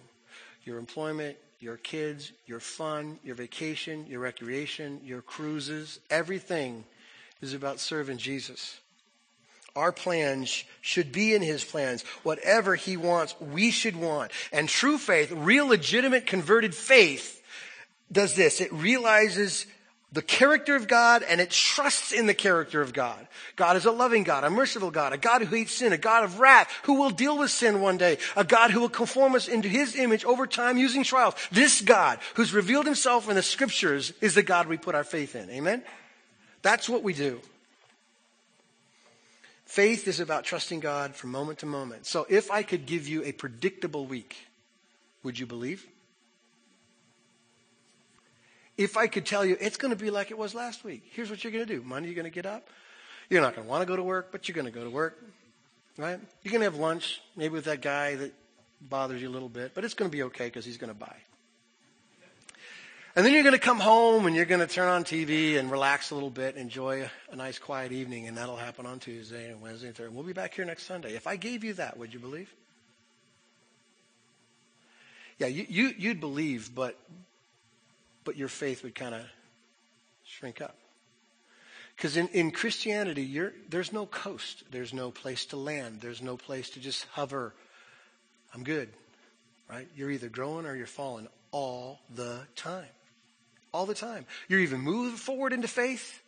your 0.66 0.78
employment, 0.78 1.36
your 1.60 1.78
kids, 1.78 2.32
your 2.46 2.60
fun, 2.60 3.18
your 3.24 3.34
vacation, 3.34 4.06
your 4.08 4.20
recreation, 4.20 5.00
your 5.04 5.22
cruises, 5.22 6.00
everything 6.12 6.84
is 7.42 7.54
about 7.54 7.80
serving 7.80 8.18
Jesus. 8.18 8.80
Our 9.80 9.94
plans 9.94 10.66
should 10.82 11.14
be 11.14 11.34
in 11.34 11.42
his 11.42 11.64
plans. 11.64 12.04
Whatever 12.24 12.76
he 12.76 12.98
wants, 12.98 13.34
we 13.40 13.72
should 13.72 13.96
want. 13.96 14.32
And 14.52 14.68
true 14.68 14.98
faith, 14.98 15.32
real 15.32 15.68
legitimate 15.68 16.26
converted 16.26 16.76
faith, 16.76 17.42
does 18.12 18.36
this. 18.36 18.60
It 18.60 18.74
realizes 18.74 19.66
the 20.12 20.22
character 20.22 20.76
of 20.76 20.90
God 20.90 21.24
and 21.24 21.40
it 21.40 21.52
trusts 21.52 22.12
in 22.12 22.26
the 22.26 22.34
character 22.34 22.82
of 22.82 22.92
God. 22.92 23.26
God 23.56 23.78
is 23.78 23.86
a 23.86 23.92
loving 23.92 24.24
God, 24.24 24.44
a 24.44 24.50
merciful 24.50 24.92
God, 24.92 25.14
a 25.14 25.18
God 25.18 25.44
who 25.44 25.56
hates 25.56 25.76
sin, 25.76 25.94
a 25.94 25.98
God 25.98 26.26
of 26.26 26.42
wrath 26.42 26.70
who 26.84 26.96
will 26.96 27.12
deal 27.12 27.38
with 27.38 27.50
sin 27.50 27.80
one 27.80 27.98
day, 27.98 28.18
a 28.36 28.44
God 28.44 28.72
who 28.72 28.82
will 28.82 28.90
conform 28.90 29.34
us 29.34 29.48
into 29.48 29.70
his 29.70 29.96
image 29.96 30.26
over 30.26 30.46
time 30.46 30.78
using 30.78 31.06
trials. 31.06 31.36
This 31.54 31.80
God 31.80 32.20
who's 32.34 32.54
revealed 32.54 32.86
himself 32.86 33.30
in 33.30 33.36
the 33.36 33.44
scriptures 33.44 34.12
is 34.20 34.36
the 34.36 34.44
God 34.44 34.68
we 34.68 34.76
put 34.76 34.94
our 34.94 35.06
faith 35.06 35.38
in. 35.38 35.50
Amen? 35.52 35.84
That's 36.64 36.90
what 36.90 37.02
we 37.02 37.14
do. 37.14 37.40
Faith 39.70 40.08
is 40.08 40.20
about 40.20 40.46
trusting 40.46 40.80
God 40.80 41.14
from 41.16 41.30
moment 41.30 41.60
to 41.60 41.68
moment. 41.68 42.08
So 42.08 42.26
if 42.28 42.50
I 42.50 42.64
could 42.64 42.88
give 42.88 43.08
you 43.08 43.24
a 43.24 43.32
predictable 43.32 44.08
week, 44.08 44.36
would 45.22 45.38
you 45.38 45.46
believe? 45.46 45.86
If 48.78 48.98
I 48.98 49.06
could 49.06 49.28
tell 49.28 49.46
you 49.46 49.58
it's 49.62 49.78
going 49.78 49.96
to 49.96 50.04
be 50.04 50.10
like 50.10 50.32
it 50.32 50.40
was 50.40 50.56
last 50.56 50.84
week, 50.84 51.04
here's 51.12 51.30
what 51.30 51.44
you're 51.44 51.54
going 51.54 51.68
to 51.68 51.72
do. 51.72 51.84
Monday, 51.84 52.10
you're 52.10 52.16
going 52.16 52.24
to 52.24 52.32
get 52.32 52.48
up. 52.48 52.68
You're 53.30 53.44
not 53.44 53.56
going 53.56 53.68
to 53.68 53.70
want 53.70 53.84
to 53.84 53.86
go 53.86 53.96
to 53.96 54.02
work, 54.02 54.32
but 54.32 54.48
you're 54.48 54.56
going 54.56 54.66
to 54.66 54.72
go 54.72 54.84
to 54.84 54.90
work, 54.90 55.24
right? 55.98 56.20
You're 56.42 56.52
going 56.52 56.62
to 56.62 56.66
have 56.66 56.78
lunch, 56.78 57.22
maybe 57.36 57.54
with 57.54 57.66
that 57.66 57.84
guy 57.84 58.16
that 58.16 58.34
bothers 58.82 59.22
you 59.22 59.30
a 59.30 59.36
little 59.38 59.50
bit, 59.50 59.76
but 59.76 59.86
it's 59.86 59.94
going 59.94 60.10
to 60.10 60.18
be 60.18 60.24
okay 60.24 60.46
because 60.46 60.66
he's 60.66 60.78
going 60.78 60.92
to 60.92 61.00
buy. 61.00 61.16
And 63.20 63.26
then 63.26 63.34
you're 63.34 63.44
going 63.44 63.52
to 63.52 63.60
come 63.60 63.82
home 63.82 64.28
and 64.28 64.34
you're 64.34 64.46
going 64.46 64.66
to 64.66 64.74
turn 64.74 64.88
on 64.88 65.04
TV 65.04 65.60
and 65.60 65.70
relax 65.70 66.12
a 66.12 66.14
little 66.14 66.30
bit, 66.30 66.56
enjoy 66.56 67.10
a, 67.30 67.36
nice 67.36 67.60
quiet 67.60 67.92
evening, 67.92 68.30
and 68.30 68.38
that'll 68.38 68.56
happen 68.56 68.86
on 68.86 68.98
Tuesday 69.00 69.52
and 69.52 69.62
Wednesday 69.62 69.88
and 69.88 69.96
Thursday. 69.98 70.16
We'll 70.16 70.24
be 70.24 70.32
back 70.32 70.54
here 70.54 70.64
next 70.64 70.84
Sunday. 70.84 71.16
If 71.16 71.28
I 71.28 71.36
gave 71.36 71.66
you 71.66 71.74
that, 71.74 71.98
would 71.98 72.14
you 72.14 72.20
believe? 72.22 72.50
Yeah, 75.38 75.48
you, 75.48 75.66
you, 75.68 75.94
you'd 75.98 76.22
believe, 76.22 76.74
but 76.74 76.98
but 78.24 78.38
your 78.38 78.48
faith 78.48 78.84
would 78.84 78.96
kind 78.96 79.14
of 79.14 79.24
shrink 80.24 80.62
up. 80.62 80.78
Because 81.98 82.16
in, 82.16 82.30
in 82.30 82.52
Christianity, 82.52 83.38
there's 83.68 83.92
no 83.92 84.06
coast. 84.06 84.64
There's 84.72 84.94
no 84.94 85.12
place 85.12 85.44
to 85.48 85.58
land. 85.58 86.00
There's 86.00 86.22
no 86.22 86.38
place 86.38 86.70
to 86.70 86.80
just 86.80 87.06
hover. 87.12 87.54
I'm 88.56 88.64
good, 88.64 88.88
right? 89.70 89.90
You're 89.94 90.10
either 90.10 90.30
growing 90.30 90.66
or 90.66 90.74
you're 90.74 90.88
falling 90.88 91.28
all 91.52 92.00
the 92.16 92.40
time. 92.56 92.88
All 93.72 93.86
the 93.86 93.94
time. 93.94 94.26
You're 94.48 94.60
even 94.62 94.82
moving 94.82 95.18
forward 95.18 95.54
into 95.54 95.68
faith 95.68 96.22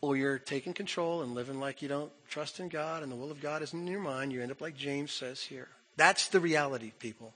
or 0.00 0.16
you're 0.16 0.38
taking 0.38 0.74
control 0.74 1.22
and 1.22 1.34
living 1.34 1.60
like 1.60 1.80
you 1.80 1.88
don't 1.88 2.12
trust 2.28 2.60
in 2.60 2.68
God 2.68 3.02
and 3.02 3.10
the 3.10 3.16
will 3.16 3.30
of 3.30 3.40
God 3.40 3.62
isn't 3.62 3.78
in 3.78 3.86
your 3.86 4.00
mind. 4.00 4.32
You 4.32 4.42
end 4.42 4.50
up 4.50 4.60
like 4.60 4.76
James 4.76 5.12
says 5.12 5.42
here. 5.42 5.68
That's 5.96 6.28
the 6.28 6.40
reality, 6.40 6.92
people. 6.98 7.32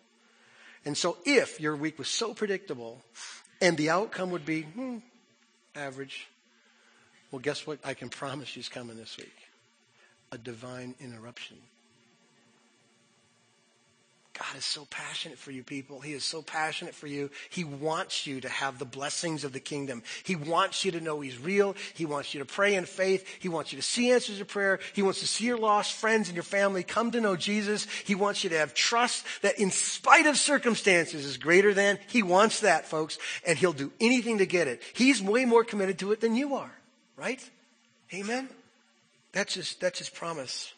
And 0.85 0.97
so 0.97 1.17
if 1.25 1.61
your 1.61 1.77
week 1.77 1.99
was 1.99 2.09
so 2.09 2.35
predictable 2.35 3.03
and 3.61 3.77
the 3.77 3.91
outcome 3.91 4.31
would 4.31 4.45
be 4.45 4.63
hmm, 4.63 4.99
average, 5.75 6.29
well, 7.31 7.41
guess 7.41 7.67
what? 7.67 7.79
I 7.85 7.95
can 7.95 8.09
promise 8.09 8.57
you's 8.57 8.69
coming 8.69 8.97
this 8.97 9.17
week. 9.17 9.37
A 10.33 10.39
divine 10.39 10.95
interruption. 11.01 11.57
God 14.39 14.57
is 14.57 14.65
so 14.65 14.87
passionate 14.89 15.37
for 15.37 15.51
you 15.51 15.65
people. 15.65 16.01
He 16.01 16.13
is 16.13 16.23
so 16.23 16.43
passionate 16.43 16.95
for 16.95 17.09
you. 17.09 17.29
He 17.51 17.65
wants 17.65 18.25
you 18.25 18.41
to 18.41 18.49
have 18.49 18.79
the 18.79 18.85
blessings 18.85 19.43
of 19.43 19.53
the 19.53 19.59
kingdom. 19.59 20.05
He 20.23 20.37
wants 20.37 20.85
you 20.85 20.93
to 20.93 21.01
know 21.01 21.21
He's 21.21 21.39
real. 21.39 21.75
He 21.95 22.07
wants 22.07 22.33
you 22.35 22.39
to 22.39 22.47
pray 22.47 22.77
in 22.77 22.85
faith. 22.85 23.27
He 23.41 23.49
wants 23.49 23.73
you 23.73 23.79
to 23.79 23.83
see 23.83 24.13
answers 24.13 24.39
to 24.39 24.45
prayer. 24.45 24.79
He 24.93 25.03
wants 25.03 25.19
to 25.21 25.27
see 25.27 25.47
your 25.47 25.59
lost 25.59 25.95
friends 25.95 26.29
and 26.29 26.37
your 26.37 26.45
family 26.45 26.85
come 26.85 27.11
to 27.11 27.21
know 27.21 27.35
Jesus. 27.35 27.89
He 28.05 28.15
wants 28.15 28.45
you 28.45 28.51
to 28.51 28.59
have 28.59 28.75
trust 28.75 29.25
that 29.43 29.59
in 29.59 29.73
spite 29.73 30.27
of 30.27 30.37
circumstances 30.37 31.25
is 31.25 31.37
greater 31.37 31.75
than. 31.75 31.99
He 32.07 32.23
wants 32.23 32.61
that, 32.61 32.87
folks, 32.87 33.19
and 33.45 33.59
He'll 33.59 33.73
do 33.73 33.91
anything 34.01 34.39
to 34.39 34.47
get 34.47 34.69
it. 34.69 34.83
He's 34.93 35.21
way 35.21 35.47
more 35.47 35.65
committed 35.65 35.99
to 35.99 36.13
it 36.13 36.21
than 36.21 36.37
you 36.37 36.55
are, 36.55 36.71
right? 37.17 37.43
Amen? 38.15 38.49
That's 39.33 39.55
His, 39.55 39.75
that's 39.75 39.99
his 39.99 40.09
promise. 40.09 40.73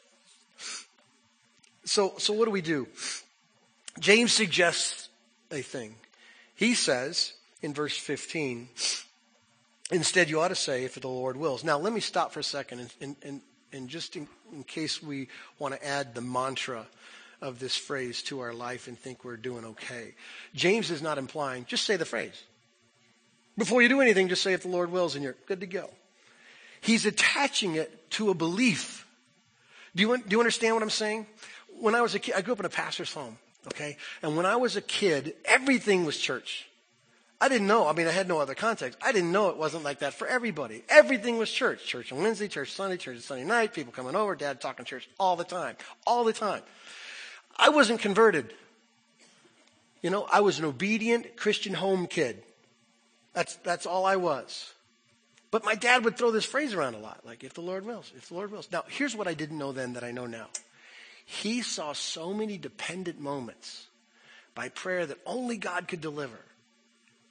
So, 1.85 2.15
so 2.19 2.33
what 2.33 2.47
do 2.47 2.51
we 2.51 2.63
do? 2.63 2.87
James 4.01 4.33
suggests 4.33 5.09
a 5.51 5.63
thing. 5.63 5.95
He 6.55 6.75
says 6.75 7.35
in 7.63 7.75
verse 7.75 7.97
15, 7.97 8.69
instead 9.93 10.31
you 10.31 10.41
ought 10.41 10.49
to 10.49 10.55
say, 10.55 10.85
if 10.85 10.95
the 10.95 11.09
Lord 11.09 11.37
wills. 11.37 11.63
Now 11.63 11.79
let 11.79 11.93
me 11.93 12.01
stop 12.01 12.33
for 12.33 12.41
a 12.41 12.45
second 12.45 12.91
and, 13.01 13.17
and, 13.23 13.41
and, 13.73 13.89
just 13.89 14.17
in, 14.17 14.27
in 14.53 14.65
case 14.65 15.03
we 15.03 15.29
want 15.59 15.75
to 15.75 15.87
add 15.87 16.15
the 16.15 16.23
mantra 16.23 16.87
of 17.43 17.59
this 17.59 17.77
phrase 17.77 18.23
to 18.25 18.41
our 18.41 18.53
life 18.53 18.89
and 18.89 18.99
think 18.99 19.25
we're 19.25 19.37
doing 19.37 19.65
okay. 19.65 20.15
James 20.55 20.91
is 20.91 21.03
not 21.03 21.19
implying, 21.19 21.65
just 21.67 21.85
say 21.85 21.97
the 21.97 22.05
phrase. 22.05 22.43
Before 23.57 23.83
you 23.83 23.89
do 23.89 24.01
anything, 24.01 24.29
just 24.29 24.43
say 24.43 24.55
if 24.55 24.63
the 24.63 24.69
Lord 24.69 24.91
wills 24.91 25.15
and 25.15 25.25
you're 25.25 25.37
good 25.47 25.61
to 25.61 25.67
go. 25.67 25.91
He's 26.81 27.05
attaching 27.05 27.75
it 27.75 28.11
to 28.13 28.31
a 28.31 28.35
belief. 28.35 29.07
Do 29.95 30.03
you, 30.03 30.17
do 30.17 30.25
you 30.31 30.41
understand 30.41 30.75
what 30.75 30.83
I'm 30.83 30.91
saying? 30.91 31.27
When 31.79 31.95
I 31.95 32.01
was 32.01 32.15
a 32.15 32.19
kid, 32.19 32.35
I 32.35 32.41
grew 32.41 32.55
up 32.55 32.61
in 32.61 32.67
a 32.67 32.71
pastor's 32.71 33.13
home. 33.13 33.37
Okay? 33.69 33.97
And 34.23 34.37
when 34.37 34.47
I 34.47 34.57
was 34.57 34.77
a 34.77 34.81
kid, 34.81 35.35
everything 35.45 36.05
was 36.05 36.17
church. 36.17 36.67
I 37.41 37.49
didn't 37.49 37.67
know. 37.67 37.87
I 37.87 37.95
mean, 37.95 38.07
I 38.07 38.11
had 38.11 38.29
no 38.29 38.39
other 38.39 38.55
context. 38.55 38.99
I 39.03 39.13
didn't 39.13 39.33
know 39.33 39.49
it 39.49 39.57
wasn't 39.57 39.83
like 39.83 40.01
that 40.01 40.13
for 40.13 40.27
everybody. 40.27 40.85
Everything 40.91 41.39
was 41.39 41.51
church. 41.51 41.87
Church 41.87 42.13
on 42.13 42.23
Wednesday, 42.23 42.49
church 42.49 42.73
Sunday, 42.73 42.99
church 42.99 43.21
Sunday 43.21 43.45
night, 43.45 43.73
people 43.73 43.93
coming 43.93 44.15
over, 44.15 44.35
dad 44.35 44.61
talking 44.61 44.85
church 44.85 45.09
all 45.19 45.37
the 45.37 45.45
time. 45.45 45.77
All 46.07 46.25
the 46.25 46.35
time. 46.35 46.63
I 47.57 47.71
wasn't 47.71 48.01
converted. 48.01 48.53
You 50.03 50.11
know, 50.11 50.27
I 50.31 50.41
was 50.41 50.59
an 50.59 50.67
obedient 50.67 51.37
Christian 51.37 51.73
home 51.75 52.07
kid. 52.07 52.43
That's, 53.33 53.57
that's 53.57 53.87
all 53.87 54.05
I 54.05 54.17
was. 54.17 54.73
But 55.51 55.65
my 55.65 55.75
dad 55.75 56.05
would 56.05 56.17
throw 56.17 56.31
this 56.31 56.45
phrase 56.45 56.75
around 56.75 56.95
a 56.95 56.99
lot, 56.99 57.21
like, 57.25 57.43
if 57.43 57.55
the 57.55 57.61
Lord 57.61 57.85
wills, 57.85 58.13
if 58.17 58.29
the 58.29 58.35
Lord 58.35 58.53
wills. 58.53 58.69
Now, 58.71 58.85
here's 58.89 59.17
what 59.17 59.27
I 59.27 59.35
didn't 59.35 59.59
know 59.59 59.73
then 59.73 59.95
that 59.95 60.05
I 60.05 60.13
know 60.13 60.27
now. 60.27 60.47
He 61.25 61.63
saw 61.63 61.93
so 61.93 62.35
many 62.35 62.59
dependent 62.59 63.21
moments 63.21 63.87
by 64.55 64.69
prayer 64.69 65.07
that 65.07 65.19
only 65.27 65.57
God 65.57 65.89
could 65.89 66.01
deliver. 66.01 66.39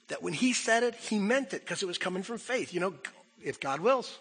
That 0.08 0.22
when 0.22 0.32
he 0.32 0.52
said 0.52 0.82
it, 0.82 0.94
he 0.94 1.18
meant 1.18 1.52
it 1.52 1.60
because 1.60 1.82
it 1.82 1.86
was 1.86 1.98
coming 1.98 2.22
from 2.22 2.38
faith. 2.38 2.74
You 2.74 2.80
know, 2.80 2.94
if 3.42 3.60
God 3.60 3.80
wills. 3.80 4.18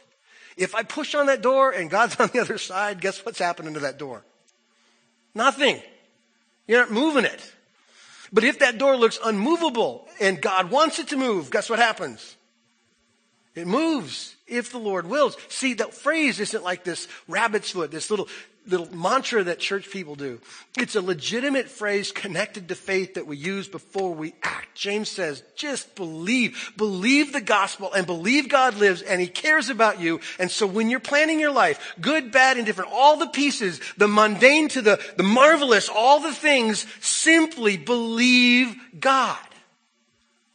If 0.58 0.76
I 0.76 0.84
push 0.84 1.16
on 1.16 1.28
that 1.28 1.42
door 1.42 1.72
and 1.72 1.90
God's 1.90 2.16
on 2.20 2.30
the 2.34 2.40
other 2.40 2.58
side, 2.58 3.02
guess 3.02 3.26
what's 3.26 3.40
happening 3.40 3.74
to 3.76 3.80
that 3.82 3.98
door? 3.98 4.24
Nothing. 5.34 5.82
You're 6.68 6.82
not 6.82 6.92
moving 6.92 7.26
it. 7.26 7.54
But 8.32 8.44
if 8.44 8.60
that 8.60 8.78
door 8.78 8.96
looks 8.96 9.18
unmovable 9.24 10.08
and 10.20 10.40
God 10.40 10.70
wants 10.70 11.00
it 11.00 11.08
to 11.10 11.18
move, 11.18 11.50
guess 11.50 11.70
what 11.70 11.80
happens? 11.80 12.36
It 13.56 13.66
moves 13.66 14.36
if 14.48 14.72
the 14.72 14.78
Lord 14.78 15.08
wills. 15.08 15.36
See, 15.48 15.74
that 15.76 15.94
phrase 15.94 16.40
isn't 16.40 16.64
like 16.64 16.84
this 16.84 17.08
rabbit's 17.28 17.72
foot, 17.72 17.90
this 17.90 18.12
little 18.12 18.28
little 18.70 18.94
mantra 18.96 19.44
that 19.44 19.60
church 19.60 19.90
people 19.90 20.16
do. 20.16 20.40
It's 20.78 20.96
a 20.96 21.02
legitimate 21.02 21.70
phrase 21.70 22.12
connected 22.12 22.68
to 22.70 22.76
faith 22.76 23.16
that 23.16 23.28
we 23.28 23.38
use 23.38 23.68
before 23.68 24.14
we 24.14 24.34
act. 24.44 24.76
James 24.76 25.10
says, 25.10 25.44
just 25.56 25.96
believe. 25.96 26.72
Believe 26.78 27.34
the 27.34 27.42
gospel 27.42 27.92
and 27.94 28.06
believe 28.06 28.48
God 28.50 28.78
lives 28.78 29.02
and 29.02 29.20
he 29.20 29.28
cares 29.28 29.70
about 29.70 30.00
you. 30.00 30.20
And 30.40 30.50
so 30.50 30.66
when 30.66 30.90
you're 30.90 31.00
planning 31.00 31.40
your 31.40 31.52
life, 31.52 31.96
good, 32.00 32.32
bad, 32.32 32.58
and 32.58 32.66
different, 32.66 32.92
all 32.94 33.18
the 33.18 33.28
pieces, 33.28 33.82
the 33.98 34.08
mundane 34.08 34.70
to 34.70 34.82
the, 34.82 35.00
the 35.18 35.24
marvelous, 35.24 35.90
all 35.90 36.20
the 36.20 36.34
things, 36.34 36.86
simply 37.02 37.78
believe 37.78 38.76
God. 39.00 39.38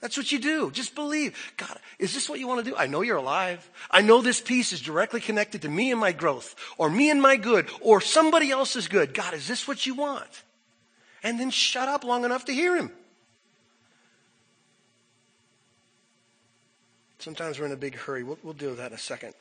That's 0.05 0.19
what 0.19 0.31
you 0.31 0.39
do. 0.39 0.71
Just 0.71 0.95
believe. 0.95 1.35
God, 1.57 1.79
is 1.99 2.13
this 2.13 2.29
what 2.29 2.39
you 2.39 2.47
want 2.47 2.63
to 2.63 2.71
do? 2.71 2.77
I 2.77 2.87
know 2.89 3.01
you're 3.01 3.17
alive. 3.17 3.67
I 3.91 4.03
know 4.03 4.21
this 4.21 4.39
piece 4.39 4.75
is 4.75 4.83
directly 4.83 5.19
connected 5.19 5.63
to 5.63 5.69
me 5.71 5.93
and 5.93 5.99
my 5.99 6.13
growth, 6.13 6.55
or 6.77 6.91
me 6.91 7.09
and 7.09 7.23
my 7.23 7.37
good, 7.37 7.71
or 7.81 8.03
somebody 8.03 8.51
else's 8.51 8.87
good. 8.87 9.15
God, 9.15 9.33
is 9.33 9.49
this 9.49 9.67
what 9.67 9.87
you 9.87 9.95
want? 9.95 10.43
And 11.23 11.41
then 11.41 11.49
shut 11.49 11.89
up 11.89 12.05
long 12.05 12.27
enough 12.27 12.45
to 12.45 12.53
hear 12.53 12.77
him. 12.77 12.91
Sometimes 17.19 17.59
we're 17.59 17.65
in 17.65 17.73
a 17.73 17.77
big 17.77 17.95
hurry. 17.95 18.25
We'll, 18.25 18.39
we'll 18.43 18.53
deal 18.53 18.69
with 18.69 18.81
that 18.81 18.91
in 18.91 18.97
a 18.97 18.99
second. 18.99 19.33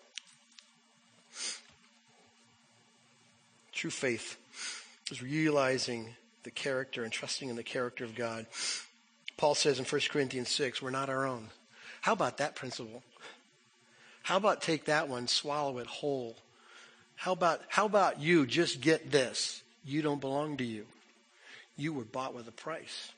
True 3.74 3.92
faith 3.92 4.38
is 5.12 5.22
realizing 5.22 6.16
the 6.44 6.52
character 6.52 7.04
and 7.04 7.12
trusting 7.12 7.50
in 7.50 7.58
the 7.58 7.64
character 7.64 8.06
of 8.06 8.16
God. 8.16 8.46
Paul 9.44 9.56
says 9.56 9.78
in 9.78 9.84
1 9.84 10.02
Corinthians 10.10 10.48
6, 10.52 10.82
we're 10.82 10.90
not 10.90 11.10
our 11.10 11.26
own. 11.26 11.50
How 12.00 12.14
about 12.14 12.38
that 12.38 12.56
principle? 12.56 13.04
How 14.22 14.38
about 14.38 14.62
take 14.62 14.86
that 14.86 15.10
one, 15.10 15.28
swallow 15.28 15.80
it 15.80 15.86
whole? 15.86 16.38
How 17.18 17.34
about, 17.34 17.60
how 17.68 17.86
about 17.86 18.22
you 18.22 18.46
just 18.46 18.80
get 18.80 19.12
this? 19.12 19.62
You 19.84 20.02
don't 20.02 20.22
belong 20.22 20.56
to 20.60 20.64
you. 20.64 20.86
You 21.76 21.92
were 21.92 22.06
bought 22.06 22.34
with 22.34 22.48
a 22.48 22.54
price. 22.54 23.12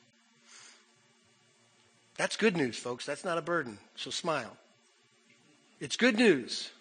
That's 2.16 2.36
good 2.36 2.56
news, 2.56 2.76
folks. 2.76 3.06
That's 3.06 3.24
not 3.24 3.38
a 3.38 3.40
burden. 3.40 3.78
So 3.94 4.10
smile. 4.10 4.56
It's 5.78 5.94
good 5.94 6.16
news. 6.16 6.72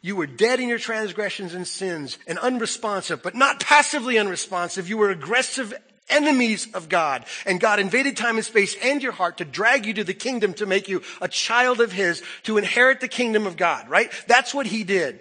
You 0.00 0.16
were 0.16 0.26
dead 0.26 0.58
in 0.58 0.68
your 0.68 0.80
transgressions 0.80 1.54
and 1.54 1.68
sins 1.68 2.18
and 2.26 2.36
unresponsive, 2.36 3.22
but 3.22 3.36
not 3.36 3.60
passively 3.60 4.18
unresponsive. 4.18 4.88
You 4.88 4.98
were 4.98 5.10
aggressive 5.10 5.72
enemies 6.12 6.68
of 6.74 6.88
God. 6.88 7.24
And 7.46 7.60
God 7.60 7.80
invaded 7.80 8.16
time 8.16 8.36
and 8.36 8.44
space 8.44 8.76
and 8.82 9.02
your 9.02 9.12
heart 9.12 9.38
to 9.38 9.44
drag 9.44 9.86
you 9.86 9.94
to 9.94 10.04
the 10.04 10.14
kingdom 10.14 10.54
to 10.54 10.66
make 10.66 10.88
you 10.88 11.02
a 11.20 11.28
child 11.28 11.80
of 11.80 11.92
His, 11.92 12.22
to 12.44 12.58
inherit 12.58 13.00
the 13.00 13.08
kingdom 13.08 13.46
of 13.46 13.56
God, 13.56 13.88
right? 13.88 14.12
That's 14.28 14.54
what 14.54 14.66
He 14.66 14.84
did. 14.84 15.20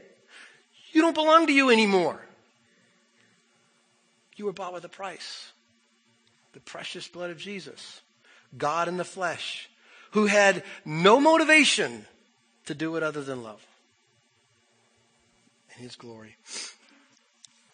You 0.91 1.01
don't 1.01 1.15
belong 1.15 1.47
to 1.47 1.53
you 1.53 1.69
anymore. 1.69 2.21
You 4.35 4.45
were 4.45 4.53
bought 4.53 4.73
with 4.73 4.83
a 4.83 4.89
price. 4.89 5.51
The 6.53 6.59
precious 6.59 7.07
blood 7.07 7.29
of 7.29 7.37
Jesus. 7.37 8.01
God 8.57 8.87
in 8.87 8.97
the 8.97 9.05
flesh, 9.05 9.69
who 10.11 10.25
had 10.25 10.63
no 10.83 11.19
motivation 11.19 12.05
to 12.65 12.73
do 12.73 12.95
it 12.97 13.03
other 13.03 13.21
than 13.21 13.43
love. 13.43 13.65
In 15.75 15.83
His 15.83 15.95
glory. 15.95 16.35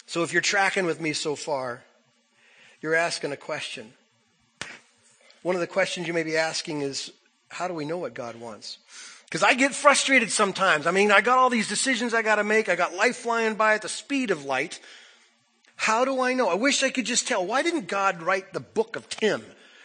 So 0.05 0.23
if 0.23 0.31
you're 0.31 0.41
tracking 0.41 0.85
with 0.85 1.01
me 1.01 1.13
so 1.13 1.35
far, 1.35 1.83
you're 2.87 2.95
asking 2.95 3.33
a 3.33 3.37
question. 3.37 3.91
One 5.41 5.55
of 5.55 5.59
the 5.59 5.67
questions 5.67 6.07
you 6.07 6.13
may 6.13 6.23
be 6.23 6.37
asking 6.37 6.83
is, 6.83 7.11
how 7.49 7.67
do 7.67 7.73
we 7.73 7.83
know 7.83 7.97
what 7.97 8.13
God 8.13 8.37
wants? 8.37 8.77
Because 9.25 9.43
I 9.43 9.55
get 9.55 9.75
frustrated 9.75 10.31
sometimes. 10.31 10.87
I 10.87 10.91
mean, 10.91 11.11
I 11.11 11.19
got 11.19 11.37
all 11.37 11.49
these 11.49 11.67
decisions 11.67 12.13
I 12.13 12.21
got 12.21 12.35
to 12.35 12.45
make. 12.45 12.69
I 12.69 12.77
got 12.77 12.93
life 12.93 13.17
flying 13.17 13.55
by 13.55 13.73
at 13.73 13.81
the 13.81 13.89
speed 13.89 14.31
of 14.31 14.45
light. 14.45 14.79
How 15.75 16.05
do 16.05 16.21
I 16.21 16.33
know? 16.33 16.47
I 16.47 16.53
wish 16.53 16.81
I 16.81 16.89
could 16.89 17.05
just 17.05 17.27
tell. 17.27 17.45
Why 17.45 17.61
didn't 17.61 17.89
God 17.89 18.21
write 18.21 18.53
the 18.53 18.61
book 18.61 18.95
of 18.95 19.09
Tim 19.09 19.43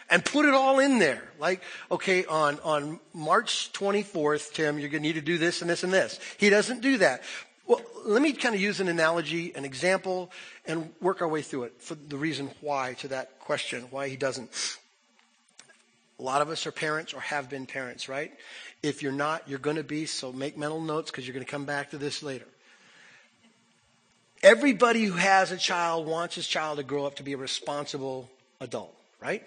and 0.09 0.23
put 0.23 0.45
it 0.45 0.53
all 0.53 0.79
in 0.79 0.99
there? 0.99 1.29
Like, 1.39 1.61
okay, 1.91 2.23
on, 2.23 2.57
on 2.61 3.01
March 3.13 3.73
24th, 3.73 4.53
Tim, 4.53 4.79
you're 4.79 4.87
going 4.87 5.03
to 5.03 5.09
need 5.09 5.15
to 5.15 5.21
do 5.21 5.37
this 5.37 5.61
and 5.61 5.69
this 5.69 5.83
and 5.83 5.91
this. 5.91 6.21
He 6.37 6.49
doesn't 6.49 6.79
do 6.79 6.99
that. 6.99 7.21
Well, 7.65 7.81
let 8.05 8.21
me 8.21 8.31
kind 8.31 8.55
of 8.55 8.61
use 8.61 8.79
an 8.79 8.87
analogy, 8.87 9.53
an 9.55 9.65
example, 9.65 10.31
and 10.65 10.89
work 11.01 11.21
our 11.21 11.27
way 11.27 11.41
through 11.41 11.63
it 11.63 11.81
for 11.81 11.95
the 11.95 12.17
reason 12.17 12.49
why 12.61 12.93
to 12.99 13.09
that 13.09 13.39
question, 13.39 13.83
why 13.91 14.09
he 14.09 14.15
doesn't. 14.15 14.49
A 16.19 16.23
lot 16.23 16.41
of 16.41 16.49
us 16.49 16.65
are 16.65 16.71
parents 16.71 17.13
or 17.13 17.19
have 17.19 17.49
been 17.49 17.65
parents, 17.65 18.07
right? 18.07 18.31
If 18.81 19.01
you're 19.01 19.11
not, 19.11 19.47
you're 19.47 19.59
going 19.59 19.77
to 19.77 19.83
be, 19.83 20.05
so 20.05 20.31
make 20.31 20.57
mental 20.57 20.79
notes 20.79 21.11
because 21.11 21.27
you're 21.27 21.33
going 21.33 21.45
to 21.45 21.51
come 21.51 21.65
back 21.65 21.91
to 21.91 21.97
this 21.97 22.23
later. 22.23 22.45
Everybody 24.41 25.05
who 25.05 25.13
has 25.13 25.51
a 25.51 25.57
child 25.57 26.05
wants 26.05 26.35
his 26.35 26.47
child 26.47 26.77
to 26.77 26.83
grow 26.83 27.05
up 27.05 27.15
to 27.15 27.23
be 27.23 27.33
a 27.33 27.37
responsible 27.37 28.29
adult, 28.59 28.95
right? 29.21 29.43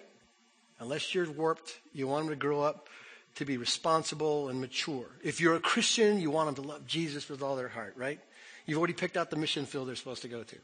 Unless 0.80 1.14
you're 1.14 1.30
warped, 1.30 1.78
you 1.92 2.08
want 2.08 2.26
them 2.26 2.34
to 2.34 2.38
grow 2.38 2.62
up 2.62 2.88
to 3.36 3.44
be 3.44 3.58
responsible 3.58 4.48
and 4.48 4.60
mature. 4.60 5.06
If 5.22 5.40
you're 5.40 5.54
a 5.54 5.60
Christian, 5.60 6.18
you 6.18 6.30
want 6.30 6.54
them 6.54 6.64
to 6.64 6.70
love 6.70 6.86
Jesus 6.86 7.28
with 7.28 7.42
all 7.42 7.56
their 7.56 7.68
heart, 7.68 7.94
right? 7.96 8.18
You've 8.64 8.78
already 8.78 8.94
picked 8.94 9.16
out 9.16 9.30
the 9.30 9.36
mission 9.36 9.66
field 9.66 9.88
they're 9.88 9.96
supposed 9.96 10.22
to 10.22 10.28
go 10.28 10.42
to. 10.42 10.56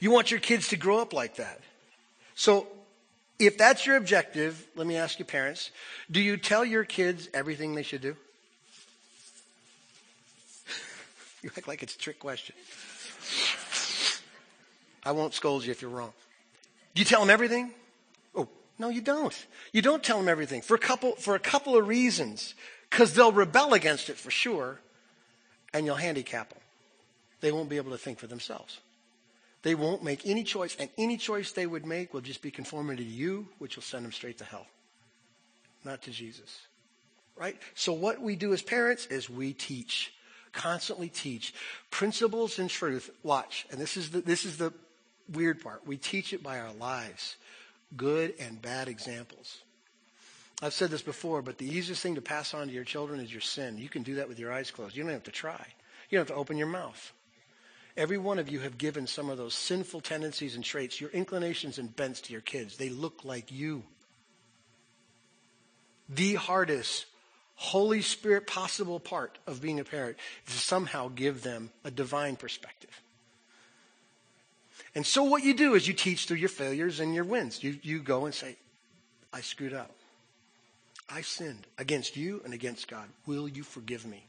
You 0.00 0.10
want 0.10 0.30
your 0.30 0.40
kids 0.40 0.68
to 0.68 0.76
grow 0.76 0.98
up 1.00 1.12
like 1.12 1.36
that. 1.36 1.60
So, 2.34 2.68
if 3.38 3.58
that's 3.58 3.86
your 3.86 3.96
objective, 3.96 4.66
let 4.76 4.86
me 4.86 4.96
ask 4.96 5.18
you, 5.18 5.24
parents, 5.24 5.70
do 6.10 6.20
you 6.20 6.36
tell 6.36 6.64
your 6.64 6.84
kids 6.84 7.28
everything 7.34 7.74
they 7.74 7.82
should 7.82 8.02
do? 8.02 8.16
you 11.42 11.50
act 11.56 11.68
like 11.68 11.82
it's 11.82 11.94
a 11.94 11.98
trick 11.98 12.18
question. 12.18 12.54
I 15.04 15.12
won't 15.12 15.34
scold 15.34 15.64
you 15.64 15.70
if 15.70 15.82
you're 15.82 15.90
wrong. 15.90 16.12
Do 16.94 17.00
you 17.00 17.04
tell 17.04 17.20
them 17.20 17.30
everything? 17.30 17.70
Oh, 18.34 18.48
no, 18.78 18.88
you 18.88 19.00
don't. 19.00 19.34
You 19.72 19.82
don't 19.82 20.02
tell 20.02 20.18
them 20.18 20.28
everything 20.28 20.62
for 20.62 20.74
a 20.74 20.78
couple, 20.78 21.12
for 21.12 21.34
a 21.34 21.40
couple 21.40 21.76
of 21.76 21.86
reasons. 21.86 22.54
Because 22.90 23.14
they'll 23.14 23.32
rebel 23.32 23.74
against 23.74 24.08
it 24.08 24.16
for 24.16 24.30
sure, 24.30 24.80
and 25.74 25.84
you'll 25.84 25.96
handicap 25.96 26.50
them. 26.50 26.58
They 27.40 27.52
won't 27.52 27.68
be 27.68 27.76
able 27.76 27.92
to 27.92 27.98
think 27.98 28.18
for 28.18 28.26
themselves. 28.26 28.80
They 29.62 29.74
won't 29.74 30.04
make 30.04 30.26
any 30.26 30.44
choice, 30.44 30.76
and 30.78 30.88
any 30.96 31.16
choice 31.16 31.52
they 31.52 31.66
would 31.66 31.84
make 31.84 32.14
will 32.14 32.20
just 32.20 32.42
be 32.42 32.50
conformity 32.50 33.04
to 33.04 33.10
you, 33.10 33.48
which 33.58 33.76
will 33.76 33.82
send 33.82 34.04
them 34.04 34.12
straight 34.12 34.38
to 34.38 34.44
hell, 34.44 34.66
not 35.84 36.02
to 36.02 36.10
Jesus. 36.10 36.60
Right? 37.36 37.56
So, 37.74 37.92
what 37.92 38.20
we 38.20 38.36
do 38.36 38.52
as 38.52 38.62
parents 38.62 39.06
is 39.06 39.28
we 39.28 39.52
teach, 39.52 40.12
constantly 40.52 41.08
teach 41.08 41.54
principles 41.90 42.58
and 42.58 42.70
truth. 42.70 43.10
Watch, 43.22 43.66
and 43.70 43.80
this 43.80 43.96
is 43.96 44.10
the, 44.10 44.20
this 44.20 44.44
is 44.44 44.58
the 44.58 44.72
weird 45.32 45.62
part. 45.62 45.86
We 45.86 45.96
teach 45.96 46.32
it 46.32 46.42
by 46.42 46.60
our 46.60 46.72
lives 46.72 47.36
good 47.96 48.34
and 48.40 48.60
bad 48.60 48.88
examples. 48.88 49.58
I've 50.60 50.72
said 50.72 50.90
this 50.90 51.02
before, 51.02 51.42
but 51.42 51.58
the 51.58 51.68
easiest 51.68 52.02
thing 52.02 52.16
to 52.16 52.20
pass 52.20 52.52
on 52.52 52.66
to 52.66 52.72
your 52.72 52.84
children 52.84 53.20
is 53.20 53.32
your 53.32 53.40
sin. 53.40 53.78
You 53.78 53.88
can 53.88 54.02
do 54.02 54.16
that 54.16 54.28
with 54.28 54.38
your 54.38 54.52
eyes 54.52 54.70
closed. 54.70 54.96
You 54.96 55.04
don't 55.04 55.12
have 55.12 55.22
to 55.24 55.30
try. 55.30 55.66
You 56.10 56.18
don't 56.18 56.26
have 56.28 56.34
to 56.34 56.40
open 56.40 56.56
your 56.56 56.66
mouth. 56.66 57.12
Every 57.98 58.16
one 58.16 58.38
of 58.38 58.48
you 58.48 58.60
have 58.60 58.78
given 58.78 59.08
some 59.08 59.28
of 59.28 59.38
those 59.38 59.54
sinful 59.54 60.02
tendencies 60.02 60.54
and 60.54 60.62
traits, 60.62 61.00
your 61.00 61.10
inclinations 61.10 61.78
and 61.78 61.94
bents 61.94 62.20
to 62.22 62.32
your 62.32 62.40
kids. 62.40 62.76
They 62.76 62.90
look 62.90 63.24
like 63.24 63.50
you. 63.50 63.82
The 66.08 66.36
hardest 66.36 67.06
Holy 67.56 68.02
Spirit 68.02 68.46
possible 68.46 69.00
part 69.00 69.36
of 69.48 69.60
being 69.60 69.80
a 69.80 69.84
parent 69.84 70.16
is 70.46 70.54
to 70.54 70.60
somehow 70.60 71.10
give 71.12 71.42
them 71.42 71.70
a 71.82 71.90
divine 71.90 72.36
perspective. 72.36 73.02
And 74.94 75.04
so 75.04 75.24
what 75.24 75.42
you 75.42 75.52
do 75.52 75.74
is 75.74 75.88
you 75.88 75.92
teach 75.92 76.26
through 76.26 76.36
your 76.36 76.48
failures 76.48 77.00
and 77.00 77.12
your 77.12 77.24
wins. 77.24 77.64
You, 77.64 77.80
you 77.82 77.98
go 77.98 78.26
and 78.26 78.34
say, 78.34 78.54
I 79.32 79.40
screwed 79.40 79.74
up. 79.74 79.90
I 81.10 81.22
sinned 81.22 81.66
against 81.78 82.16
you 82.16 82.42
and 82.44 82.54
against 82.54 82.86
God. 82.86 83.08
Will 83.26 83.48
you 83.48 83.64
forgive 83.64 84.06
me? 84.06 84.27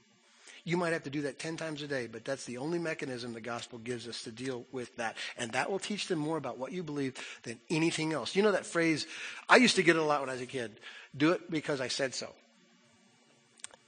You 0.64 0.78
might 0.78 0.94
have 0.94 1.04
to 1.04 1.10
do 1.10 1.22
that 1.22 1.40
10 1.40 1.58
times 1.58 1.82
a 1.82 1.88
day, 1.88 2.08
but 2.08 2.26
that's 2.26 2.46
the 2.46 2.58
only 2.58 2.80
mechanism 2.80 3.34
the 3.34 3.42
gospel 3.42 3.80
gives 3.80 4.08
us 4.08 4.24
to 4.24 4.32
deal 4.32 4.66
with 4.72 4.96
that. 4.98 5.16
And 5.38 5.52
that 5.54 5.72
will 5.72 5.80
teach 5.80 6.08
them 6.08 6.20
more 6.20 6.38
about 6.38 6.58
what 6.58 6.72
you 6.72 6.84
believe 6.84 7.16
than 7.44 7.60
anything 7.70 8.14
else. 8.14 8.36
You 8.36 8.44
know 8.44 8.52
that 8.52 8.66
phrase? 8.66 9.08
I 9.48 9.58
used 9.58 9.76
to 9.78 9.84
get 9.84 9.96
it 9.96 10.00
a 10.00 10.04
lot 10.04 10.22
when 10.22 10.30
I 10.30 10.34
was 10.34 10.42
a 10.42 10.46
kid. 10.46 10.80
Do 11.16 11.32
it 11.32 11.50
because 11.50 11.82
I 11.82 11.88
said 11.88 12.14
so. 12.14 12.30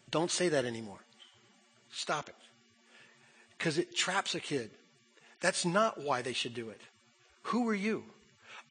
Don't 0.09 0.31
say 0.31 0.49
that 0.49 0.65
anymore. 0.65 0.99
Stop 1.91 2.29
it. 2.29 2.35
Because 3.57 3.77
it 3.77 3.95
traps 3.95 4.35
a 4.35 4.39
kid. 4.39 4.71
That's 5.39 5.65
not 5.65 6.01
why 6.01 6.21
they 6.21 6.33
should 6.33 6.53
do 6.53 6.69
it. 6.69 6.81
Who 7.43 7.67
are 7.69 7.75
you? 7.75 8.03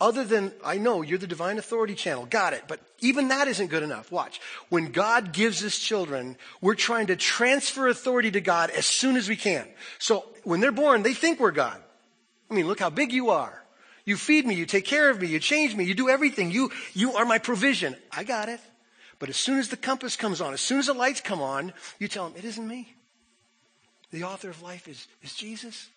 Other 0.00 0.24
than, 0.24 0.52
I 0.64 0.78
know 0.78 1.02
you're 1.02 1.18
the 1.18 1.26
divine 1.26 1.58
authority 1.58 1.94
channel, 1.94 2.24
got 2.24 2.54
it, 2.54 2.64
but 2.66 2.80
even 3.00 3.28
that 3.28 3.48
isn't 3.48 3.66
good 3.66 3.82
enough. 3.82 4.10
Watch. 4.10 4.40
When 4.70 4.92
God 4.92 5.32
gives 5.32 5.62
us 5.62 5.78
children, 5.78 6.36
we're 6.62 6.74
trying 6.74 7.08
to 7.08 7.16
transfer 7.16 7.86
authority 7.86 8.30
to 8.30 8.40
God 8.40 8.70
as 8.70 8.86
soon 8.86 9.16
as 9.16 9.28
we 9.28 9.36
can. 9.36 9.68
So 9.98 10.24
when 10.42 10.60
they're 10.60 10.72
born, 10.72 11.02
they 11.02 11.12
think 11.12 11.38
we're 11.38 11.50
God. 11.50 11.82
I 12.50 12.54
mean, 12.54 12.66
look 12.66 12.80
how 12.80 12.88
big 12.88 13.12
you 13.12 13.28
are. 13.30 13.62
You 14.06 14.16
feed 14.16 14.46
me, 14.46 14.54
you 14.54 14.64
take 14.64 14.86
care 14.86 15.10
of 15.10 15.20
me, 15.20 15.28
you 15.28 15.38
change 15.38 15.76
me, 15.76 15.84
you 15.84 15.94
do 15.94 16.08
everything. 16.08 16.50
You, 16.50 16.70
you 16.94 17.12
are 17.12 17.26
my 17.26 17.38
provision. 17.38 17.94
I 18.10 18.24
got 18.24 18.48
it. 18.48 18.60
But 19.18 19.28
as 19.28 19.36
soon 19.36 19.58
as 19.58 19.68
the 19.68 19.76
compass 19.76 20.16
comes 20.16 20.40
on, 20.40 20.54
as 20.54 20.62
soon 20.62 20.78
as 20.78 20.86
the 20.86 20.94
lights 20.94 21.20
come 21.20 21.42
on, 21.42 21.74
you 21.98 22.08
tell 22.08 22.26
them, 22.26 22.38
it 22.38 22.44
isn't 22.46 22.66
me. 22.66 22.94
The 24.12 24.24
author 24.24 24.48
of 24.48 24.62
life 24.62 24.88
is, 24.88 25.06
is 25.22 25.34
Jesus. 25.34 25.90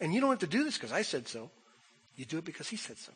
And 0.00 0.12
you 0.12 0.20
don't 0.20 0.30
have 0.30 0.40
to 0.40 0.48
do 0.48 0.64
this 0.64 0.76
because 0.76 0.90
I 0.90 1.02
said 1.02 1.28
so. 1.28 1.48
You 2.16 2.24
do 2.24 2.38
it 2.38 2.44
because 2.44 2.68
he 2.68 2.76
said 2.76 2.98
so. 2.98 3.12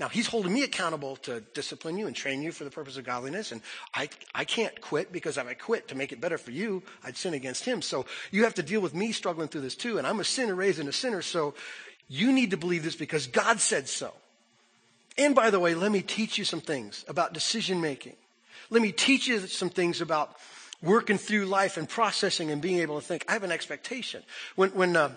Now, 0.00 0.08
he's 0.08 0.28
holding 0.28 0.52
me 0.52 0.62
accountable 0.62 1.16
to 1.16 1.40
discipline 1.54 1.98
you 1.98 2.06
and 2.06 2.14
train 2.14 2.40
you 2.40 2.52
for 2.52 2.62
the 2.62 2.70
purpose 2.70 2.96
of 2.96 3.04
godliness. 3.04 3.50
And 3.50 3.60
I, 3.92 4.08
I 4.32 4.44
can't 4.44 4.80
quit 4.80 5.12
because 5.12 5.36
if 5.38 5.46
I 5.46 5.54
quit 5.54 5.88
to 5.88 5.96
make 5.96 6.12
it 6.12 6.20
better 6.20 6.38
for 6.38 6.52
you, 6.52 6.84
I'd 7.02 7.16
sin 7.16 7.34
against 7.34 7.64
him. 7.64 7.82
So 7.82 8.06
you 8.30 8.44
have 8.44 8.54
to 8.54 8.62
deal 8.62 8.80
with 8.80 8.94
me 8.94 9.10
struggling 9.10 9.48
through 9.48 9.62
this 9.62 9.74
too. 9.74 9.98
And 9.98 10.06
I'm 10.06 10.20
a 10.20 10.24
sinner 10.24 10.54
raised 10.54 10.78
in 10.78 10.86
a 10.86 10.92
sinner. 10.92 11.20
So 11.20 11.54
you 12.06 12.32
need 12.32 12.52
to 12.52 12.56
believe 12.56 12.84
this 12.84 12.94
because 12.94 13.26
God 13.26 13.58
said 13.58 13.88
so. 13.88 14.12
And 15.16 15.34
by 15.34 15.50
the 15.50 15.58
way, 15.58 15.74
let 15.74 15.90
me 15.90 16.00
teach 16.00 16.38
you 16.38 16.44
some 16.44 16.60
things 16.60 17.04
about 17.08 17.32
decision 17.32 17.80
making. 17.80 18.14
Let 18.70 18.82
me 18.82 18.92
teach 18.92 19.26
you 19.26 19.40
some 19.48 19.68
things 19.68 20.00
about 20.00 20.36
working 20.80 21.18
through 21.18 21.46
life 21.46 21.76
and 21.76 21.88
processing 21.88 22.52
and 22.52 22.62
being 22.62 22.78
able 22.78 23.00
to 23.00 23.04
think. 23.04 23.24
I 23.28 23.32
have 23.32 23.42
an 23.42 23.50
expectation. 23.50 24.22
When, 24.54 24.70
when, 24.70 24.96
uh, 24.96 25.10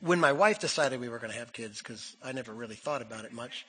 when 0.00 0.20
my 0.20 0.32
wife 0.32 0.58
decided 0.58 1.00
we 1.00 1.08
were 1.08 1.18
going 1.18 1.32
to 1.32 1.38
have 1.38 1.52
kids, 1.52 1.78
because 1.78 2.16
I 2.24 2.32
never 2.32 2.52
really 2.52 2.76
thought 2.76 3.02
about 3.02 3.24
it 3.24 3.32
much, 3.32 3.66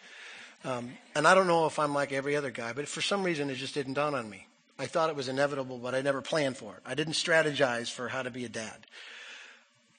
um, 0.64 0.92
and 1.16 1.28
I 1.28 1.36
don't 1.36 1.48
know 1.48 1.66
if 1.66 1.80
I'm 1.80 1.94
like 1.94 2.12
every 2.12 2.36
other 2.36 2.52
guy, 2.52 2.74
but 2.74 2.88
for 2.88 3.02
some 3.02 3.24
reason 3.24 3.50
it 3.50 3.56
just 3.56 3.74
didn't 3.74 3.94
dawn 3.94 4.14
on 4.14 4.30
me. 4.30 4.46
I 4.78 4.86
thought 4.86 5.10
it 5.10 5.16
was 5.16 5.28
inevitable, 5.28 5.78
but 5.78 5.94
I 5.94 6.02
never 6.02 6.22
planned 6.22 6.58
for 6.58 6.76
it. 6.76 6.82
I 6.86 6.96
didn't 6.96 7.14
strategize 7.14 7.92
for 7.92 8.08
how 8.08 8.24
to 8.24 8.30
be 8.30 8.46
a 8.46 8.50
dad. 8.50 8.86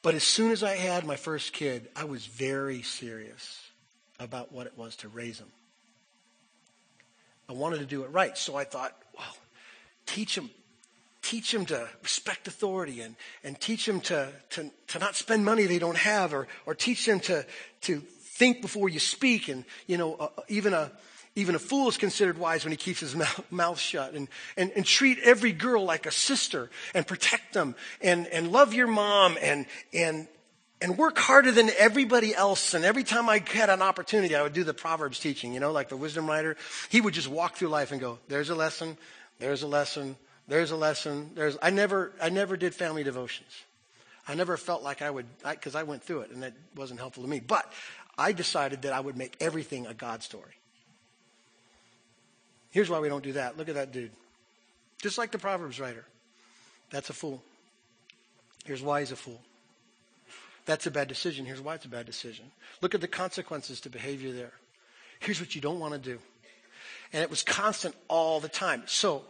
But 0.03 0.15
as 0.15 0.23
soon 0.23 0.53
as 0.53 0.63
I 0.63 0.77
had 0.77 1.05
my 1.05 1.17
first 1.17 1.53
kid, 1.53 1.89
I 1.95 2.05
was 2.05 2.25
very 2.25 2.81
serious 2.83 3.61
about 4.19 4.53
what 4.53 4.67
it 4.67 4.73
was 4.77 4.97
to 4.97 5.09
raise 5.09 5.39
him. 5.39 5.51
I 7.49 7.53
wanted 7.53 7.81
to 7.81 7.87
do 7.87 8.05
it 8.05 8.11
right, 8.11 8.39
so 8.39 8.57
I 8.57 8.65
thought, 8.65 8.97
well, 9.17 9.37
teach 10.07 10.39
him 10.39 10.51
teach 11.23 11.53
them 11.53 11.67
to 11.67 11.89
respect 12.03 12.49
authority 12.49 13.01
and, 13.01 13.17
and 13.45 13.61
teach 13.61 13.87
them 13.87 14.01
to, 14.01 14.33
to, 14.51 14.71
to 14.89 14.99
not 14.99 15.15
spend 15.15 15.45
money 15.45 15.67
they 15.67 15.79
don't 15.79 15.97
have 15.97 16.33
or, 16.33 16.49
or 16.67 16.75
teach 16.75 17.07
them 17.07 17.21
to, 17.21 17.45
to 17.83 18.01
think 18.01 18.63
before 18.63 18.89
you 18.89 18.99
speak. 18.99 19.49
And, 19.49 19.65
you 19.87 19.99
know, 19.99 20.15
uh, 20.15 20.29
even 20.49 20.73
a, 20.73 20.91
even 21.37 21.55
a 21.55 21.59
fool 21.59 21.89
is 21.89 21.97
considered 21.97 22.39
wise 22.39 22.65
when 22.65 22.73
he 22.73 22.77
keeps 22.77 23.01
his 23.01 23.15
mouth, 23.17 23.53
mouth 23.53 23.79
shut 23.79 24.15
and, 24.15 24.29
and, 24.57 24.73
and 24.75 24.85
treat 24.85 25.19
every 25.21 25.53
girl 25.53 25.85
like 25.85 26.07
a 26.07 26.11
sister 26.11 26.71
and 26.95 27.07
protect 27.07 27.53
them 27.53 27.75
and, 28.01 28.27
and 28.29 28.51
love 28.51 28.73
your 28.73 28.87
mom 28.87 29.37
and, 29.41 29.67
and, 29.93 30.27
and 30.81 30.97
work 30.97 31.19
harder 31.19 31.53
than 31.53 31.71
everybody 31.79 32.35
else. 32.35 32.73
And 32.73 32.85
every 32.85 33.05
time 33.05 33.29
I 33.29 33.45
had 33.53 33.69
an 33.69 33.83
opportunity, 33.83 34.35
I 34.35 34.43
would 34.43 34.55
do 34.55 34.65
the 34.65 34.73
Proverbs 34.73 35.21
teaching, 35.21 35.53
you 35.53 35.61
know, 35.61 35.73
like 35.73 35.91
the 35.91 35.97
wisdom 35.97 36.27
writer. 36.27 36.57
He 36.89 37.03
would 37.03 37.13
just 37.13 37.29
walk 37.29 37.57
through 37.57 37.69
life 37.69 37.93
and 37.93 38.01
go, 38.01 38.19
there's 38.29 38.49
a 38.49 38.55
lesson, 38.55 38.97
there's 39.39 39.63
a 39.63 39.67
lesson, 39.67 40.17
there's 40.51 40.73
a 40.73 40.77
lesson. 40.77 41.31
There's, 41.37 41.57
I 41.63 41.71
never, 41.71 42.11
I 42.21 42.29
never 42.29 42.57
did 42.57 42.75
family 42.75 43.05
devotions. 43.05 43.51
I 44.27 44.35
never 44.35 44.57
felt 44.57 44.83
like 44.83 45.01
I 45.01 45.09
would, 45.09 45.27
because 45.49 45.77
I, 45.77 45.81
I 45.81 45.83
went 45.85 46.03
through 46.03 46.23
it 46.23 46.33
and 46.33 46.43
that 46.43 46.55
wasn't 46.75 46.99
helpful 46.99 47.23
to 47.23 47.29
me. 47.29 47.39
But 47.39 47.73
I 48.19 48.33
decided 48.33 48.83
that 48.83 48.93
I 48.93 48.99
would 48.99 49.17
make 49.17 49.37
everything 49.41 49.87
a 49.87 49.95
God 49.95 50.25
story. 50.25 50.57
Here's 52.73 52.91
why 52.91 52.99
we 52.99 53.09
don't 53.09 53.23
do 53.23 53.35
that. 53.35 53.59
Look 53.59 53.69
at 53.69 53.77
that 53.77 53.93
dude. 53.93 54.11
Just 55.01 55.19
like 55.19 55.31
the 55.31 55.39
Proverbs 55.39 55.79
writer. 55.79 56.05
That's 56.91 57.11
a 57.11 57.13
fool. 57.13 57.41
Here's 58.65 58.83
why 58.83 59.01
he's 59.01 59.13
a 59.13 59.17
fool. 59.17 59.41
That's 60.67 60.87
a 60.89 60.91
bad 60.91 61.07
decision. 61.07 61.47
Here's 61.47 61.61
why 61.61 61.77
it's 61.77 61.85
a 61.85 61.89
bad 61.89 62.07
decision. 62.07 62.47
Look 62.81 62.97
at 62.97 63.01
the 63.01 63.09
consequences 63.09 63.81
to 63.83 63.89
behavior 63.89 64.33
there. 64.33 64.53
Here's 65.21 65.39
what 65.39 65.55
you 65.55 65.61
don't 65.61 65.79
want 65.79 65.93
to 65.95 66.01
do. 66.01 66.19
And 67.13 67.23
it 67.23 67.31
was 67.31 67.45
constant 67.45 67.95
all 68.09 68.41
the 68.41 68.49
time. 68.49 68.83
So 68.87 69.25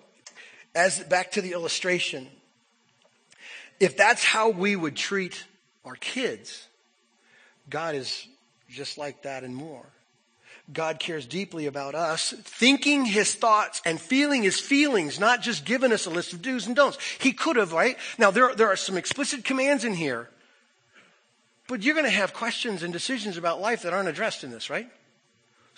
as 0.75 1.01
back 1.01 1.33
to 1.33 1.41
the 1.41 1.53
illustration, 1.53 2.29
if 3.79 3.97
that's 3.97 4.25
how 4.25 4.51
we 4.51 4.77
would 4.77 4.97
treat 4.97 5.45
our 5.85 5.97
kids, 5.97 6.67
God 7.69 7.95
is 7.95 8.27
just 8.69 8.99
like 8.99 9.23
that 9.23 9.43
and 9.45 9.55
more. 9.55 9.87
God 10.73 11.01
cares 11.01 11.27
deeply 11.27 11.67
about 11.67 11.95
us, 11.95 12.33
thinking 12.45 13.05
his 13.05 13.35
thoughts 13.35 13.83
and 13.85 14.01
feeling 14.01 14.43
his 14.43 14.61
feelings, 14.61 15.19
not 15.19 15.43
just 15.43 15.65
giving 15.65 15.93
us 15.93 16.07
a 16.07 16.11
list 16.11 16.33
of 16.33 16.43
do's 16.43 16.67
and 16.67 16.77
don'ts. 16.77 16.99
He 17.19 17.33
could 17.33 17.57
have, 17.57 17.73
right? 17.73 17.97
Now, 18.19 18.31
there, 18.31 18.55
there 18.55 18.69
are 18.69 18.77
some 18.77 18.97
explicit 18.97 19.45
commands 19.45 19.85
in 19.85 19.95
here, 19.95 20.29
but 21.67 21.83
you're 21.83 21.95
going 21.95 22.07
to 22.07 22.11
have 22.11 22.33
questions 22.33 22.83
and 22.83 22.93
decisions 22.93 23.37
about 23.37 23.61
life 23.61 23.83
that 23.83 23.93
aren't 23.93 24.09
addressed 24.09 24.45
in 24.45 24.51
this, 24.51 24.71
right? 24.71 24.89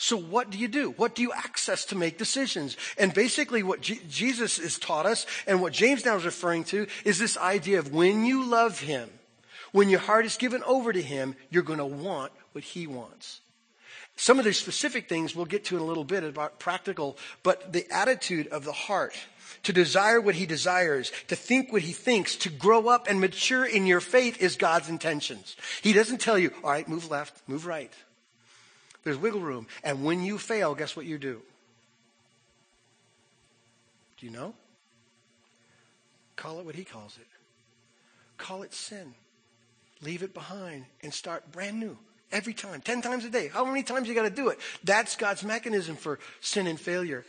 So 0.03 0.17
what 0.17 0.51
do 0.51 0.59
you 0.59 0.67
do? 0.67 0.91
What 0.97 1.15
do 1.15 1.23
you 1.23 1.33
access 1.33 1.85
to 1.85 1.95
make 1.95 2.19
decisions? 2.19 2.77
And 2.99 3.15
basically 3.15 3.63
what 3.63 3.83
G- 3.83 4.01
Jesus 4.11 4.57
has 4.57 4.77
taught 4.77 5.07
us 5.07 5.27
and 5.47 5.63
what 5.63 5.73
James 5.73 6.05
now 6.05 6.17
is 6.17 6.25
referring 6.25 6.65
to 6.65 6.89
is 7.05 7.21
this 7.21 7.37
idea 7.37 7.79
of 7.79 7.93
when 7.93 8.25
you 8.25 8.45
love 8.45 8.81
him, 8.81 9.09
when 9.71 9.89
your 9.89 10.01
heart 10.01 10.27
is 10.27 10.37
given 10.37 10.61
over 10.65 10.93
to 10.93 11.01
him, 11.01 11.37
you're 11.51 11.63
going 11.63 11.79
to 11.79 11.87
want 11.87 12.33
what 12.51 12.65
he 12.65 12.85
wants. 12.89 13.43
Some 14.17 14.41
of 14.41 14.45
the 14.45 14.53
specific 14.53 15.09
things 15.09 15.37
we'll 15.37 15.47
get 15.47 15.67
to 15.67 15.77
in 15.77 15.83
a 15.83 15.87
little 15.87 16.03
bit 16.03 16.25
about 16.25 16.59
practical, 16.59 17.17
but 17.45 17.73
the 17.73 17.87
attitude 17.89 18.49
of 18.49 18.65
the 18.65 18.73
heart 18.73 19.17
to 19.63 19.73
desire 19.73 20.21
what 20.21 20.35
he 20.35 20.47
desires, 20.47 21.13
to 21.29 21.37
think 21.37 21.73
what 21.73 21.83
he 21.83 21.93
thinks, 21.93 22.35
to 22.35 22.51
grow 22.51 22.89
up 22.89 23.07
and 23.09 23.21
mature 23.21 23.65
in 23.65 23.87
your 23.87 24.01
faith 24.01 24.43
is 24.43 24.57
God's 24.57 24.89
intentions. 24.89 25.55
He 25.81 25.93
doesn't 25.93 26.21
tell 26.21 26.41
you, 26.41 26.51
all 26.65 26.71
right, 26.71 26.89
move 26.89 27.09
left, 27.09 27.41
move 27.47 27.67
right. 27.67 27.93
There's 29.05 29.19
wiggle 29.19 29.41
room. 29.41 29.67
And 29.83 30.05
when 30.05 30.23
you 30.23 30.39
fail, 30.39 30.75
guess 30.75 30.97
what 30.97 31.07
you 31.07 31.19
do? 31.19 31.43
Do 34.19 34.27
you 34.27 34.33
know? 34.33 34.55
Call 36.37 36.61
it 36.61 36.65
what 36.65 36.75
he 36.75 36.85
calls 36.85 37.17
it. 37.21 37.27
Call 38.39 38.63
it 38.63 38.73
sin. 38.73 39.15
Leave 40.01 40.23
it 40.23 40.35
behind 40.35 40.87
and 41.03 41.13
start 41.13 41.51
brand 41.53 41.79
new 41.79 41.97
every 42.33 42.55
time, 42.55 42.81
10 42.81 43.03
times 43.03 43.25
a 43.25 43.31
day. 43.31 43.49
How 43.49 43.65
many 43.65 43.83
times 43.83 44.09
you 44.09 44.15
got 44.15 44.23
to 44.23 44.31
do 44.31 44.49
it? 44.49 44.59
That's 44.83 45.17
God's 45.17 45.45
mechanism 45.45 45.97
for 45.97 46.19
sin 46.41 46.67
and 46.67 46.81
failure. 46.81 47.25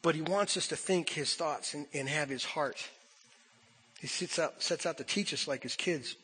But 0.00 0.14
he 0.14 0.22
wants 0.22 0.56
us 0.56 0.68
to 0.68 0.76
think 0.76 1.10
his 1.10 1.34
thoughts 1.34 1.74
and, 1.74 1.86
and 1.92 2.08
have 2.08 2.28
his 2.28 2.44
heart. 2.44 2.86
He 4.00 4.28
out, 4.40 4.62
sets 4.62 4.86
out 4.86 4.96
to 4.98 5.04
teach 5.04 5.34
us 5.34 5.48
like 5.48 5.62
his 5.62 5.74
kids. 5.74 6.14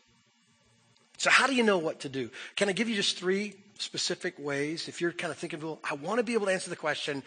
So 1.18 1.28
how 1.28 1.46
do 1.46 1.54
you 1.54 1.64
know 1.64 1.78
what 1.78 2.00
to 2.00 2.08
do? 2.08 2.30
Can 2.56 2.68
I 2.68 2.72
give 2.72 2.88
you 2.88 2.94
just 2.94 3.18
three 3.18 3.54
specific 3.78 4.34
ways, 4.38 4.88
if 4.88 5.00
you're 5.00 5.12
kind 5.12 5.30
of 5.30 5.38
thinking, 5.38 5.60
well, 5.60 5.80
I 5.88 5.94
want 5.94 6.18
to 6.18 6.24
be 6.24 6.34
able 6.34 6.46
to 6.46 6.52
answer 6.52 6.70
the 6.70 6.76
question, 6.76 7.22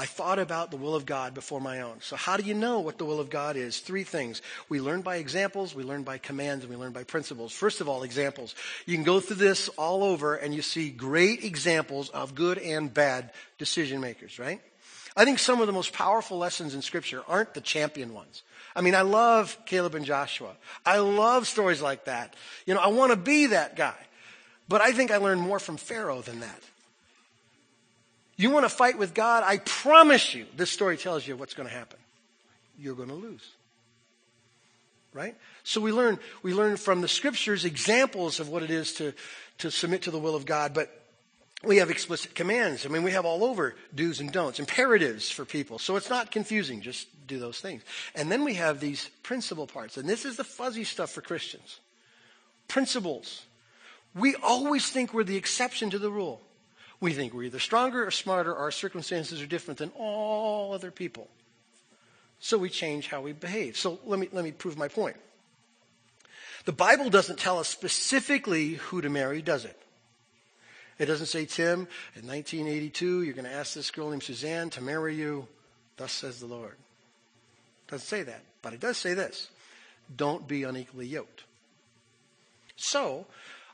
I 0.00 0.06
thought 0.06 0.38
about 0.38 0.70
the 0.70 0.78
will 0.78 0.94
of 0.94 1.04
God 1.04 1.34
before 1.34 1.60
my 1.60 1.82
own. 1.82 1.98
So 2.00 2.16
how 2.16 2.38
do 2.38 2.42
you 2.42 2.54
know 2.54 2.80
what 2.80 2.96
the 2.96 3.04
will 3.04 3.20
of 3.20 3.28
God 3.28 3.56
is? 3.56 3.80
Three 3.80 4.02
things. 4.02 4.40
We 4.70 4.80
learn 4.80 5.02
by 5.02 5.16
examples, 5.16 5.74
we 5.74 5.82
learn 5.82 6.04
by 6.04 6.16
commands, 6.16 6.64
and 6.64 6.72
we 6.72 6.80
learn 6.80 6.92
by 6.92 7.04
principles. 7.04 7.52
First 7.52 7.82
of 7.82 7.88
all, 7.88 8.02
examples. 8.02 8.54
You 8.86 8.94
can 8.94 9.04
go 9.04 9.20
through 9.20 9.36
this 9.36 9.68
all 9.76 10.02
over 10.02 10.36
and 10.36 10.54
you 10.54 10.62
see 10.62 10.88
great 10.88 11.44
examples 11.44 12.08
of 12.08 12.34
good 12.34 12.56
and 12.56 12.92
bad 12.92 13.30
decision 13.58 14.00
makers, 14.00 14.38
right? 14.38 14.62
I 15.18 15.26
think 15.26 15.38
some 15.38 15.60
of 15.60 15.66
the 15.66 15.72
most 15.74 15.92
powerful 15.92 16.38
lessons 16.38 16.74
in 16.74 16.80
scripture 16.80 17.22
aren't 17.28 17.52
the 17.52 17.60
champion 17.60 18.14
ones. 18.14 18.42
I 18.74 18.80
mean, 18.80 18.94
I 18.94 19.02
love 19.02 19.58
Caleb 19.66 19.96
and 19.96 20.06
Joshua. 20.06 20.56
I 20.86 20.98
love 21.00 21.46
stories 21.46 21.82
like 21.82 22.06
that. 22.06 22.36
You 22.64 22.72
know, 22.72 22.80
I 22.80 22.88
want 22.88 23.10
to 23.10 23.16
be 23.16 23.48
that 23.48 23.76
guy. 23.76 23.96
But 24.70 24.80
I 24.80 24.92
think 24.92 25.10
I 25.10 25.16
learned 25.16 25.40
more 25.40 25.58
from 25.58 25.76
Pharaoh 25.76 26.22
than 26.22 26.40
that. 26.40 26.62
You 28.36 28.50
want 28.50 28.64
to 28.64 28.70
fight 28.70 28.96
with 28.96 29.14
God? 29.14 29.42
I 29.44 29.58
promise 29.58 30.32
you, 30.32 30.46
this 30.56 30.70
story 30.70 30.96
tells 30.96 31.26
you 31.26 31.36
what's 31.36 31.54
going 31.54 31.68
to 31.68 31.74
happen. 31.74 31.98
You're 32.78 32.94
going 32.94 33.08
to 33.08 33.16
lose. 33.16 33.46
Right? 35.12 35.34
So 35.64 35.80
we 35.80 35.90
learn, 35.90 36.20
we 36.44 36.54
learn 36.54 36.76
from 36.76 37.00
the 37.00 37.08
scriptures 37.08 37.64
examples 37.64 38.38
of 38.38 38.48
what 38.48 38.62
it 38.62 38.70
is 38.70 38.92
to, 38.94 39.12
to 39.58 39.72
submit 39.72 40.02
to 40.02 40.12
the 40.12 40.20
will 40.20 40.36
of 40.36 40.46
God, 40.46 40.72
but 40.72 40.88
we 41.64 41.78
have 41.78 41.90
explicit 41.90 42.36
commands. 42.36 42.86
I 42.86 42.90
mean, 42.90 43.02
we 43.02 43.10
have 43.10 43.26
all 43.26 43.42
over 43.42 43.74
do's 43.92 44.20
and 44.20 44.30
don'ts, 44.30 44.60
imperatives 44.60 45.28
for 45.32 45.44
people. 45.44 45.80
So 45.80 45.96
it's 45.96 46.08
not 46.08 46.30
confusing. 46.30 46.80
Just 46.80 47.08
do 47.26 47.40
those 47.40 47.58
things. 47.58 47.82
And 48.14 48.30
then 48.30 48.44
we 48.44 48.54
have 48.54 48.78
these 48.78 49.10
principle 49.24 49.66
parts. 49.66 49.96
And 49.96 50.08
this 50.08 50.24
is 50.24 50.36
the 50.36 50.44
fuzzy 50.44 50.84
stuff 50.84 51.10
for 51.10 51.22
Christians. 51.22 51.80
Principles. 52.68 53.42
We 54.14 54.34
always 54.36 54.88
think 54.90 55.14
we're 55.14 55.24
the 55.24 55.36
exception 55.36 55.90
to 55.90 55.98
the 55.98 56.10
rule. 56.10 56.40
We 57.00 57.12
think 57.12 57.32
we're 57.32 57.44
either 57.44 57.58
stronger 57.58 58.06
or 58.06 58.10
smarter, 58.10 58.54
our 58.54 58.70
circumstances 58.70 59.40
are 59.40 59.46
different 59.46 59.78
than 59.78 59.90
all 59.96 60.74
other 60.74 60.90
people. 60.90 61.28
So 62.40 62.58
we 62.58 62.68
change 62.70 63.08
how 63.08 63.20
we 63.20 63.32
behave. 63.32 63.76
So 63.76 63.98
let 64.04 64.18
me, 64.18 64.28
let 64.32 64.44
me 64.44 64.52
prove 64.52 64.76
my 64.76 64.88
point. 64.88 65.16
The 66.64 66.72
Bible 66.72 67.08
doesn't 67.08 67.38
tell 67.38 67.58
us 67.58 67.68
specifically 67.68 68.74
who 68.74 69.00
to 69.00 69.08
marry, 69.08 69.40
does 69.40 69.64
it? 69.64 69.76
It 70.98 71.06
doesn't 71.06 71.26
say, 71.26 71.46
Tim, 71.46 71.88
in 72.14 72.26
1982, 72.26 73.22
you're 73.22 73.32
going 73.32 73.46
to 73.46 73.52
ask 73.52 73.72
this 73.72 73.90
girl 73.90 74.10
named 74.10 74.22
Suzanne 74.22 74.68
to 74.70 74.82
marry 74.82 75.14
you. 75.14 75.48
Thus 75.96 76.12
says 76.12 76.40
the 76.40 76.46
Lord. 76.46 76.76
It 77.86 77.90
doesn't 77.90 78.06
say 78.06 78.22
that. 78.24 78.42
But 78.60 78.74
it 78.74 78.80
does 78.80 78.98
say 78.98 79.14
this 79.14 79.48
don't 80.14 80.46
be 80.46 80.64
unequally 80.64 81.06
yoked. 81.06 81.44
So, 82.76 83.26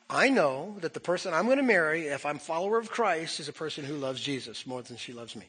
I 0.08 0.28
know 0.28 0.76
that 0.80 0.94
the 0.94 1.00
person 1.00 1.34
I'm 1.34 1.46
going 1.46 1.56
to 1.56 1.64
marry, 1.64 2.06
if 2.06 2.24
I'm 2.26 2.38
follower 2.38 2.78
of 2.78 2.90
Christ, 2.90 3.40
is 3.40 3.48
a 3.48 3.52
person 3.52 3.84
who 3.84 3.96
loves 3.96 4.20
Jesus 4.20 4.66
more 4.66 4.82
than 4.82 4.96
she 4.96 5.12
loves 5.12 5.34
me. 5.34 5.46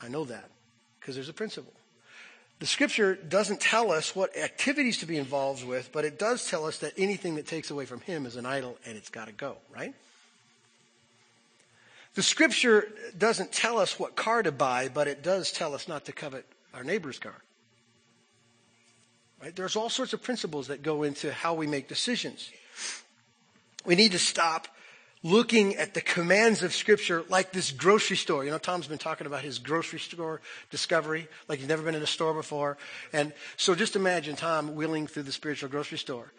I 0.00 0.08
know 0.08 0.24
that 0.24 0.50
because 0.98 1.14
there's 1.14 1.28
a 1.28 1.34
principle. 1.34 1.72
The 2.58 2.66
scripture 2.66 3.14
doesn't 3.14 3.60
tell 3.60 3.90
us 3.90 4.14
what 4.14 4.36
activities 4.36 4.98
to 4.98 5.06
be 5.06 5.16
involved 5.16 5.66
with, 5.66 5.90
but 5.92 6.04
it 6.04 6.18
does 6.18 6.46
tell 6.46 6.66
us 6.66 6.78
that 6.78 6.92
anything 6.98 7.36
that 7.36 7.46
takes 7.46 7.70
away 7.70 7.86
from 7.86 8.00
him 8.00 8.26
is 8.26 8.36
an 8.36 8.44
idol 8.44 8.76
and 8.84 8.98
it's 8.98 9.08
got 9.08 9.28
to 9.28 9.32
go, 9.32 9.56
right? 9.74 9.94
The 12.14 12.22
scripture 12.22 12.88
doesn't 13.16 13.52
tell 13.52 13.78
us 13.78 13.98
what 13.98 14.16
car 14.16 14.42
to 14.42 14.52
buy, 14.52 14.88
but 14.92 15.06
it 15.06 15.22
does 15.22 15.52
tell 15.52 15.74
us 15.74 15.86
not 15.86 16.04
to 16.06 16.12
covet 16.12 16.44
our 16.74 16.84
neighbor's 16.84 17.18
car. 17.18 17.40
Right? 19.40 19.56
There's 19.56 19.76
all 19.76 19.88
sorts 19.88 20.12
of 20.12 20.22
principles 20.22 20.66
that 20.66 20.82
go 20.82 21.02
into 21.02 21.32
how 21.32 21.54
we 21.54 21.66
make 21.66 21.88
decisions. 21.88 22.50
We 23.84 23.94
need 23.94 24.12
to 24.12 24.18
stop 24.18 24.68
looking 25.22 25.76
at 25.76 25.92
the 25.94 26.00
commands 26.00 26.62
of 26.62 26.72
Scripture 26.72 27.24
like 27.28 27.52
this 27.52 27.70
grocery 27.70 28.16
store. 28.16 28.44
You 28.44 28.50
know, 28.50 28.58
Tom's 28.58 28.86
been 28.86 28.98
talking 28.98 29.26
about 29.26 29.42
his 29.42 29.58
grocery 29.58 29.98
store 29.98 30.40
discovery, 30.70 31.28
like 31.48 31.58
he's 31.58 31.68
never 31.68 31.82
been 31.82 31.94
in 31.94 32.02
a 32.02 32.06
store 32.06 32.32
before. 32.32 32.78
And 33.12 33.32
so 33.56 33.74
just 33.74 33.96
imagine 33.96 34.36
Tom 34.36 34.74
wheeling 34.74 35.06
through 35.06 35.24
the 35.24 35.32
spiritual 35.32 35.68
grocery 35.68 35.98
store. 35.98 36.32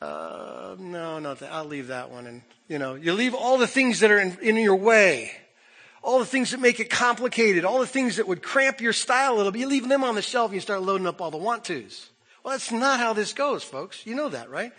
Uh, 0.00 0.74
no, 0.78 1.18
no, 1.18 1.36
I'll 1.50 1.64
leave 1.64 1.88
that 1.88 2.10
one. 2.10 2.26
And, 2.26 2.42
you 2.68 2.78
know, 2.78 2.94
you 2.94 3.12
leave 3.12 3.34
all 3.34 3.58
the 3.58 3.66
things 3.66 4.00
that 4.00 4.10
are 4.10 4.18
in, 4.18 4.36
in 4.40 4.56
your 4.56 4.76
way, 4.76 5.30
all 6.02 6.18
the 6.18 6.26
things 6.26 6.50
that 6.50 6.60
make 6.60 6.80
it 6.80 6.90
complicated, 6.90 7.64
all 7.64 7.78
the 7.78 7.86
things 7.86 8.16
that 8.16 8.26
would 8.26 8.42
cramp 8.42 8.80
your 8.80 8.92
style 8.92 9.34
a 9.34 9.36
little 9.36 9.52
bit. 9.52 9.60
You 9.60 9.68
leave 9.68 9.88
them 9.88 10.02
on 10.02 10.14
the 10.14 10.22
shelf 10.22 10.50
and 10.50 10.54
you 10.56 10.60
start 10.60 10.82
loading 10.82 11.06
up 11.06 11.20
all 11.20 11.30
the 11.30 11.36
want 11.36 11.64
tos. 11.64 12.08
Well, 12.42 12.52
that's 12.52 12.72
not 12.72 12.98
how 12.98 13.12
this 13.12 13.32
goes, 13.32 13.62
folks. 13.62 14.04
You 14.04 14.16
know 14.16 14.28
that, 14.30 14.50
right? 14.50 14.72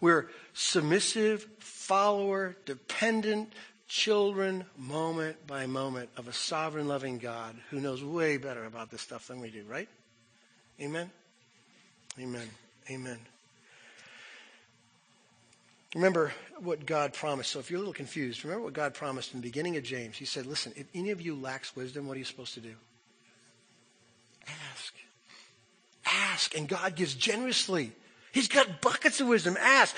We're 0.00 0.28
submissive, 0.58 1.46
follower, 1.58 2.56
dependent 2.64 3.52
children, 3.88 4.64
moment 4.78 5.46
by 5.46 5.66
moment, 5.66 6.08
of 6.16 6.28
a 6.28 6.32
sovereign, 6.32 6.88
loving 6.88 7.18
God 7.18 7.54
who 7.68 7.78
knows 7.78 8.02
way 8.02 8.38
better 8.38 8.64
about 8.64 8.90
this 8.90 9.02
stuff 9.02 9.28
than 9.28 9.38
we 9.40 9.50
do, 9.50 9.62
right? 9.68 9.88
Amen? 10.80 11.10
Amen. 12.18 12.48
Amen. 12.90 13.18
Remember 15.94 16.32
what 16.58 16.86
God 16.86 17.12
promised. 17.12 17.50
So 17.50 17.58
if 17.58 17.70
you're 17.70 17.76
a 17.76 17.80
little 17.80 17.92
confused, 17.92 18.42
remember 18.42 18.64
what 18.64 18.72
God 18.72 18.94
promised 18.94 19.34
in 19.34 19.40
the 19.40 19.46
beginning 19.46 19.76
of 19.76 19.84
James. 19.84 20.16
He 20.16 20.24
said, 20.24 20.46
listen, 20.46 20.72
if 20.74 20.86
any 20.94 21.10
of 21.10 21.20
you 21.20 21.36
lacks 21.36 21.76
wisdom, 21.76 22.08
what 22.08 22.16
are 22.16 22.18
you 22.18 22.24
supposed 22.24 22.54
to 22.54 22.60
do? 22.60 22.74
Ask. 24.72 24.94
Ask. 26.06 26.56
And 26.56 26.66
God 26.66 26.96
gives 26.96 27.14
generously. 27.14 27.92
He's 28.36 28.48
got 28.48 28.82
buckets 28.82 29.18
of 29.22 29.28
wisdom. 29.28 29.56
Ask. 29.58 29.96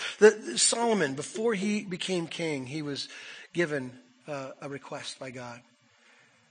Solomon, 0.54 1.14
before 1.14 1.54
he 1.54 1.82
became 1.82 2.28
king, 2.28 2.66
he 2.66 2.82
was 2.82 3.08
given 3.52 3.90
uh, 4.28 4.50
a 4.62 4.68
request 4.68 5.18
by 5.18 5.30
God. 5.30 5.60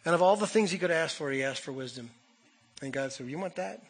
And 0.04 0.14
of 0.14 0.22
all 0.22 0.36
the 0.36 0.48
things 0.48 0.70
he 0.70 0.80
could 0.80 0.92
ask 0.92 1.16
for, 1.16 1.32
he 1.32 1.46
asked 1.46 1.62
for 1.62 1.72
wisdom. 1.72 2.10
And 2.82 2.92
God 2.92 3.14
said, 3.14 3.28
You 3.28 3.40
want 3.40 3.56
that? 3.56 3.82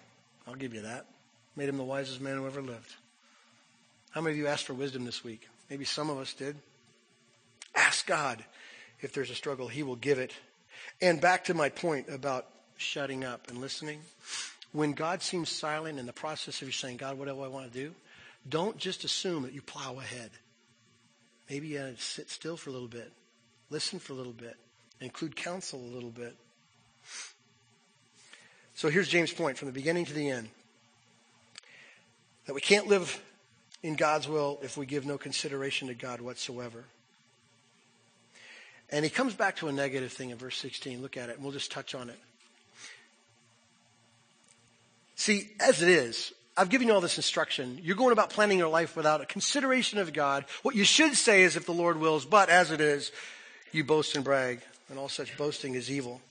I'll 0.47 0.53
give 0.53 0.75
you 0.75 0.81
that. 0.81 1.07
Made 1.55 1.69
him 1.69 1.77
the 1.77 1.83
wisest 1.83 2.21
man 2.21 2.37
who 2.37 2.45
ever 2.45 2.61
lived. 2.61 2.93
How 4.11 4.21
many 4.21 4.33
of 4.33 4.37
you 4.37 4.45
asked 4.45 4.65
for 4.65 4.75
wisdom 4.75 5.03
this 5.03 5.23
week? 5.23 5.49
Maybe 5.67 5.83
some 5.83 6.11
of 6.11 6.19
us 6.19 6.35
did. 6.35 6.55
Ask 7.73 8.05
God 8.05 8.45
if 9.01 9.11
there's 9.11 9.31
a 9.31 9.35
struggle, 9.35 9.69
he 9.69 9.81
will 9.81 9.95
give 9.95 10.19
it. 10.19 10.33
And 11.01 11.19
back 11.19 11.45
to 11.45 11.55
my 11.55 11.69
point 11.69 12.09
about 12.09 12.45
shutting 12.77 13.23
up 13.23 13.49
and 13.49 13.57
listening. 13.57 14.01
When 14.77 14.93
God 14.93 15.23
seems 15.23 15.49
silent 15.49 15.97
in 15.97 16.05
the 16.05 16.13
process 16.13 16.61
of 16.61 16.67
you 16.67 16.71
saying, 16.71 16.97
God, 16.97 17.17
what 17.17 17.27
do 17.27 17.41
I 17.41 17.47
want 17.47 17.65
to 17.65 17.73
do? 17.73 17.95
Don't 18.47 18.77
just 18.77 19.03
assume 19.05 19.41
that 19.41 19.51
you 19.51 19.63
plow 19.63 19.97
ahead. 19.97 20.29
Maybe 21.49 21.69
you 21.69 21.95
sit 21.97 22.29
still 22.29 22.57
for 22.57 22.69
a 22.69 22.73
little 22.73 22.87
bit, 22.87 23.11
listen 23.71 23.97
for 23.97 24.13
a 24.13 24.15
little 24.15 24.33
bit, 24.33 24.55
include 25.01 25.35
counsel 25.35 25.79
a 25.79 25.91
little 25.95 26.11
bit. 26.11 26.35
So 28.75 28.89
here's 28.89 29.07
James' 29.07 29.33
point 29.33 29.57
from 29.57 29.65
the 29.65 29.71
beginning 29.71 30.05
to 30.05 30.13
the 30.13 30.29
end 30.29 30.47
that 32.45 32.53
we 32.53 32.61
can't 32.61 32.85
live 32.85 33.19
in 33.81 33.95
God's 33.95 34.27
will 34.27 34.59
if 34.61 34.77
we 34.77 34.85
give 34.85 35.07
no 35.07 35.17
consideration 35.17 35.87
to 35.87 35.95
God 35.95 36.21
whatsoever. 36.21 36.83
And 38.91 39.03
he 39.03 39.09
comes 39.09 39.33
back 39.33 39.55
to 39.55 39.69
a 39.69 39.71
negative 39.71 40.13
thing 40.13 40.29
in 40.29 40.37
verse 40.37 40.57
16. 40.57 41.01
Look 41.01 41.17
at 41.17 41.29
it, 41.29 41.37
and 41.37 41.43
we'll 41.43 41.51
just 41.51 41.71
touch 41.71 41.95
on 41.95 42.11
it. 42.11 42.19
See, 45.17 45.49
as 45.59 45.81
it 45.81 45.89
is, 45.89 46.31
I've 46.55 46.69
given 46.69 46.87
you 46.87 46.93
all 46.93 47.01
this 47.01 47.17
instruction. 47.17 47.79
You're 47.81 47.95
going 47.95 48.13
about 48.13 48.29
planning 48.29 48.59
your 48.59 48.69
life 48.69 48.95
without 48.95 49.19
a 49.19 49.25
consideration 49.25 49.97
of 49.97 50.13
God. 50.13 50.45
What 50.61 50.75
you 50.75 50.83
should 50.83 51.15
say 51.15 51.41
is 51.41 51.55
if 51.55 51.65
the 51.65 51.73
Lord 51.73 51.99
wills, 51.99 52.23
but 52.23 52.49
as 52.49 52.69
it 52.69 52.79
is, 52.79 53.11
you 53.71 53.83
boast 53.83 54.15
and 54.15 54.23
brag, 54.23 54.61
and 54.89 54.99
all 54.99 55.09
such 55.09 55.35
boasting 55.35 55.73
is 55.73 55.91
evil. 55.91 56.21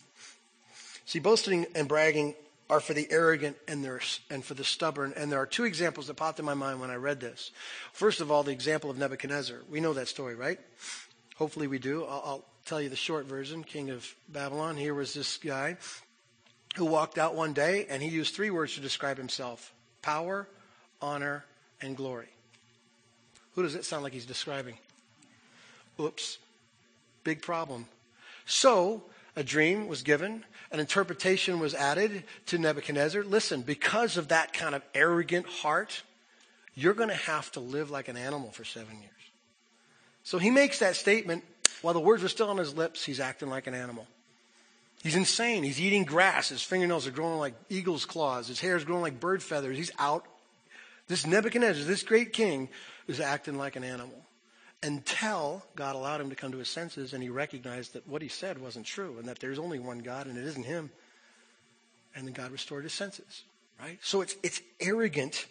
See, 1.04 1.18
boasting 1.18 1.66
and 1.74 1.88
bragging 1.88 2.34
are 2.70 2.78
for 2.78 2.94
the 2.94 3.08
arrogant 3.10 3.56
and, 3.66 3.84
and 4.30 4.44
for 4.44 4.54
the 4.54 4.64
stubborn. 4.64 5.12
And 5.16 5.32
there 5.32 5.40
are 5.40 5.46
two 5.46 5.64
examples 5.64 6.06
that 6.06 6.14
popped 6.14 6.38
in 6.38 6.44
my 6.44 6.54
mind 6.54 6.80
when 6.80 6.90
I 6.90 6.96
read 6.96 7.20
this. 7.20 7.50
First 7.92 8.20
of 8.20 8.30
all, 8.30 8.44
the 8.44 8.52
example 8.52 8.88
of 8.88 8.98
Nebuchadnezzar. 8.98 9.58
We 9.68 9.80
know 9.80 9.94
that 9.94 10.06
story, 10.08 10.36
right? 10.36 10.60
Hopefully 11.34 11.66
we 11.66 11.80
do. 11.80 12.04
I'll, 12.04 12.22
I'll 12.24 12.44
tell 12.64 12.80
you 12.80 12.88
the 12.88 12.96
short 12.96 13.26
version. 13.26 13.64
King 13.64 13.90
of 13.90 14.14
Babylon. 14.28 14.76
Here 14.76 14.94
was 14.94 15.12
this 15.12 15.38
guy 15.38 15.76
who 16.76 16.84
walked 16.84 17.18
out 17.18 17.34
one 17.34 17.52
day 17.52 17.86
and 17.88 18.02
he 18.02 18.08
used 18.08 18.34
three 18.34 18.50
words 18.50 18.74
to 18.74 18.80
describe 18.80 19.16
himself 19.18 19.72
power, 20.02 20.46
honor, 21.00 21.44
and 21.80 21.96
glory. 21.96 22.28
Who 23.54 23.62
does 23.62 23.74
it 23.74 23.84
sound 23.84 24.02
like 24.02 24.12
he's 24.12 24.26
describing? 24.26 24.76
Oops. 25.98 26.38
Big 27.24 27.42
problem. 27.42 27.86
So, 28.44 29.02
a 29.34 29.42
dream 29.42 29.88
was 29.88 30.02
given, 30.02 30.44
an 30.70 30.78
interpretation 30.78 31.58
was 31.58 31.74
added 31.74 32.22
to 32.46 32.58
Nebuchadnezzar. 32.58 33.24
Listen, 33.24 33.62
because 33.62 34.16
of 34.16 34.28
that 34.28 34.52
kind 34.52 34.74
of 34.74 34.82
arrogant 34.94 35.46
heart, 35.46 36.02
you're 36.74 36.94
going 36.94 37.08
to 37.08 37.14
have 37.14 37.50
to 37.52 37.60
live 37.60 37.90
like 37.90 38.08
an 38.08 38.16
animal 38.16 38.50
for 38.50 38.64
seven 38.64 38.98
years. 39.00 39.12
So 40.22 40.38
he 40.38 40.50
makes 40.50 40.78
that 40.78 40.96
statement 40.96 41.44
while 41.82 41.94
the 41.94 42.00
words 42.00 42.24
are 42.24 42.28
still 42.28 42.50
on 42.50 42.56
his 42.56 42.74
lips, 42.74 43.04
he's 43.04 43.20
acting 43.20 43.48
like 43.48 43.66
an 43.66 43.74
animal. 43.74 44.06
He's 45.02 45.16
insane. 45.16 45.62
He's 45.62 45.80
eating 45.80 46.04
grass. 46.04 46.48
His 46.48 46.62
fingernails 46.62 47.06
are 47.06 47.12
growing 47.12 47.38
like 47.38 47.54
eagle's 47.68 48.04
claws. 48.04 48.48
His 48.48 48.60
hair 48.60 48.76
is 48.76 48.84
growing 48.84 49.02
like 49.02 49.20
bird 49.20 49.42
feathers. 49.42 49.76
He's 49.76 49.92
out. 49.98 50.24
This 51.08 51.26
Nebuchadnezzar, 51.26 51.84
this 51.84 52.02
great 52.02 52.32
king, 52.32 52.68
is 53.06 53.20
acting 53.20 53.56
like 53.56 53.76
an 53.76 53.84
animal 53.84 54.26
until 54.82 55.62
God 55.74 55.94
allowed 55.94 56.20
him 56.20 56.30
to 56.30 56.36
come 56.36 56.52
to 56.52 56.58
his 56.58 56.68
senses 56.68 57.12
and 57.12 57.22
he 57.22 57.28
recognized 57.28 57.94
that 57.94 58.06
what 58.08 58.22
he 58.22 58.28
said 58.28 58.58
wasn't 58.58 58.86
true 58.86 59.16
and 59.18 59.28
that 59.28 59.38
there's 59.38 59.58
only 59.58 59.78
one 59.78 60.00
God 60.00 60.26
and 60.26 60.36
it 60.36 60.44
isn't 60.44 60.64
him. 60.64 60.90
And 62.14 62.26
then 62.26 62.32
God 62.32 62.50
restored 62.50 62.84
his 62.84 62.92
senses, 62.92 63.44
right? 63.80 63.98
So 64.02 64.22
it's, 64.22 64.36
it's 64.42 64.60
arrogant 64.80 65.46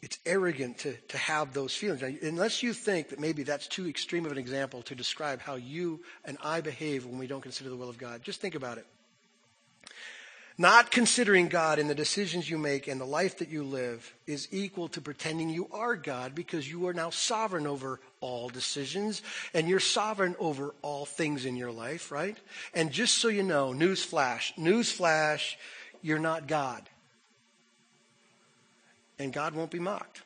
it's 0.00 0.18
arrogant 0.24 0.78
to, 0.78 0.94
to 1.08 1.18
have 1.18 1.52
those 1.52 1.74
feelings. 1.74 2.02
Now, 2.02 2.10
unless 2.22 2.62
you 2.62 2.72
think 2.72 3.08
that 3.08 3.18
maybe 3.18 3.42
that's 3.42 3.66
too 3.66 3.88
extreme 3.88 4.26
of 4.26 4.32
an 4.32 4.38
example 4.38 4.82
to 4.82 4.94
describe 4.94 5.40
how 5.40 5.56
you 5.56 6.00
and 6.24 6.38
I 6.42 6.60
behave 6.60 7.04
when 7.04 7.18
we 7.18 7.26
don't 7.26 7.40
consider 7.40 7.68
the 7.70 7.76
will 7.76 7.88
of 7.88 7.98
God, 7.98 8.22
just 8.22 8.40
think 8.40 8.54
about 8.54 8.78
it. 8.78 8.86
Not 10.60 10.90
considering 10.90 11.48
God 11.48 11.78
in 11.78 11.86
the 11.86 11.94
decisions 11.94 12.50
you 12.50 12.58
make 12.58 12.88
and 12.88 13.00
the 13.00 13.04
life 13.04 13.38
that 13.38 13.48
you 13.48 13.62
live 13.62 14.12
is 14.26 14.48
equal 14.50 14.88
to 14.88 15.00
pretending 15.00 15.50
you 15.50 15.68
are 15.70 15.94
God 15.94 16.34
because 16.34 16.68
you 16.68 16.88
are 16.88 16.92
now 16.92 17.10
sovereign 17.10 17.66
over 17.66 18.00
all 18.20 18.48
decisions 18.48 19.22
and 19.54 19.68
you're 19.68 19.78
sovereign 19.78 20.34
over 20.40 20.74
all 20.82 21.06
things 21.06 21.44
in 21.44 21.54
your 21.54 21.70
life, 21.70 22.10
right? 22.10 22.36
And 22.74 22.90
just 22.90 23.18
so 23.18 23.28
you 23.28 23.44
know, 23.44 23.72
newsflash, 23.72 24.52
newsflash, 24.54 25.54
you're 26.02 26.18
not 26.18 26.48
God 26.48 26.88
and 29.18 29.32
God 29.32 29.54
won't 29.54 29.70
be 29.70 29.78
mocked. 29.78 30.22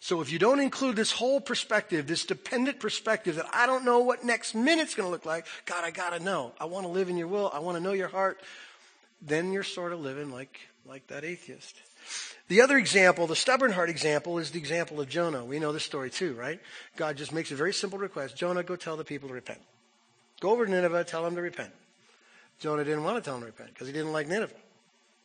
So 0.00 0.20
if 0.20 0.32
you 0.32 0.40
don't 0.40 0.58
include 0.58 0.96
this 0.96 1.12
whole 1.12 1.40
perspective, 1.40 2.08
this 2.08 2.24
dependent 2.24 2.80
perspective 2.80 3.36
that 3.36 3.46
I 3.52 3.66
don't 3.66 3.84
know 3.84 4.00
what 4.00 4.24
next 4.24 4.52
minute's 4.52 4.96
going 4.96 5.06
to 5.06 5.10
look 5.12 5.24
like, 5.24 5.46
God, 5.64 5.84
I 5.84 5.92
got 5.92 6.10
to 6.10 6.18
know. 6.18 6.52
I 6.58 6.64
want 6.64 6.86
to 6.86 6.92
live 6.92 7.08
in 7.08 7.16
your 7.16 7.28
will. 7.28 7.52
I 7.54 7.60
want 7.60 7.78
to 7.78 7.82
know 7.82 7.92
your 7.92 8.08
heart. 8.08 8.40
Then 9.20 9.52
you're 9.52 9.62
sort 9.62 9.92
of 9.92 10.00
living 10.00 10.32
like, 10.32 10.58
like 10.84 11.06
that 11.06 11.24
atheist. 11.24 11.76
The 12.48 12.62
other 12.62 12.78
example, 12.78 13.28
the 13.28 13.36
stubborn 13.36 13.70
heart 13.70 13.90
example, 13.90 14.38
is 14.38 14.50
the 14.50 14.58
example 14.58 15.00
of 15.00 15.08
Jonah. 15.08 15.44
We 15.44 15.60
know 15.60 15.72
this 15.72 15.84
story 15.84 16.10
too, 16.10 16.34
right? 16.34 16.60
God 16.96 17.16
just 17.16 17.32
makes 17.32 17.52
a 17.52 17.54
very 17.54 17.72
simple 17.72 18.00
request. 18.00 18.36
Jonah, 18.36 18.64
go 18.64 18.74
tell 18.74 18.96
the 18.96 19.04
people 19.04 19.28
to 19.28 19.34
repent. 19.34 19.60
Go 20.40 20.50
over 20.50 20.66
to 20.66 20.70
Nineveh, 20.70 21.04
tell 21.04 21.22
them 21.22 21.36
to 21.36 21.42
repent. 21.42 21.70
Jonah 22.58 22.82
didn't 22.82 23.04
want 23.04 23.18
to 23.18 23.22
tell 23.22 23.34
them 23.34 23.42
to 23.42 23.46
repent 23.46 23.70
because 23.72 23.86
he 23.86 23.92
didn't 23.92 24.12
like 24.12 24.26
Nineveh. 24.26 24.52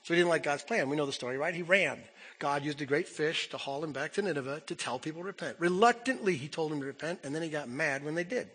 So 0.07 0.13
he 0.13 0.21
didn't 0.21 0.29
like 0.29 0.43
God's 0.43 0.63
plan. 0.63 0.87
We 0.87 0.95
know 0.95 1.05
the 1.05 1.11
story, 1.11 1.37
right? 1.37 1.53
He 1.53 1.63
ran. 1.63 1.99
God 2.39 2.63
used 2.63 2.81
a 2.81 2.85
great 2.85 3.09
fish 3.09 3.49
to 3.49 3.57
haul 3.57 3.83
him 3.83 3.91
back 3.91 4.13
to 4.13 4.21
Nineveh 4.21 4.61
to 4.67 4.73
tell 4.73 4.99
people 4.99 5.21
to 5.21 5.27
repent. 5.27 5.57
Reluctantly, 5.59 6.37
he 6.37 6.47
told 6.47 6.71
them 6.71 6.79
to 6.79 6.85
repent, 6.85 7.19
and 7.25 7.35
then 7.35 7.41
he 7.41 7.49
got 7.49 7.67
mad 7.67 8.05
when 8.05 8.15
they 8.15 8.23
did. 8.23 8.47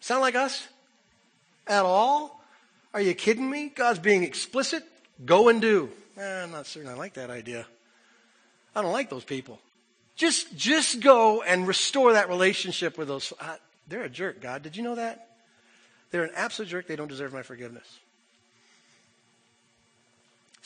Sound 0.00 0.20
like 0.20 0.34
us? 0.34 0.68
At 1.66 1.86
all? 1.86 2.44
Are 2.92 3.00
you 3.00 3.14
kidding 3.14 3.48
me? 3.48 3.72
God's 3.74 3.98
being 3.98 4.24
explicit. 4.24 4.84
Go 5.24 5.48
and 5.48 5.58
do. 5.62 5.88
Eh, 6.18 6.42
I'm 6.42 6.50
not 6.50 6.66
certain 6.66 6.90
I 6.90 6.94
like 6.96 7.14
that 7.14 7.30
idea. 7.30 7.66
I 8.74 8.82
don't 8.82 8.92
like 8.92 9.08
those 9.08 9.24
people. 9.24 9.58
Just, 10.16 10.54
just 10.54 11.00
go 11.00 11.40
and 11.40 11.66
restore 11.66 12.12
that 12.12 12.28
relationship 12.28 12.98
with 12.98 13.08
those. 13.08 13.32
Uh, 13.40 13.56
they're 13.88 14.04
a 14.04 14.10
jerk, 14.10 14.42
God. 14.42 14.62
Did 14.62 14.76
you 14.76 14.82
know 14.82 14.96
that? 14.96 15.30
They're 16.10 16.24
an 16.24 16.32
absolute 16.36 16.68
jerk. 16.68 16.88
They 16.88 16.96
don't 16.96 17.08
deserve 17.08 17.32
my 17.32 17.42
forgiveness. 17.42 17.86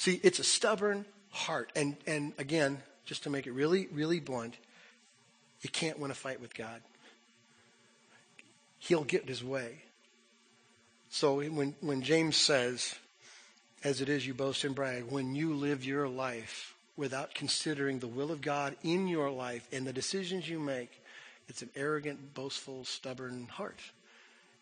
See, 0.00 0.18
it's 0.22 0.38
a 0.38 0.44
stubborn 0.44 1.04
heart. 1.28 1.72
And, 1.76 1.94
and 2.06 2.32
again, 2.38 2.78
just 3.04 3.24
to 3.24 3.30
make 3.30 3.46
it 3.46 3.52
really, 3.52 3.86
really 3.92 4.18
blunt, 4.18 4.56
you 5.60 5.68
can't 5.68 5.98
win 5.98 6.10
a 6.10 6.14
fight 6.14 6.40
with 6.40 6.54
God. 6.54 6.80
He'll 8.78 9.04
get 9.04 9.28
his 9.28 9.44
way. 9.44 9.82
So 11.10 11.42
when, 11.42 11.74
when 11.82 12.00
James 12.00 12.38
says, 12.38 12.94
as 13.84 14.00
it 14.00 14.08
is 14.08 14.26
you 14.26 14.32
boast 14.32 14.64
and 14.64 14.74
brag, 14.74 15.04
when 15.10 15.34
you 15.34 15.52
live 15.52 15.84
your 15.84 16.08
life 16.08 16.74
without 16.96 17.34
considering 17.34 17.98
the 17.98 18.06
will 18.06 18.32
of 18.32 18.40
God 18.40 18.76
in 18.82 19.06
your 19.06 19.30
life 19.30 19.68
and 19.70 19.86
the 19.86 19.92
decisions 19.92 20.48
you 20.48 20.58
make, 20.58 20.98
it's 21.46 21.60
an 21.60 21.68
arrogant, 21.76 22.32
boastful, 22.32 22.86
stubborn 22.86 23.48
heart. 23.50 23.78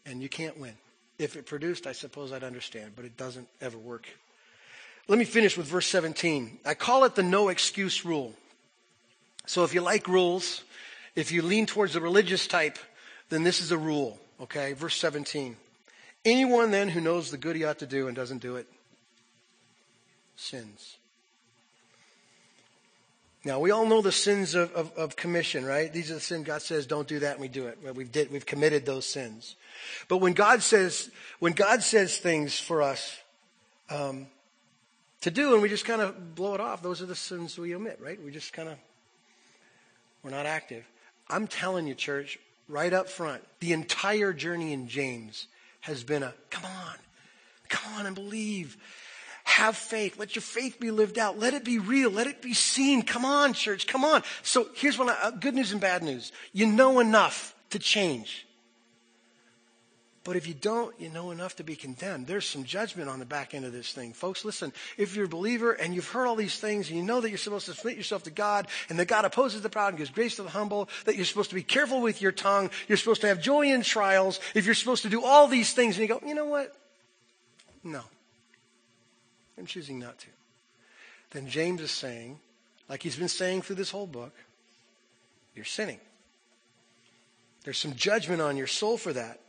And 0.04 0.20
you 0.20 0.28
can't 0.28 0.58
win. 0.58 0.74
If 1.16 1.36
it 1.36 1.46
produced, 1.46 1.86
I 1.86 1.92
suppose 1.92 2.32
I'd 2.32 2.42
understand, 2.42 2.94
but 2.96 3.04
it 3.04 3.16
doesn't 3.16 3.46
ever 3.60 3.78
work. 3.78 4.08
Let 5.08 5.18
me 5.18 5.24
finish 5.24 5.56
with 5.56 5.66
verse 5.66 5.86
17. 5.86 6.60
I 6.66 6.74
call 6.74 7.04
it 7.04 7.14
the 7.14 7.22
no 7.22 7.48
excuse 7.48 8.04
rule. 8.04 8.34
So 9.46 9.64
if 9.64 9.72
you 9.72 9.80
like 9.80 10.06
rules, 10.06 10.62
if 11.16 11.32
you 11.32 11.40
lean 11.40 11.64
towards 11.64 11.94
the 11.94 12.00
religious 12.00 12.46
type, 12.46 12.78
then 13.30 13.42
this 13.42 13.62
is 13.62 13.72
a 13.72 13.78
rule, 13.78 14.20
okay? 14.42 14.74
Verse 14.74 14.96
17. 14.96 15.56
Anyone 16.26 16.70
then 16.70 16.90
who 16.90 17.00
knows 17.00 17.30
the 17.30 17.38
good 17.38 17.56
he 17.56 17.64
ought 17.64 17.78
to 17.78 17.86
do 17.86 18.06
and 18.06 18.14
doesn't 18.14 18.42
do 18.42 18.56
it 18.56 18.66
sins. 20.36 20.96
Now 23.44 23.60
we 23.60 23.70
all 23.70 23.86
know 23.86 24.02
the 24.02 24.12
sins 24.12 24.54
of, 24.54 24.72
of, 24.72 24.92
of, 24.96 25.16
commission, 25.16 25.64
right? 25.64 25.92
These 25.92 26.10
are 26.10 26.14
the 26.14 26.20
sins 26.20 26.46
God 26.46 26.62
says 26.62 26.86
don't 26.86 27.08
do 27.08 27.20
that, 27.20 27.32
and 27.32 27.40
we 27.40 27.48
do 27.48 27.66
it. 27.66 27.78
We've 27.94 28.10
did, 28.10 28.30
we've 28.30 28.46
committed 28.46 28.84
those 28.84 29.06
sins. 29.06 29.56
But 30.06 30.18
when 30.18 30.34
God 30.34 30.62
says 30.62 31.10
when 31.38 31.54
God 31.54 31.82
says 31.82 32.18
things 32.18 32.58
for 32.58 32.82
us 32.82 33.18
um, 33.90 34.26
to 35.22 35.30
do, 35.30 35.54
and 35.54 35.62
we 35.62 35.68
just 35.68 35.84
kind 35.84 36.00
of 36.00 36.34
blow 36.34 36.54
it 36.54 36.60
off, 36.60 36.82
those 36.82 37.02
are 37.02 37.06
the 37.06 37.16
sins 37.16 37.58
we 37.58 37.74
omit, 37.74 37.98
right? 38.02 38.22
We 38.22 38.30
just 38.30 38.52
kind 38.52 38.68
of 38.68 38.76
we're 40.22 40.30
not 40.30 40.46
active. 40.46 40.84
I'm 41.28 41.46
telling 41.46 41.86
you, 41.86 41.94
church, 41.94 42.38
right 42.68 42.92
up 42.92 43.08
front, 43.08 43.42
the 43.60 43.72
entire 43.72 44.32
journey 44.32 44.72
in 44.72 44.88
James 44.88 45.46
has 45.80 46.04
been 46.04 46.22
a 46.22 46.34
come 46.50 46.64
on, 46.64 46.96
come 47.68 47.94
on 47.94 48.06
and 48.06 48.14
believe. 48.14 48.76
Have 49.44 49.76
faith. 49.76 50.18
Let 50.18 50.36
your 50.36 50.42
faith 50.42 50.78
be 50.78 50.90
lived 50.90 51.18
out. 51.18 51.38
Let 51.38 51.54
it 51.54 51.64
be 51.64 51.78
real. 51.78 52.10
Let 52.10 52.26
it 52.26 52.42
be 52.42 52.52
seen. 52.52 53.00
Come 53.00 53.24
on, 53.24 53.54
church. 53.54 53.86
Come 53.86 54.04
on. 54.04 54.22
So 54.42 54.68
here's 54.74 54.98
what 54.98 55.08
uh, 55.08 55.30
good 55.30 55.54
news 55.54 55.72
and 55.72 55.80
bad 55.80 56.02
news. 56.02 56.32
You 56.52 56.66
know 56.66 57.00
enough 57.00 57.54
to 57.70 57.78
change. 57.78 58.46
But 60.24 60.36
if 60.36 60.46
you 60.46 60.54
don't, 60.54 60.98
you 61.00 61.08
know 61.08 61.30
enough 61.30 61.56
to 61.56 61.64
be 61.64 61.76
condemned. 61.76 62.26
There's 62.26 62.46
some 62.46 62.64
judgment 62.64 63.08
on 63.08 63.18
the 63.18 63.24
back 63.24 63.54
end 63.54 63.64
of 63.64 63.72
this 63.72 63.92
thing. 63.92 64.12
Folks, 64.12 64.44
listen, 64.44 64.72
if 64.96 65.16
you're 65.16 65.24
a 65.24 65.28
believer 65.28 65.72
and 65.72 65.94
you've 65.94 66.08
heard 66.08 66.26
all 66.26 66.36
these 66.36 66.58
things 66.58 66.88
and 66.88 66.98
you 66.98 67.02
know 67.02 67.20
that 67.20 67.28
you're 67.28 67.38
supposed 67.38 67.66
to 67.66 67.74
submit 67.74 67.96
yourself 67.96 68.24
to 68.24 68.30
God 68.30 68.66
and 68.88 68.98
that 68.98 69.08
God 69.08 69.24
opposes 69.24 69.62
the 69.62 69.70
proud 69.70 69.88
and 69.88 69.98
gives 69.98 70.10
grace 70.10 70.36
to 70.36 70.42
the 70.42 70.50
humble, 70.50 70.88
that 71.04 71.16
you're 71.16 71.24
supposed 71.24 71.50
to 71.50 71.54
be 71.54 71.62
careful 71.62 72.00
with 72.00 72.20
your 72.20 72.32
tongue, 72.32 72.68
you're 72.88 72.98
supposed 72.98 73.22
to 73.22 73.28
have 73.28 73.40
joy 73.40 73.72
in 73.72 73.82
trials, 73.82 74.40
if 74.54 74.66
you're 74.66 74.74
supposed 74.74 75.02
to 75.04 75.08
do 75.08 75.24
all 75.24 75.48
these 75.48 75.72
things 75.72 75.96
and 75.96 76.02
you 76.02 76.08
go, 76.08 76.20
you 76.26 76.34
know 76.34 76.46
what? 76.46 76.76
No. 77.82 78.02
I'm 79.56 79.66
choosing 79.66 79.98
not 79.98 80.18
to. 80.18 80.26
Then 81.30 81.48
James 81.48 81.80
is 81.80 81.90
saying, 81.90 82.38
like 82.88 83.02
he's 83.02 83.16
been 83.16 83.28
saying 83.28 83.62
through 83.62 83.76
this 83.76 83.90
whole 83.90 84.06
book, 84.06 84.34
you're 85.54 85.64
sinning. 85.64 86.00
There's 87.64 87.78
some 87.78 87.94
judgment 87.94 88.40
on 88.40 88.56
your 88.56 88.66
soul 88.66 88.96
for 88.96 89.12
that. 89.12 89.40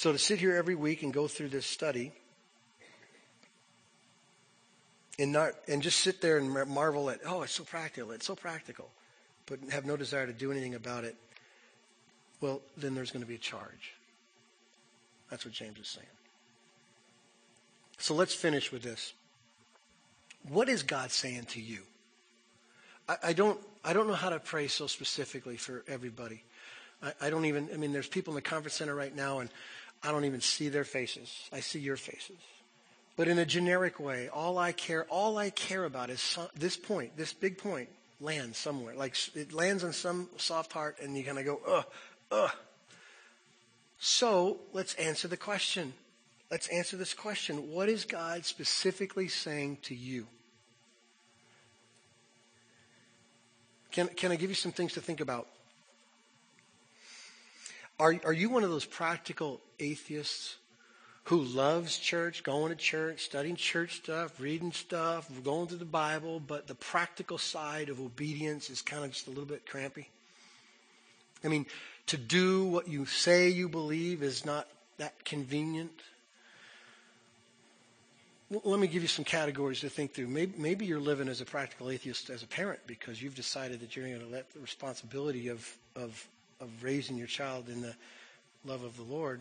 So 0.00 0.12
to 0.12 0.18
sit 0.18 0.38
here 0.38 0.56
every 0.56 0.74
week 0.74 1.02
and 1.02 1.12
go 1.12 1.28
through 1.28 1.50
this 1.50 1.66
study 1.66 2.10
and 5.18 5.30
not 5.30 5.52
and 5.68 5.82
just 5.82 6.00
sit 6.00 6.22
there 6.22 6.38
and 6.38 6.50
marvel 6.70 7.10
at, 7.10 7.20
oh, 7.26 7.42
it's 7.42 7.52
so 7.52 7.64
practical, 7.64 8.10
it's 8.12 8.24
so 8.24 8.34
practical, 8.34 8.88
but 9.44 9.58
have 9.68 9.84
no 9.84 9.98
desire 9.98 10.26
to 10.26 10.32
do 10.32 10.50
anything 10.50 10.74
about 10.74 11.04
it, 11.04 11.16
well, 12.40 12.62
then 12.78 12.94
there's 12.94 13.10
going 13.10 13.20
to 13.20 13.28
be 13.28 13.34
a 13.34 13.38
charge. 13.38 13.92
That's 15.28 15.44
what 15.44 15.52
James 15.52 15.78
is 15.78 15.88
saying. 15.88 16.06
So 17.98 18.14
let's 18.14 18.34
finish 18.34 18.72
with 18.72 18.82
this. 18.82 19.12
What 20.48 20.70
is 20.70 20.82
God 20.82 21.10
saying 21.10 21.44
to 21.50 21.60
you? 21.60 21.80
I, 23.06 23.16
I 23.22 23.32
don't 23.34 23.60
I 23.84 23.92
don't 23.92 24.06
know 24.06 24.14
how 24.14 24.30
to 24.30 24.40
pray 24.40 24.66
so 24.68 24.86
specifically 24.86 25.58
for 25.58 25.84
everybody. 25.86 26.42
I, 27.02 27.12
I, 27.20 27.30
don't 27.30 27.44
even 27.44 27.68
I 27.74 27.76
mean 27.76 27.92
there's 27.92 28.08
people 28.08 28.32
in 28.32 28.36
the 28.36 28.42
conference 28.42 28.76
center 28.76 28.94
right 28.94 29.14
now 29.14 29.40
and 29.40 29.50
I 30.02 30.12
don't 30.12 30.24
even 30.24 30.40
see 30.40 30.68
their 30.68 30.84
faces. 30.84 31.48
I 31.52 31.60
see 31.60 31.78
your 31.78 31.96
faces. 31.96 32.38
But 33.16 33.28
in 33.28 33.38
a 33.38 33.44
generic 33.44 34.00
way, 34.00 34.28
all 34.28 34.56
I 34.56 34.72
care 34.72 35.04
all 35.10 35.36
I 35.36 35.50
care 35.50 35.84
about 35.84 36.10
is 36.10 36.38
this 36.54 36.76
point, 36.76 37.16
this 37.16 37.32
big 37.32 37.58
point 37.58 37.88
lands 38.20 38.56
somewhere. 38.56 38.94
Like 38.94 39.14
it 39.34 39.52
lands 39.52 39.84
on 39.84 39.92
some 39.92 40.28
soft 40.36 40.72
heart 40.72 40.98
and 41.02 41.16
you 41.16 41.24
kind 41.24 41.38
of 41.38 41.44
go, 41.44 41.60
ugh, 41.66 41.84
ugh. 42.30 42.50
So 43.98 44.60
let's 44.72 44.94
answer 44.94 45.28
the 45.28 45.36
question. 45.36 45.92
Let's 46.50 46.66
answer 46.68 46.96
this 46.96 47.14
question. 47.14 47.70
What 47.70 47.88
is 47.88 48.04
God 48.04 48.44
specifically 48.44 49.28
saying 49.28 49.78
to 49.82 49.94
you? 49.94 50.26
Can, 53.92 54.08
can 54.08 54.32
I 54.32 54.36
give 54.36 54.50
you 54.50 54.56
some 54.56 54.72
things 54.72 54.94
to 54.94 55.00
think 55.00 55.20
about? 55.20 55.46
Are, 58.00 58.14
are 58.24 58.32
you 58.32 58.48
one 58.48 58.64
of 58.64 58.70
those 58.70 58.86
practical 58.86 59.60
atheists 59.78 60.56
who 61.24 61.42
loves 61.42 61.98
church, 61.98 62.42
going 62.42 62.70
to 62.70 62.76
church, 62.76 63.20
studying 63.20 63.56
church 63.56 63.96
stuff, 63.96 64.40
reading 64.40 64.72
stuff, 64.72 65.30
going 65.44 65.68
through 65.68 65.78
the 65.78 65.84
Bible, 65.84 66.40
but 66.40 66.66
the 66.66 66.74
practical 66.74 67.36
side 67.36 67.90
of 67.90 68.00
obedience 68.00 68.70
is 68.70 68.80
kind 68.80 69.04
of 69.04 69.12
just 69.12 69.26
a 69.26 69.30
little 69.30 69.44
bit 69.44 69.66
crampy? 69.66 70.08
I 71.44 71.48
mean, 71.48 71.66
to 72.06 72.16
do 72.16 72.64
what 72.64 72.88
you 72.88 73.04
say 73.04 73.50
you 73.50 73.68
believe 73.68 74.22
is 74.22 74.46
not 74.46 74.66
that 74.96 75.24
convenient 75.24 75.92
let 78.50 78.80
me 78.80 78.88
give 78.88 79.02
you 79.02 79.08
some 79.08 79.24
categories 79.24 79.80
to 79.80 79.88
think 79.88 80.12
through. 80.12 80.26
Maybe, 80.26 80.52
maybe, 80.58 80.84
you're 80.84 80.98
living 80.98 81.28
as 81.28 81.40
a 81.40 81.44
practical 81.44 81.88
atheist 81.88 82.30
as 82.30 82.42
a 82.42 82.48
parent 82.48 82.80
because 82.84 83.22
you've 83.22 83.36
decided 83.36 83.78
that 83.78 83.94
you're 83.94 84.08
going 84.08 84.18
to 84.18 84.26
let 84.26 84.52
the 84.52 84.58
responsibility 84.58 85.48
of, 85.48 85.64
of, 85.94 86.26
of 86.60 86.68
raising 86.82 87.16
your 87.16 87.26
child 87.26 87.68
in 87.68 87.80
the 87.80 87.94
love 88.64 88.84
of 88.84 88.96
the 88.96 89.02
Lord. 89.02 89.40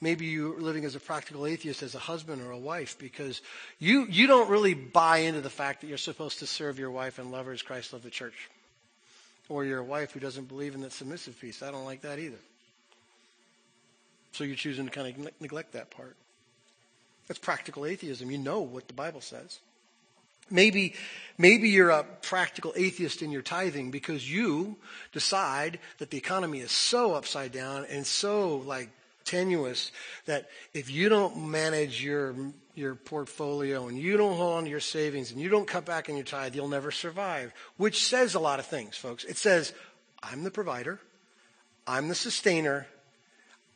Maybe 0.00 0.26
you're 0.26 0.60
living 0.60 0.84
as 0.84 0.94
a 0.94 1.00
practical 1.00 1.44
atheist 1.46 1.82
as 1.82 1.94
a 1.94 1.98
husband 1.98 2.40
or 2.42 2.52
a 2.52 2.58
wife 2.58 2.96
because 2.98 3.42
you, 3.80 4.06
you 4.08 4.28
don't 4.28 4.48
really 4.48 4.74
buy 4.74 5.18
into 5.18 5.40
the 5.40 5.50
fact 5.50 5.80
that 5.80 5.88
you're 5.88 5.98
supposed 5.98 6.38
to 6.38 6.46
serve 6.46 6.78
your 6.78 6.90
wife 6.90 7.18
and 7.18 7.32
love 7.32 7.46
her 7.46 7.52
as 7.52 7.62
Christ 7.62 7.92
loved 7.92 8.04
the 8.04 8.10
church. 8.10 8.48
Or 9.48 9.64
you're 9.64 9.80
a 9.80 9.84
wife 9.84 10.12
who 10.12 10.20
doesn't 10.20 10.46
believe 10.46 10.74
in 10.74 10.82
that 10.82 10.92
submissive 10.92 11.40
piece. 11.40 11.62
I 11.62 11.72
don't 11.72 11.84
like 11.84 12.02
that 12.02 12.18
either. 12.18 12.38
So 14.32 14.44
you're 14.44 14.56
choosing 14.56 14.84
to 14.84 14.90
kind 14.90 15.08
of 15.08 15.40
neglect 15.40 15.72
that 15.72 15.90
part. 15.90 16.14
That's 17.26 17.40
practical 17.40 17.84
atheism. 17.84 18.30
You 18.30 18.38
know 18.38 18.60
what 18.60 18.86
the 18.86 18.94
Bible 18.94 19.20
says. 19.20 19.58
Maybe, 20.50 20.94
maybe 21.36 21.68
you're 21.68 21.90
a 21.90 22.04
practical 22.04 22.72
atheist 22.76 23.22
in 23.22 23.30
your 23.30 23.42
tithing 23.42 23.90
because 23.90 24.30
you 24.30 24.76
decide 25.12 25.78
that 25.98 26.10
the 26.10 26.18
economy 26.18 26.60
is 26.60 26.72
so 26.72 27.14
upside 27.14 27.52
down 27.52 27.86
and 27.90 28.06
so 28.06 28.58
like 28.58 28.90
tenuous 29.24 29.92
that 30.24 30.48
if 30.72 30.90
you 30.90 31.08
don't 31.08 31.36
manage 31.36 32.02
your 32.02 32.34
your 32.74 32.94
portfolio 32.94 33.88
and 33.88 33.98
you 33.98 34.16
don't 34.16 34.36
hold 34.36 34.56
on 34.58 34.64
to 34.64 34.70
your 34.70 34.80
savings 34.80 35.32
and 35.32 35.40
you 35.40 35.48
don't 35.48 35.66
cut 35.66 35.84
back 35.84 36.08
on 36.08 36.14
your 36.14 36.24
tithe, 36.24 36.54
you'll 36.54 36.68
never 36.68 36.92
survive. 36.92 37.52
Which 37.76 38.06
says 38.06 38.34
a 38.34 38.40
lot 38.40 38.60
of 38.60 38.66
things, 38.66 38.96
folks. 38.96 39.24
It 39.24 39.36
says, 39.36 39.74
I'm 40.22 40.44
the 40.44 40.50
provider, 40.50 41.00
I'm 41.86 42.08
the 42.08 42.14
sustainer, 42.14 42.86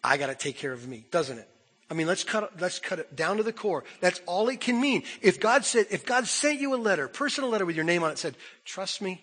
I 0.04 0.16
got 0.16 0.28
to 0.28 0.34
take 0.34 0.56
care 0.56 0.72
of 0.72 0.86
me, 0.86 1.04
doesn't 1.10 1.38
it? 1.38 1.48
I 1.92 1.94
mean, 1.94 2.06
let's 2.06 2.24
cut, 2.24 2.58
let's 2.58 2.78
cut 2.78 3.00
it 3.00 3.14
down 3.14 3.36
to 3.36 3.42
the 3.42 3.52
core. 3.52 3.84
That's 4.00 4.18
all 4.24 4.48
it 4.48 4.62
can 4.62 4.80
mean. 4.80 5.02
If 5.20 5.38
God 5.38 5.62
said, 5.62 5.88
if 5.90 6.06
God 6.06 6.26
sent 6.26 6.58
you 6.58 6.74
a 6.74 6.76
letter, 6.76 7.06
personal 7.06 7.50
letter 7.50 7.66
with 7.66 7.76
your 7.76 7.84
name 7.84 8.02
on 8.02 8.10
it, 8.10 8.16
said, 8.16 8.34
trust 8.64 9.02
me, 9.02 9.22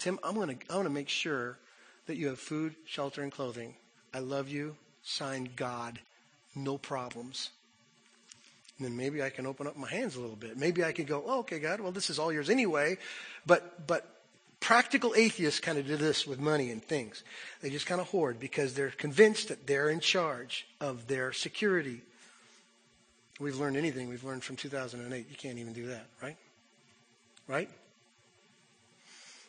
Tim, 0.00 0.18
I'm 0.24 0.34
going 0.34 0.48
to, 0.48 0.54
I'm 0.68 0.74
going 0.74 0.84
to 0.86 0.90
make 0.90 1.08
sure 1.08 1.58
that 2.06 2.16
you 2.16 2.26
have 2.26 2.40
food, 2.40 2.74
shelter, 2.86 3.22
and 3.22 3.30
clothing. 3.30 3.76
I 4.12 4.18
love 4.18 4.48
you. 4.48 4.74
Signed 5.04 5.54
God. 5.54 6.00
No 6.56 6.76
problems. 6.76 7.50
And 8.78 8.88
then 8.88 8.96
maybe 8.96 9.22
I 9.22 9.30
can 9.30 9.46
open 9.46 9.68
up 9.68 9.76
my 9.76 9.88
hands 9.88 10.16
a 10.16 10.20
little 10.20 10.34
bit. 10.34 10.58
Maybe 10.58 10.82
I 10.82 10.90
can 10.90 11.04
go, 11.04 11.22
oh, 11.24 11.38
okay, 11.40 11.60
God, 11.60 11.78
well, 11.78 11.92
this 11.92 12.10
is 12.10 12.18
all 12.18 12.32
yours 12.32 12.50
anyway. 12.50 12.98
But, 13.46 13.86
but 13.86 14.11
practical 14.62 15.12
atheists 15.16 15.58
kind 15.58 15.76
of 15.76 15.86
do 15.86 15.96
this 15.96 16.24
with 16.24 16.38
money 16.38 16.70
and 16.70 16.82
things. 16.82 17.24
They 17.60 17.68
just 17.68 17.84
kind 17.84 18.00
of 18.00 18.06
hoard 18.08 18.38
because 18.38 18.74
they're 18.74 18.90
convinced 18.90 19.48
that 19.48 19.66
they're 19.66 19.90
in 19.90 20.00
charge 20.00 20.66
of 20.80 21.08
their 21.08 21.32
security. 21.32 22.00
We've 23.40 23.56
learned 23.56 23.76
anything 23.76 24.08
we've 24.08 24.24
learned 24.24 24.44
from 24.44 24.56
2008. 24.56 25.26
You 25.28 25.36
can't 25.36 25.58
even 25.58 25.72
do 25.72 25.88
that, 25.88 26.06
right? 26.22 26.36
Right? 27.48 27.68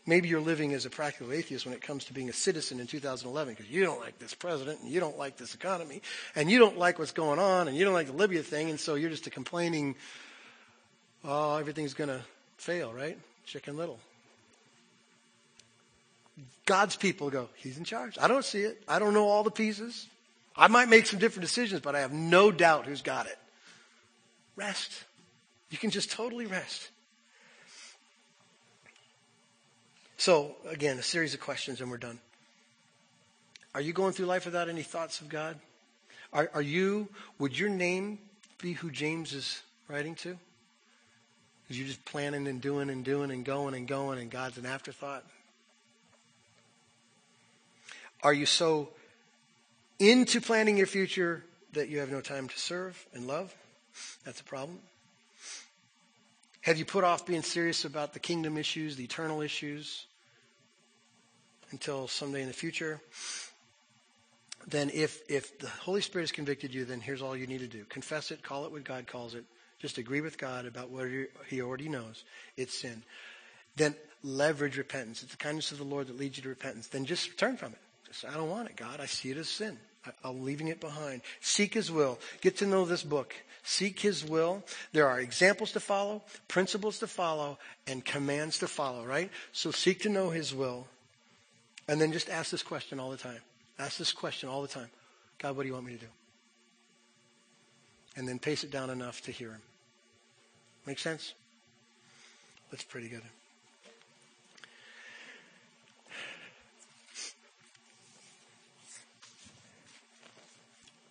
Maybe 0.05 0.27
you're 0.27 0.41
living 0.41 0.73
as 0.73 0.85
a 0.85 0.89
practical 0.89 1.31
atheist 1.31 1.63
when 1.65 1.75
it 1.75 1.81
comes 1.81 2.05
to 2.05 2.13
being 2.13 2.27
a 2.27 2.33
citizen 2.33 2.79
in 2.79 2.87
2011 2.87 3.53
because 3.53 3.71
you 3.71 3.85
don't 3.85 4.01
like 4.01 4.17
this 4.17 4.33
president 4.33 4.81
and 4.81 4.91
you 4.91 4.99
don't 4.99 5.17
like 5.17 5.37
this 5.37 5.53
economy 5.53 6.01
and 6.35 6.49
you 6.49 6.57
don't 6.57 6.77
like 6.77 6.97
what's 6.97 7.11
going 7.11 7.39
on 7.39 7.67
and 7.67 7.77
you 7.77 7.85
don't 7.85 7.93
like 7.93 8.07
the 8.07 8.13
Libya 8.13 8.41
thing 8.41 8.71
and 8.71 8.79
so 8.79 8.95
you're 8.95 9.11
just 9.11 9.27
a 9.27 9.29
complaining, 9.29 9.95
oh, 11.23 11.55
everything's 11.57 11.93
going 11.93 12.09
to 12.09 12.21
fail, 12.57 12.91
right? 12.91 13.17
Chicken 13.45 13.77
Little. 13.77 13.99
God's 16.65 16.95
people 16.95 17.29
go, 17.29 17.49
He's 17.55 17.77
in 17.77 17.83
charge. 17.83 18.17
I 18.19 18.27
don't 18.27 18.45
see 18.45 18.61
it. 18.61 18.81
I 18.87 18.99
don't 18.99 19.13
know 19.13 19.27
all 19.27 19.43
the 19.43 19.51
pieces. 19.51 20.07
I 20.55 20.67
might 20.67 20.89
make 20.89 21.05
some 21.05 21.19
different 21.19 21.41
decisions, 21.41 21.81
but 21.81 21.95
I 21.95 22.01
have 22.01 22.13
no 22.13 22.51
doubt 22.51 22.85
who's 22.85 23.01
got 23.01 23.25
it. 23.25 23.37
Rest. 24.55 25.03
You 25.69 25.77
can 25.77 25.89
just 25.89 26.11
totally 26.11 26.45
rest. 26.45 26.89
So, 30.17 30.55
again, 30.69 30.97
a 30.99 31.03
series 31.03 31.33
of 31.33 31.41
questions 31.41 31.81
and 31.81 31.89
we're 31.89 31.97
done. 31.97 32.19
Are 33.75 33.81
you 33.81 33.91
going 33.91 34.13
through 34.13 34.27
life 34.27 34.45
without 34.45 34.69
any 34.69 34.83
thoughts 34.83 35.19
of 35.19 35.27
God? 35.27 35.57
Are, 36.31 36.49
are 36.53 36.61
you, 36.61 37.09
would 37.39 37.57
your 37.57 37.69
name 37.69 38.19
be 38.61 38.73
who 38.73 38.91
James 38.91 39.33
is 39.33 39.61
writing 39.87 40.15
to? 40.15 40.37
Because 41.63 41.79
you're 41.79 41.87
just 41.87 42.05
planning 42.05 42.47
and 42.47 42.61
doing 42.61 42.89
and 42.89 43.03
doing 43.03 43.31
and 43.31 43.43
going 43.43 43.73
and 43.73 43.87
going 43.87 44.19
and 44.19 44.29
God's 44.29 44.57
an 44.57 44.65
afterthought? 44.65 45.25
Are 48.23 48.33
you 48.33 48.45
so 48.45 48.89
into 49.99 50.39
planning 50.39 50.77
your 50.77 50.87
future 50.87 51.43
that 51.73 51.89
you 51.89 51.99
have 51.99 52.09
no 52.09 52.21
time 52.21 52.47
to 52.47 52.57
serve 52.57 53.05
and 53.13 53.27
love? 53.27 53.53
That's 54.23 54.39
a 54.39 54.43
problem. 54.45 54.79
Have 56.61 56.77
you 56.77 56.85
put 56.85 57.03
off 57.03 57.25
being 57.25 57.41
serious 57.41 57.83
about 57.83 58.13
the 58.13 58.19
kingdom 58.19 58.57
issues, 58.57 58.95
the 58.95 59.03
eternal 59.03 59.41
issues, 59.41 60.05
until 61.71 62.07
someday 62.07 62.41
in 62.41 62.47
the 62.47 62.53
future? 62.53 63.01
Then, 64.65 64.89
if, 64.93 65.29
if 65.29 65.59
the 65.59 65.67
Holy 65.67 65.99
Spirit 65.99 66.23
has 66.23 66.31
convicted 66.31 66.73
you, 66.73 66.85
then 66.85 67.01
here's 67.01 67.21
all 67.21 67.35
you 67.35 67.47
need 67.47 67.59
to 67.59 67.67
do 67.67 67.83
confess 67.85 68.31
it, 68.31 68.41
call 68.41 68.65
it 68.65 68.71
what 68.71 68.85
God 68.85 69.07
calls 69.07 69.35
it, 69.35 69.43
just 69.79 69.97
agree 69.97 70.21
with 70.21 70.37
God 70.37 70.65
about 70.65 70.89
what 70.89 71.09
He 71.47 71.61
already 71.61 71.89
knows 71.89 72.23
it's 72.55 72.73
sin. 72.73 73.03
Then 73.75 73.95
leverage 74.23 74.77
repentance. 74.77 75.23
It's 75.23 75.33
the 75.33 75.37
kindness 75.37 75.73
of 75.73 75.79
the 75.79 75.83
Lord 75.83 76.07
that 76.07 76.17
leads 76.17 76.37
you 76.37 76.43
to 76.43 76.49
repentance. 76.49 76.87
Then 76.87 77.03
just 77.03 77.37
turn 77.37 77.57
from 77.57 77.73
it. 77.73 77.79
I 78.27 78.33
don't 78.35 78.49
want 78.49 78.69
it, 78.69 78.75
God. 78.75 78.99
I 78.99 79.05
see 79.05 79.31
it 79.31 79.37
as 79.37 79.49
sin. 79.49 79.77
I'm 80.23 80.43
leaving 80.43 80.67
it 80.67 80.79
behind. 80.79 81.21
Seek 81.39 81.73
His 81.73 81.91
will. 81.91 82.19
Get 82.41 82.57
to 82.57 82.65
know 82.65 82.85
this 82.85 83.03
book. 83.03 83.33
Seek 83.63 83.99
His 83.99 84.25
will. 84.25 84.63
There 84.91 85.07
are 85.07 85.19
examples 85.19 85.71
to 85.73 85.79
follow, 85.79 86.21
principles 86.47 86.99
to 86.99 87.07
follow, 87.07 87.57
and 87.87 88.03
commands 88.03 88.59
to 88.59 88.67
follow, 88.67 89.05
right? 89.05 89.29
So 89.53 89.71
seek 89.71 90.01
to 90.01 90.09
know 90.09 90.29
His 90.29 90.53
will. 90.53 90.87
And 91.87 91.99
then 91.99 92.11
just 92.11 92.29
ask 92.29 92.51
this 92.51 92.63
question 92.63 92.99
all 92.99 93.11
the 93.11 93.17
time. 93.17 93.39
Ask 93.79 93.97
this 93.97 94.11
question 94.11 94.49
all 94.49 94.61
the 94.61 94.67
time 94.67 94.89
God, 95.39 95.55
what 95.55 95.63
do 95.63 95.67
you 95.67 95.73
want 95.73 95.85
me 95.85 95.93
to 95.93 95.99
do? 95.99 96.11
And 98.15 98.27
then 98.27 98.39
pace 98.39 98.63
it 98.63 98.71
down 98.71 98.89
enough 98.89 99.21
to 99.23 99.31
hear 99.31 99.51
Him. 99.51 99.61
Make 100.85 100.99
sense? 100.99 101.33
That's 102.71 102.83
pretty 102.83 103.07
good. 103.07 103.21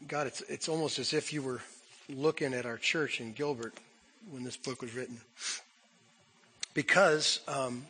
God, 0.08 0.26
it's, 0.26 0.40
it's 0.42 0.68
almost 0.68 0.98
as 0.98 1.12
if 1.12 1.32
you 1.32 1.42
were 1.42 1.60
looking 2.08 2.54
at 2.54 2.66
our 2.66 2.76
church 2.76 3.20
in 3.20 3.32
Gilbert 3.32 3.74
when 4.30 4.44
this 4.44 4.56
book 4.56 4.82
was 4.82 4.94
written. 4.94 5.20
Because 6.74 7.40
um, 7.46 7.86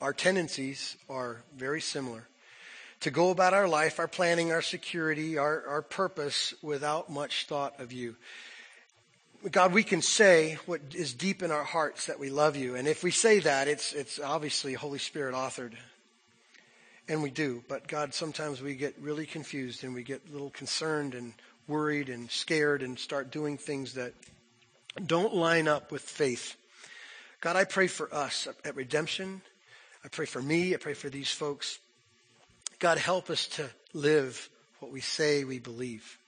our 0.00 0.12
tendencies 0.12 0.96
are 1.10 1.42
very 1.56 1.80
similar. 1.80 2.26
To 3.00 3.10
go 3.10 3.30
about 3.30 3.52
our 3.52 3.68
life, 3.68 3.98
our 3.98 4.08
planning, 4.08 4.52
our 4.52 4.62
security, 4.62 5.36
our, 5.36 5.66
our 5.66 5.82
purpose 5.82 6.54
without 6.62 7.10
much 7.10 7.46
thought 7.46 7.78
of 7.80 7.92
you. 7.92 8.16
God, 9.50 9.74
we 9.74 9.82
can 9.82 10.00
say 10.00 10.56
what 10.64 10.80
is 10.94 11.12
deep 11.12 11.42
in 11.42 11.50
our 11.50 11.64
hearts 11.64 12.06
that 12.06 12.18
we 12.18 12.30
love 12.30 12.56
you. 12.56 12.76
And 12.76 12.88
if 12.88 13.02
we 13.02 13.10
say 13.10 13.40
that, 13.40 13.68
it's, 13.68 13.92
it's 13.92 14.18
obviously 14.18 14.72
Holy 14.72 14.98
Spirit 14.98 15.34
authored. 15.34 15.72
And 17.08 17.22
we 17.22 17.30
do. 17.30 17.62
But 17.68 17.86
God, 17.86 18.14
sometimes 18.14 18.62
we 18.62 18.74
get 18.74 18.94
really 19.00 19.26
confused 19.26 19.84
and 19.84 19.94
we 19.94 20.02
get 20.02 20.22
a 20.28 20.32
little 20.32 20.50
concerned 20.50 21.14
and 21.14 21.34
worried 21.68 22.08
and 22.08 22.30
scared 22.30 22.82
and 22.82 22.98
start 22.98 23.30
doing 23.30 23.58
things 23.58 23.94
that 23.94 24.14
don't 25.06 25.34
line 25.34 25.68
up 25.68 25.92
with 25.92 26.02
faith. 26.02 26.56
God, 27.40 27.56
I 27.56 27.64
pray 27.64 27.88
for 27.88 28.12
us 28.14 28.48
at 28.64 28.76
redemption. 28.76 29.42
I 30.04 30.08
pray 30.08 30.26
for 30.26 30.40
me. 30.40 30.74
I 30.74 30.78
pray 30.78 30.94
for 30.94 31.10
these 31.10 31.30
folks. 31.30 31.78
God, 32.78 32.98
help 32.98 33.30
us 33.30 33.46
to 33.48 33.68
live 33.92 34.48
what 34.80 34.90
we 34.90 35.00
say 35.00 35.44
we 35.44 35.58
believe. 35.58 36.18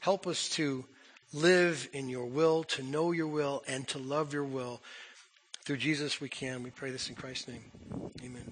Help 0.00 0.26
us 0.26 0.48
to 0.50 0.84
live 1.32 1.88
in 1.92 2.08
your 2.08 2.26
will, 2.26 2.64
to 2.64 2.82
know 2.82 3.12
your 3.12 3.26
will, 3.26 3.62
and 3.66 3.86
to 3.88 3.98
love 3.98 4.32
your 4.32 4.44
will. 4.44 4.82
Through 5.64 5.78
Jesus 5.78 6.20
we 6.20 6.28
can. 6.28 6.62
We 6.62 6.70
pray 6.70 6.90
this 6.90 7.08
in 7.08 7.14
Christ's 7.14 7.48
name. 7.48 7.62
Amen. 8.24 8.44